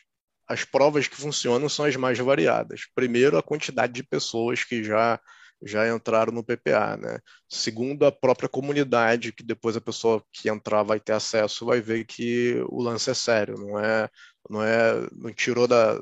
as 0.46 0.64
provas 0.64 1.08
que 1.08 1.16
funcionam 1.16 1.68
são 1.68 1.84
as 1.84 1.96
mais 1.96 2.16
variadas. 2.18 2.82
Primeiro, 2.94 3.36
a 3.36 3.42
quantidade 3.42 3.92
de 3.92 4.04
pessoas 4.04 4.62
que 4.62 4.84
já 4.84 5.18
já 5.62 5.88
entraram 5.88 6.32
no 6.32 6.44
PPA, 6.44 6.96
né? 6.96 7.18
Segundo, 7.48 8.06
a 8.06 8.12
própria 8.12 8.48
comunidade, 8.48 9.32
que 9.32 9.42
depois 9.42 9.76
a 9.76 9.80
pessoa 9.80 10.24
que 10.32 10.48
entrar 10.48 10.82
vai 10.82 10.98
ter 11.00 11.12
acesso, 11.12 11.66
vai 11.66 11.80
ver 11.80 12.04
que 12.04 12.54
o 12.68 12.82
lance 12.82 13.10
é 13.10 13.14
sério, 13.14 13.56
não 13.58 13.78
é, 13.78 14.08
não 14.48 14.62
é, 14.62 15.08
não 15.12 15.32
tirou 15.32 15.66
da, 15.68 16.00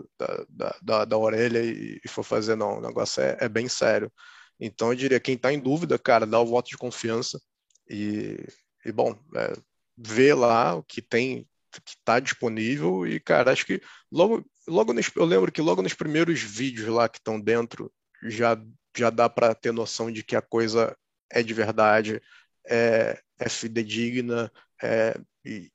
da, 0.49 0.77
da, 0.83 1.05
da 1.05 1.19
orelha 1.19 1.63
e, 1.63 2.01
e 2.05 2.09
for 2.09 2.23
fazer, 2.23 2.57
não. 2.57 2.79
O 2.79 2.81
negócio 2.81 3.23
é, 3.23 3.37
é 3.41 3.49
bem 3.49 3.69
sério. 3.69 4.13
Então, 4.61 4.93
eu 4.93 4.97
diria, 4.97 5.21
quem 5.21 5.35
está 5.35 5.53
em 5.53 5.61
dúvida, 5.61 5.99
cara, 5.99 6.27
dá 6.27 6.39
o 6.41 6.47
voto 6.47 6.69
de 6.71 6.77
confiança 6.77 7.41
e, 7.89 8.37
e 8.85 8.93
bom, 8.93 9.19
é, 9.37 9.53
vê 9.97 10.35
lá 10.35 10.75
o 10.77 10.83
que 10.83 11.03
tem 11.03 11.47
que 11.85 11.91
está 11.91 12.19
disponível 12.19 13.07
e, 13.07 13.21
cara, 13.21 13.53
acho 13.53 13.67
que 13.67 13.81
logo, 14.11 14.45
logo 14.67 14.93
nos, 14.93 15.11
eu 15.15 15.25
lembro 15.25 15.53
que 15.53 15.61
logo 15.61 15.83
nos 15.83 15.95
primeiros 15.95 16.41
vídeos 16.41 16.89
lá 16.89 17.09
que 17.09 17.19
estão 17.19 17.41
dentro 17.41 17.93
já, 18.23 18.61
já 18.97 19.11
dá 19.11 19.29
para 19.29 19.55
ter 19.55 19.73
noção 19.73 20.11
de 20.11 20.23
que 20.23 20.37
a 20.37 20.43
coisa 20.43 20.97
é 21.31 21.43
de 21.43 21.55
verdade, 21.55 22.21
é, 22.69 23.21
é 23.39 23.49
fidedigna 23.49 24.51
é, 24.83 25.19
e, 25.45 25.71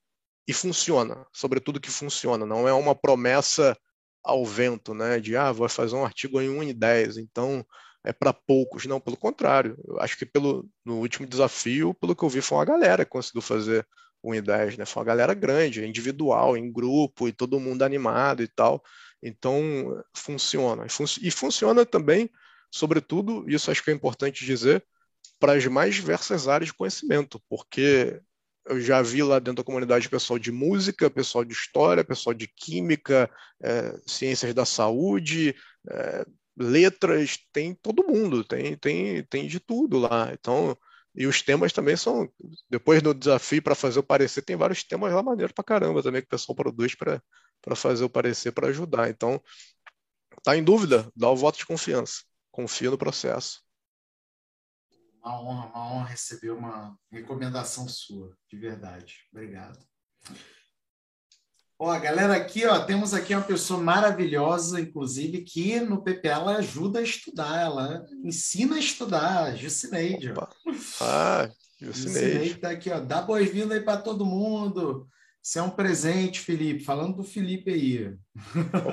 e 0.48 0.54
funciona, 0.54 1.26
sobretudo 1.32 1.80
que 1.80 1.92
funciona, 1.92 2.46
não 2.46 2.68
é 2.68 2.74
uma 2.74 2.96
promessa 2.96 3.78
ao 4.24 4.46
vento, 4.46 4.94
né, 4.94 5.20
de, 5.20 5.36
ah, 5.36 5.52
vou 5.52 5.68
fazer 5.70 5.96
um 5.96 6.06
artigo 6.06 6.42
em 6.42 6.50
1 6.50 6.64
em 6.64 6.74
10, 6.74 7.18
então 7.18 7.66
é 8.04 8.12
para 8.12 8.34
poucos, 8.34 8.86
não, 8.86 9.00
pelo 9.00 9.18
contrário, 9.18 9.78
eu 9.88 10.00
acho 10.00 10.18
que 10.18 10.26
pelo, 10.26 10.68
no 10.84 11.00
último 11.00 11.28
desafio, 11.28 11.94
pelo 11.94 12.16
que 12.16 12.24
eu 12.24 12.30
vi, 12.30 12.42
foi 12.42 12.58
uma 12.58 12.66
galera 12.66 13.06
que 13.06 13.12
conseguiu 13.12 13.42
fazer 13.42 13.88
1 14.24 14.36
e 14.36 14.42
10, 14.42 14.78
né? 14.78 14.86
Foi 14.86 15.02
uma 15.02 15.06
galera 15.06 15.34
grande, 15.34 15.86
individual, 15.86 16.56
em 16.56 16.72
grupo, 16.72 17.28
e 17.28 17.34
todo 17.34 17.60
mundo 17.60 17.84
animado 17.84 18.42
e 18.42 18.48
tal. 18.48 18.82
Então, 19.22 20.02
funciona. 20.16 20.86
E 21.22 21.32
funciona 21.32 21.86
também, 21.86 22.30
sobretudo, 22.74 23.46
isso 23.48 23.70
acho 23.70 23.84
que 23.84 23.92
é 23.92 23.94
importante 23.94 24.44
dizer, 24.44 24.84
para 25.40 25.54
as 25.54 25.66
mais 25.68 25.94
diversas 25.94 26.48
áreas 26.48 26.70
de 26.70 26.74
conhecimento, 26.74 27.40
porque 27.48 28.20
eu 28.66 28.82
já 28.82 29.02
vi 29.02 29.22
lá 29.22 29.38
dentro 29.38 29.58
da 29.58 29.64
comunidade 29.64 30.10
pessoal 30.10 30.40
de 30.40 30.52
música, 30.52 31.10
pessoal 31.10 31.46
de 31.46 31.54
história, 31.54 32.04
pessoal 32.04 32.34
de 32.34 32.48
química, 32.48 33.30
é, 33.62 33.96
ciências 34.08 34.54
da 34.56 34.66
saúde, 34.66 35.56
é, 35.88 36.26
letras, 36.58 37.38
tem 37.52 37.76
todo 37.76 38.08
mundo, 38.08 38.44
tem, 38.44 38.76
tem, 38.78 39.24
tem 39.26 39.48
de 39.48 39.60
tudo 39.60 40.00
lá. 40.00 40.32
Então, 40.34 40.76
e 41.16 41.28
os 41.28 41.44
temas 41.44 41.72
também 41.74 41.96
são. 41.96 42.28
Depois 42.70 43.04
do 43.04 43.14
desafio 43.14 43.62
para 43.62 43.76
fazer 43.76 44.00
o 44.00 44.04
parecer, 44.04 44.42
tem 44.42 44.56
vários 44.56 44.84
temas 44.84 45.14
lá 45.14 45.22
maneiros 45.22 45.54
para 45.54 45.64
caramba 45.64 46.02
também 46.02 46.22
que 46.22 46.28
o 46.28 46.30
pessoal 46.30 46.56
produz 46.56 46.96
para 46.96 47.22
fazer 47.76 48.04
o 48.04 48.10
parecer 48.10 48.52
para 48.52 48.70
ajudar. 48.70 49.10
Então, 49.10 49.40
tá 50.44 50.58
em 50.58 50.64
dúvida? 50.64 51.12
Dá 51.16 51.30
o 51.30 51.36
voto 51.36 51.58
de 51.60 51.66
confiança. 51.66 52.24
Confia 52.54 52.92
no 52.92 53.00
processo. 53.00 53.64
Uma 55.24 55.42
honra, 55.42 55.66
uma 55.70 55.92
honra 55.92 56.06
receber 56.10 56.52
uma 56.52 56.96
recomendação 57.12 57.90
sua, 57.90 58.38
de 58.48 58.56
verdade. 58.58 59.16
Obrigado. 59.32 59.80
Ó, 61.80 62.00
galera, 62.00 62.36
aqui, 62.36 62.64
ó, 62.68 62.86
temos 62.86 63.12
aqui 63.12 63.34
uma 63.34 63.42
pessoa 63.42 63.82
maravilhosa, 63.82 64.80
inclusive, 64.80 65.42
que 65.42 65.80
no 65.80 66.04
PPA 66.04 66.30
ela 66.30 66.58
ajuda 66.58 67.00
a 67.00 67.04
estudar, 67.04 67.60
ela 67.60 68.06
ensina 68.24 68.76
a 68.76 68.80
estudar, 68.80 69.58
Jucineide. 69.58 70.32
Ah, 71.02 71.50
Jucinei 71.82 72.52
está 72.52 72.70
aqui, 72.70 72.92
ó. 72.92 73.00
Dá 73.00 73.20
boas-vindas 73.24 73.80
aí 73.80 73.84
para 73.84 74.00
todo 74.00 74.28
mundo. 74.28 75.08
Isso 75.42 75.58
é 75.58 75.62
um 75.64 75.72
presente, 75.72 76.40
Felipe. 76.40 76.84
Falando 76.84 77.18
do 77.18 77.24
Felipe 77.24 77.72
aí. 77.72 78.16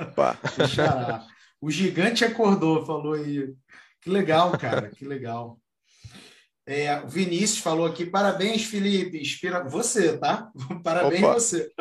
Opa! 0.09 0.35
o 1.61 1.69
gigante 1.69 2.25
acordou, 2.25 2.85
falou 2.85 3.13
aí. 3.13 3.53
Que 4.01 4.09
legal, 4.09 4.57
cara, 4.57 4.89
que 4.89 5.05
legal. 5.05 5.61
É, 6.65 6.99
o 7.01 7.07
Vinícius 7.07 7.59
falou 7.59 7.85
aqui, 7.85 8.05
parabéns, 8.05 8.63
Felipe. 8.65 9.19
Inspira 9.19 9.63
você, 9.67 10.17
tá? 10.17 10.51
Parabéns 10.83 11.23
Opa. 11.23 11.33
você. 11.33 11.71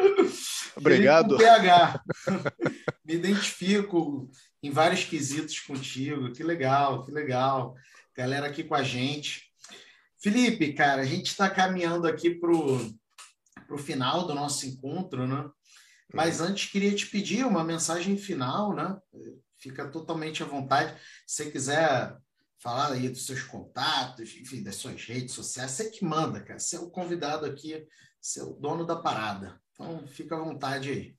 Obrigado. 0.77 1.37
PH. 1.37 2.03
Me 3.05 3.15
identifico 3.15 4.31
em 4.63 4.71
vários 4.71 5.05
quesitos 5.05 5.59
contigo. 5.61 6.33
Que 6.33 6.43
legal, 6.43 7.05
que 7.05 7.11
legal. 7.11 7.75
Galera 8.17 8.47
aqui 8.47 8.63
com 8.65 8.75
a 8.75 8.83
gente. 8.83 9.51
Felipe, 10.23 10.75
cara, 10.75 11.03
a 11.03 11.07
gente 11.07 11.29
está 11.29 11.49
caminhando 11.49 12.07
aqui 12.07 12.35
para 12.35 12.51
o 12.51 13.79
final 13.79 14.27
do 14.27 14.35
nosso 14.35 14.67
encontro, 14.67 15.27
né? 15.27 15.49
Mas 16.13 16.41
antes 16.41 16.71
queria 16.71 16.95
te 16.95 17.07
pedir 17.07 17.47
uma 17.47 17.65
mensagem 17.65 18.19
final, 18.19 18.75
né? 18.75 18.99
Fica 19.61 19.89
totalmente 19.89 20.43
à 20.43 20.47
vontade. 20.47 20.99
Se 21.27 21.45
você 21.45 21.51
quiser 21.51 22.17
falar 22.59 22.93
aí 22.93 23.09
dos 23.09 23.27
seus 23.27 23.43
contatos, 23.43 24.35
enfim, 24.37 24.63
das 24.63 24.77
suas 24.77 25.05
redes 25.05 25.35
sociais, 25.35 25.71
você 25.73 25.91
que 25.91 26.05
manda, 26.05 26.41
cara. 26.41 26.59
Você 26.59 26.77
é 26.77 26.81
o 26.81 26.91
convidado 26.91 27.47
aqui, 27.47 27.87
você 28.21 28.41
é 28.41 28.43
o 28.43 28.55
dono 28.55 28.87
da 28.87 28.97
parada. 28.97 29.61
Então, 29.73 30.07
fica 30.07 30.37
à 30.37 30.39
vontade 30.39 30.91
aí. 30.91 31.15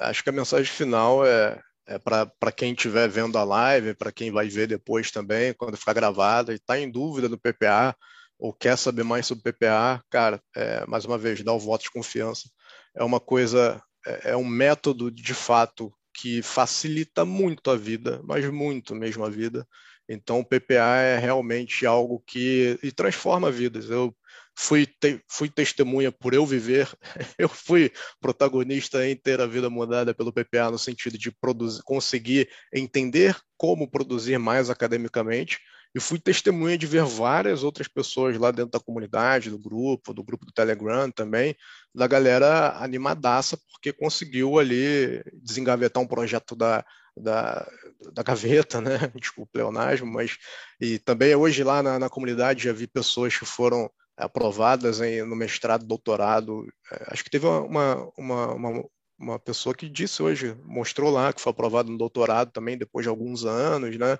Acho 0.00 0.22
que 0.22 0.30
a 0.30 0.32
mensagem 0.32 0.72
final 0.72 1.26
é, 1.26 1.60
é 1.86 1.98
para 1.98 2.52
quem 2.52 2.72
estiver 2.72 3.08
vendo 3.08 3.38
a 3.38 3.44
live, 3.44 3.94
para 3.94 4.12
quem 4.12 4.30
vai 4.30 4.48
ver 4.48 4.66
depois 4.66 5.10
também, 5.10 5.52
quando 5.54 5.76
ficar 5.76 5.92
gravada, 5.92 6.52
e 6.52 6.56
está 6.56 6.78
em 6.78 6.90
dúvida 6.90 7.28
do 7.28 7.38
PPA, 7.38 7.96
ou 8.38 8.52
quer 8.52 8.78
saber 8.78 9.02
mais 9.02 9.26
sobre 9.26 9.52
PPA, 9.52 10.00
cara, 10.08 10.40
é, 10.54 10.86
mais 10.86 11.04
uma 11.04 11.18
vez, 11.18 11.42
dá 11.42 11.52
o 11.52 11.58
voto 11.58 11.82
de 11.82 11.90
confiança. 11.90 12.48
É 12.94 13.02
uma 13.02 13.18
coisa, 13.18 13.82
é, 14.06 14.30
é 14.30 14.36
um 14.36 14.44
método 14.44 15.10
de 15.10 15.34
fato 15.34 15.92
que 16.20 16.42
facilita 16.42 17.24
muito 17.24 17.70
a 17.70 17.76
vida, 17.76 18.20
mas 18.24 18.44
muito 18.50 18.92
mesmo 18.92 19.24
a 19.24 19.30
vida. 19.30 19.64
Então, 20.08 20.40
o 20.40 20.44
PPA 20.44 20.96
é 20.96 21.16
realmente 21.16 21.86
algo 21.86 22.20
que 22.26 22.76
e 22.82 22.90
transforma 22.90 23.52
vidas. 23.52 23.88
Eu 23.88 24.12
fui, 24.56 24.84
te, 24.84 25.22
fui 25.28 25.48
testemunha 25.48 26.10
por 26.10 26.34
eu 26.34 26.44
viver, 26.44 26.88
eu 27.38 27.48
fui 27.48 27.92
protagonista 28.20 29.06
em 29.06 29.14
ter 29.14 29.40
a 29.40 29.46
vida 29.46 29.70
mudada 29.70 30.12
pelo 30.12 30.32
PPA 30.32 30.72
no 30.72 30.78
sentido 30.78 31.16
de 31.16 31.30
produzir, 31.30 31.82
conseguir 31.84 32.50
entender 32.74 33.36
como 33.56 33.88
produzir 33.88 34.38
mais 34.38 34.70
academicamente 34.70 35.60
e 35.94 36.00
fui 36.00 36.18
testemunha 36.18 36.76
de 36.76 36.86
ver 36.86 37.04
várias 37.04 37.62
outras 37.62 37.88
pessoas 37.88 38.36
lá 38.36 38.50
dentro 38.50 38.72
da 38.72 38.80
comunidade, 38.80 39.50
do 39.50 39.58
grupo, 39.58 40.12
do 40.12 40.22
grupo 40.22 40.44
do 40.44 40.52
Telegram 40.52 41.10
também, 41.10 41.56
da 41.94 42.06
galera 42.06 42.76
animadaça, 42.78 43.58
porque 43.70 43.92
conseguiu 43.92 44.58
ali 44.58 45.22
desengavetar 45.34 46.02
um 46.02 46.06
projeto 46.06 46.54
da, 46.54 46.84
da, 47.16 47.66
da 48.12 48.22
gaveta, 48.22 48.80
né? 48.80 48.98
Desculpa 49.18 49.48
o 49.48 49.52
pleonasmo, 49.52 50.06
mas. 50.06 50.36
E 50.80 50.98
também 50.98 51.34
hoje 51.34 51.64
lá 51.64 51.82
na, 51.82 51.98
na 51.98 52.08
comunidade 52.08 52.64
já 52.64 52.72
vi 52.72 52.86
pessoas 52.86 53.36
que 53.36 53.44
foram 53.44 53.90
aprovadas 54.16 55.00
em, 55.00 55.22
no 55.22 55.36
mestrado, 55.36 55.86
doutorado. 55.86 56.66
É, 56.92 57.12
acho 57.12 57.24
que 57.24 57.30
teve 57.30 57.46
uma, 57.46 58.10
uma, 58.16 58.54
uma, 58.54 58.84
uma 59.18 59.38
pessoa 59.38 59.74
que 59.74 59.88
disse 59.88 60.22
hoje, 60.22 60.56
mostrou 60.64 61.10
lá 61.10 61.32
que 61.32 61.40
foi 61.40 61.50
aprovado 61.50 61.90
no 61.90 61.98
doutorado 61.98 62.50
também 62.52 62.76
depois 62.76 63.04
de 63.04 63.08
alguns 63.08 63.44
anos, 63.44 63.96
né? 63.96 64.16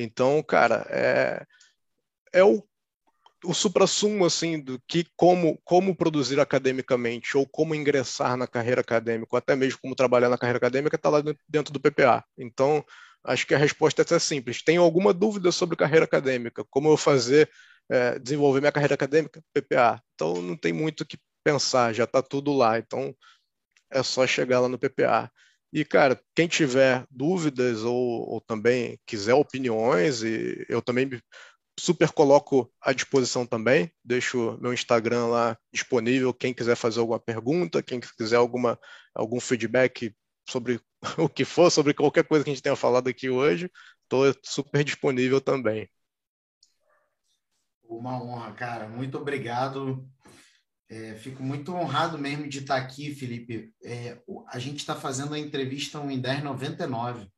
Então, 0.00 0.40
cara, 0.44 0.86
é, 0.90 1.44
é 2.32 2.44
o, 2.44 2.62
o 3.44 3.52
supra-sumo, 3.52 4.24
assim, 4.24 4.60
do 4.60 4.80
que 4.86 5.04
como, 5.16 5.60
como 5.64 5.96
produzir 5.96 6.38
academicamente 6.38 7.36
ou 7.36 7.44
como 7.46 7.74
ingressar 7.74 8.36
na 8.36 8.46
carreira 8.46 8.80
acadêmica, 8.80 9.28
ou 9.32 9.38
até 9.38 9.56
mesmo 9.56 9.80
como 9.82 9.96
trabalhar 9.96 10.28
na 10.28 10.38
carreira 10.38 10.58
acadêmica, 10.58 10.94
está 10.94 11.08
lá 11.08 11.18
dentro 11.48 11.72
do 11.72 11.80
PPA. 11.80 12.24
Então, 12.38 12.84
acho 13.24 13.44
que 13.44 13.54
a 13.54 13.58
resposta 13.58 14.04
é 14.08 14.18
simples. 14.20 14.62
Tenho 14.62 14.82
alguma 14.82 15.12
dúvida 15.12 15.50
sobre 15.50 15.76
carreira 15.76 16.04
acadêmica? 16.04 16.64
Como 16.70 16.88
eu 16.88 16.96
fazer, 16.96 17.50
é, 17.90 18.20
desenvolver 18.20 18.60
minha 18.60 18.72
carreira 18.72 18.94
acadêmica? 18.94 19.42
PPA. 19.52 20.00
Então, 20.14 20.40
não 20.40 20.56
tem 20.56 20.72
muito 20.72 21.00
o 21.00 21.06
que 21.06 21.18
pensar, 21.42 21.92
já 21.92 22.04
está 22.04 22.22
tudo 22.22 22.52
lá. 22.52 22.78
Então, 22.78 23.12
é 23.90 24.02
só 24.02 24.26
chegar 24.28 24.60
lá 24.60 24.68
no 24.68 24.78
PPA. 24.78 25.30
E, 25.72 25.84
cara, 25.84 26.20
quem 26.34 26.48
tiver 26.48 27.06
dúvidas 27.10 27.82
ou, 27.82 28.28
ou 28.28 28.40
também 28.40 28.98
quiser 29.06 29.34
opiniões, 29.34 30.22
e 30.22 30.64
eu 30.68 30.80
também 30.80 31.10
super 31.78 32.10
coloco 32.10 32.72
à 32.80 32.92
disposição 32.92 33.46
também. 33.46 33.90
Deixo 34.04 34.58
meu 34.60 34.72
Instagram 34.72 35.26
lá 35.26 35.58
disponível. 35.72 36.34
Quem 36.34 36.52
quiser 36.52 36.74
fazer 36.74 37.00
alguma 37.00 37.20
pergunta, 37.20 37.82
quem 37.82 38.00
quiser 38.00 38.36
alguma, 38.36 38.78
algum 39.14 39.40
feedback 39.40 40.14
sobre 40.48 40.80
o 41.18 41.28
que 41.28 41.44
for, 41.44 41.70
sobre 41.70 41.94
qualquer 41.94 42.24
coisa 42.24 42.44
que 42.44 42.50
a 42.50 42.54
gente 42.54 42.62
tenha 42.62 42.76
falado 42.76 43.08
aqui 43.08 43.30
hoje, 43.30 43.70
estou 44.04 44.34
super 44.42 44.82
disponível 44.82 45.40
também. 45.40 45.88
Uma 47.84 48.22
honra, 48.22 48.52
cara. 48.52 48.88
Muito 48.88 49.16
obrigado 49.16 50.06
é, 50.90 51.14
fico 51.14 51.42
muito 51.42 51.74
honrado 51.74 52.18
mesmo 52.18 52.48
de 52.48 52.60
estar 52.60 52.76
aqui, 52.76 53.14
Felipe. 53.14 53.70
É, 53.84 54.16
a 54.48 54.58
gente 54.58 54.78
está 54.78 54.94
fazendo 54.94 55.34
a 55.34 55.38
entrevista 55.38 55.98
em 55.98 56.18
1099. 56.18 57.28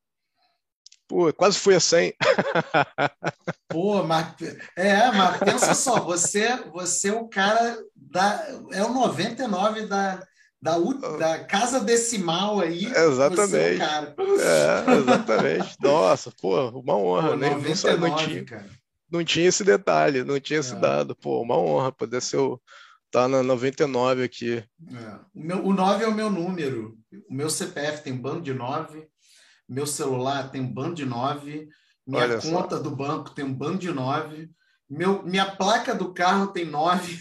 Pô, 1.08 1.32
quase 1.32 1.58
fui 1.58 1.74
a 1.74 1.80
100. 1.80 2.14
Pô, 3.68 4.04
mas, 4.04 4.36
é, 4.76 5.10
mas 5.10 5.38
pensa 5.38 5.74
só, 5.74 5.98
você, 5.98 6.56
você 6.72 7.08
é 7.08 7.12
o 7.12 7.26
cara 7.26 7.76
da. 7.96 8.46
É 8.72 8.84
o 8.84 8.94
99 8.94 9.86
da, 9.86 10.22
da, 10.62 10.78
da 11.18 11.44
casa 11.44 11.80
decimal 11.80 12.60
aí. 12.60 12.84
Exatamente. 12.84 13.82
É, 13.82 14.84
é, 14.86 14.96
exatamente. 14.96 15.76
Nossa, 15.80 16.30
pô, 16.40 16.68
uma 16.68 16.96
honra. 16.96 17.30
Pô, 17.30 17.36
né? 17.36 17.50
99, 17.50 17.98
não, 17.98 18.16
tinha, 18.16 18.44
cara. 18.44 18.70
não 19.10 19.24
tinha 19.24 19.48
esse 19.48 19.64
detalhe, 19.64 20.22
não 20.22 20.38
tinha 20.38 20.58
é. 20.58 20.60
esse 20.60 20.76
dado. 20.76 21.16
Pô, 21.16 21.42
uma 21.42 21.58
honra 21.58 21.90
poder 21.90 22.22
ser 22.22 22.36
o 22.36 22.60
Tá 23.10 23.26
na 23.26 23.42
99 23.42 24.22
aqui. 24.22 24.64
É. 24.92 25.18
O, 25.34 25.40
meu, 25.40 25.66
o 25.66 25.72
9 25.72 26.04
é 26.04 26.08
o 26.08 26.14
meu 26.14 26.30
número. 26.30 26.96
O 27.28 27.34
meu 27.34 27.50
CPF 27.50 28.04
tem 28.04 28.16
bando 28.16 28.42
de 28.42 28.54
9. 28.54 29.08
Meu 29.68 29.86
celular 29.86 30.50
tem 30.50 30.60
um 30.60 30.72
bando 30.72 30.94
de 30.94 31.04
9. 31.04 31.68
Minha 32.06 32.22
Olha 32.22 32.40
conta 32.40 32.76
só. 32.76 32.82
do 32.82 32.94
banco 32.94 33.30
tem 33.30 33.44
um 33.44 33.52
bando 33.52 33.78
de 33.78 33.90
9. 33.90 34.48
Meu, 34.88 35.22
minha 35.24 35.56
placa 35.56 35.94
do 35.94 36.14
carro 36.14 36.48
tem 36.48 36.64
9. 36.64 37.18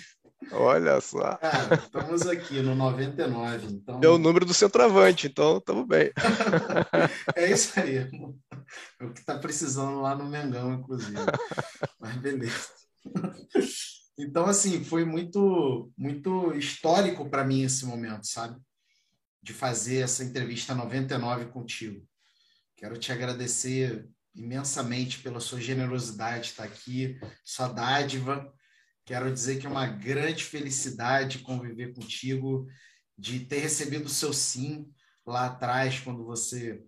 Olha 0.52 1.02
só. 1.02 1.38
Cara, 1.42 1.76
estamos 1.76 2.28
aqui 2.28 2.62
no 2.62 2.76
99. 2.76 3.68
Então... 3.68 4.00
É 4.04 4.08
o 4.08 4.18
número 4.18 4.46
do 4.46 4.54
centroavante, 4.54 5.28
então 5.28 5.58
estamos 5.58 5.88
bem. 5.88 6.12
é 7.36 7.52
isso 7.52 7.80
aí. 7.80 7.98
É 7.98 9.06
o 9.06 9.12
que 9.12 9.20
está 9.20 9.38
precisando 9.38 10.02
lá 10.02 10.16
no 10.16 10.26
Mengão, 10.26 10.74
inclusive. 10.74 11.18
Mas 12.00 12.16
beleza. 12.18 12.70
Então, 14.22 14.48
assim, 14.48 14.84
foi 14.84 15.06
muito, 15.06 15.90
muito 15.98 16.54
histórico 16.54 17.30
para 17.30 17.46
mim 17.46 17.64
esse 17.64 17.86
momento, 17.86 18.28
sabe? 18.28 18.60
De 19.42 19.54
fazer 19.54 20.00
essa 20.00 20.26
entrevista 20.26 20.76
99 20.76 21.46
contigo. 21.46 22.06
Quero 22.76 22.98
te 22.98 23.14
agradecer 23.14 24.10
imensamente 24.36 25.20
pela 25.20 25.40
sua 25.40 25.62
generosidade 25.62 26.48
estar 26.48 26.66
aqui, 26.66 27.18
sua 27.46 27.70
dádiva. 27.70 28.54
Quero 29.06 29.32
dizer 29.32 29.58
que 29.58 29.66
é 29.66 29.70
uma 29.70 29.88
grande 29.88 30.44
felicidade 30.44 31.40
conviver 31.40 31.94
contigo, 31.94 32.68
de 33.18 33.40
ter 33.46 33.60
recebido 33.60 34.08
o 34.08 34.10
seu 34.10 34.34
sim 34.34 34.86
lá 35.26 35.46
atrás, 35.46 36.02
quando 36.02 36.26
você 36.26 36.84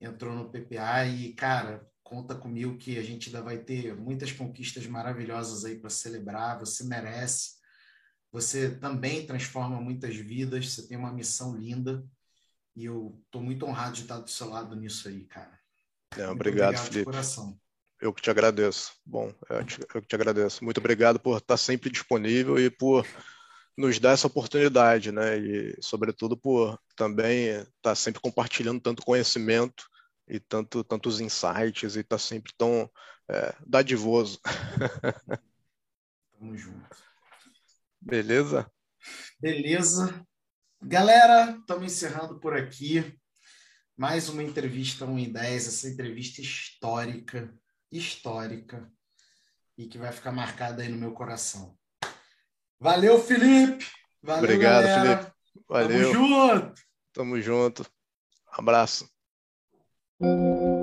entrou 0.00 0.34
no 0.34 0.50
PPA. 0.50 1.06
E, 1.06 1.34
cara, 1.34 1.86
conta 2.04 2.34
comigo 2.34 2.76
que 2.76 2.98
a 2.98 3.02
gente 3.02 3.28
ainda 3.28 3.42
vai 3.42 3.58
ter 3.58 3.96
muitas 3.96 4.30
conquistas 4.30 4.86
maravilhosas 4.86 5.64
aí 5.64 5.78
para 5.78 5.90
celebrar. 5.90 6.60
Você 6.60 6.84
merece. 6.84 7.54
Você 8.30 8.76
também 8.76 9.26
transforma 9.26 9.80
muitas 9.80 10.14
vidas. 10.14 10.72
Você 10.72 10.86
tem 10.86 10.98
uma 10.98 11.12
missão 11.12 11.56
linda. 11.56 12.04
E 12.76 12.84
eu 12.84 13.18
estou 13.24 13.42
muito 13.42 13.64
honrado 13.64 13.94
de 13.94 14.02
estar 14.02 14.18
do 14.18 14.30
seu 14.30 14.50
lado 14.50 14.76
nisso 14.76 15.08
aí, 15.08 15.24
cara. 15.24 15.58
É, 16.16 16.28
obrigado, 16.28 16.76
obrigado 16.76 16.92
Felipe. 16.92 17.58
Eu 18.00 18.12
que 18.12 18.20
te 18.20 18.30
agradeço. 18.30 18.92
Bom, 19.06 19.32
eu, 19.48 19.64
te, 19.64 19.80
eu 19.94 20.02
que 20.02 20.08
te 20.08 20.14
agradeço. 20.14 20.62
Muito 20.62 20.78
obrigado 20.78 21.18
por 21.18 21.38
estar 21.38 21.56
sempre 21.56 21.90
disponível 21.90 22.58
e 22.58 22.68
por 22.68 23.06
nos 23.76 23.98
dar 23.98 24.12
essa 24.12 24.26
oportunidade, 24.26 25.10
né? 25.10 25.38
E, 25.38 25.76
sobretudo, 25.80 26.36
por 26.36 26.78
também 26.96 27.46
estar 27.76 27.94
sempre 27.94 28.20
compartilhando 28.20 28.80
tanto 28.80 29.02
conhecimento 29.02 29.84
e 30.26 30.40
tanto 30.40 30.82
tantos 30.82 31.20
insights 31.20 31.96
e 31.96 32.02
tá 32.02 32.18
sempre 32.18 32.52
tão 32.56 32.90
é, 33.28 33.54
dadivoso. 33.66 34.40
Tamo 36.38 36.56
junto. 36.56 36.96
Beleza? 38.00 38.70
Beleza. 39.40 40.26
Galera, 40.82 41.56
estamos 41.58 41.84
encerrando 41.84 42.38
por 42.38 42.56
aqui. 42.56 43.18
Mais 43.96 44.28
uma 44.28 44.42
entrevista 44.42 45.06
1 45.06 45.18
em 45.18 45.32
10, 45.32 45.68
essa 45.68 45.88
entrevista 45.88 46.40
histórica, 46.40 47.54
histórica, 47.90 48.90
e 49.78 49.86
que 49.86 49.98
vai 49.98 50.12
ficar 50.12 50.32
marcada 50.32 50.82
aí 50.82 50.88
no 50.88 50.98
meu 50.98 51.12
coração. 51.12 51.78
Valeu, 52.78 53.22
Felipe. 53.22 53.86
Valeu, 54.22 54.44
Obrigado, 54.44 54.82
galera. 54.82 55.16
Felipe. 55.18 55.34
Valeu. 55.68 56.12
Tamo 56.12 56.12
junto. 56.12 56.82
Tamo 57.12 57.40
junto. 57.40 57.86
Abraço. 58.48 59.13
Música 60.20 60.73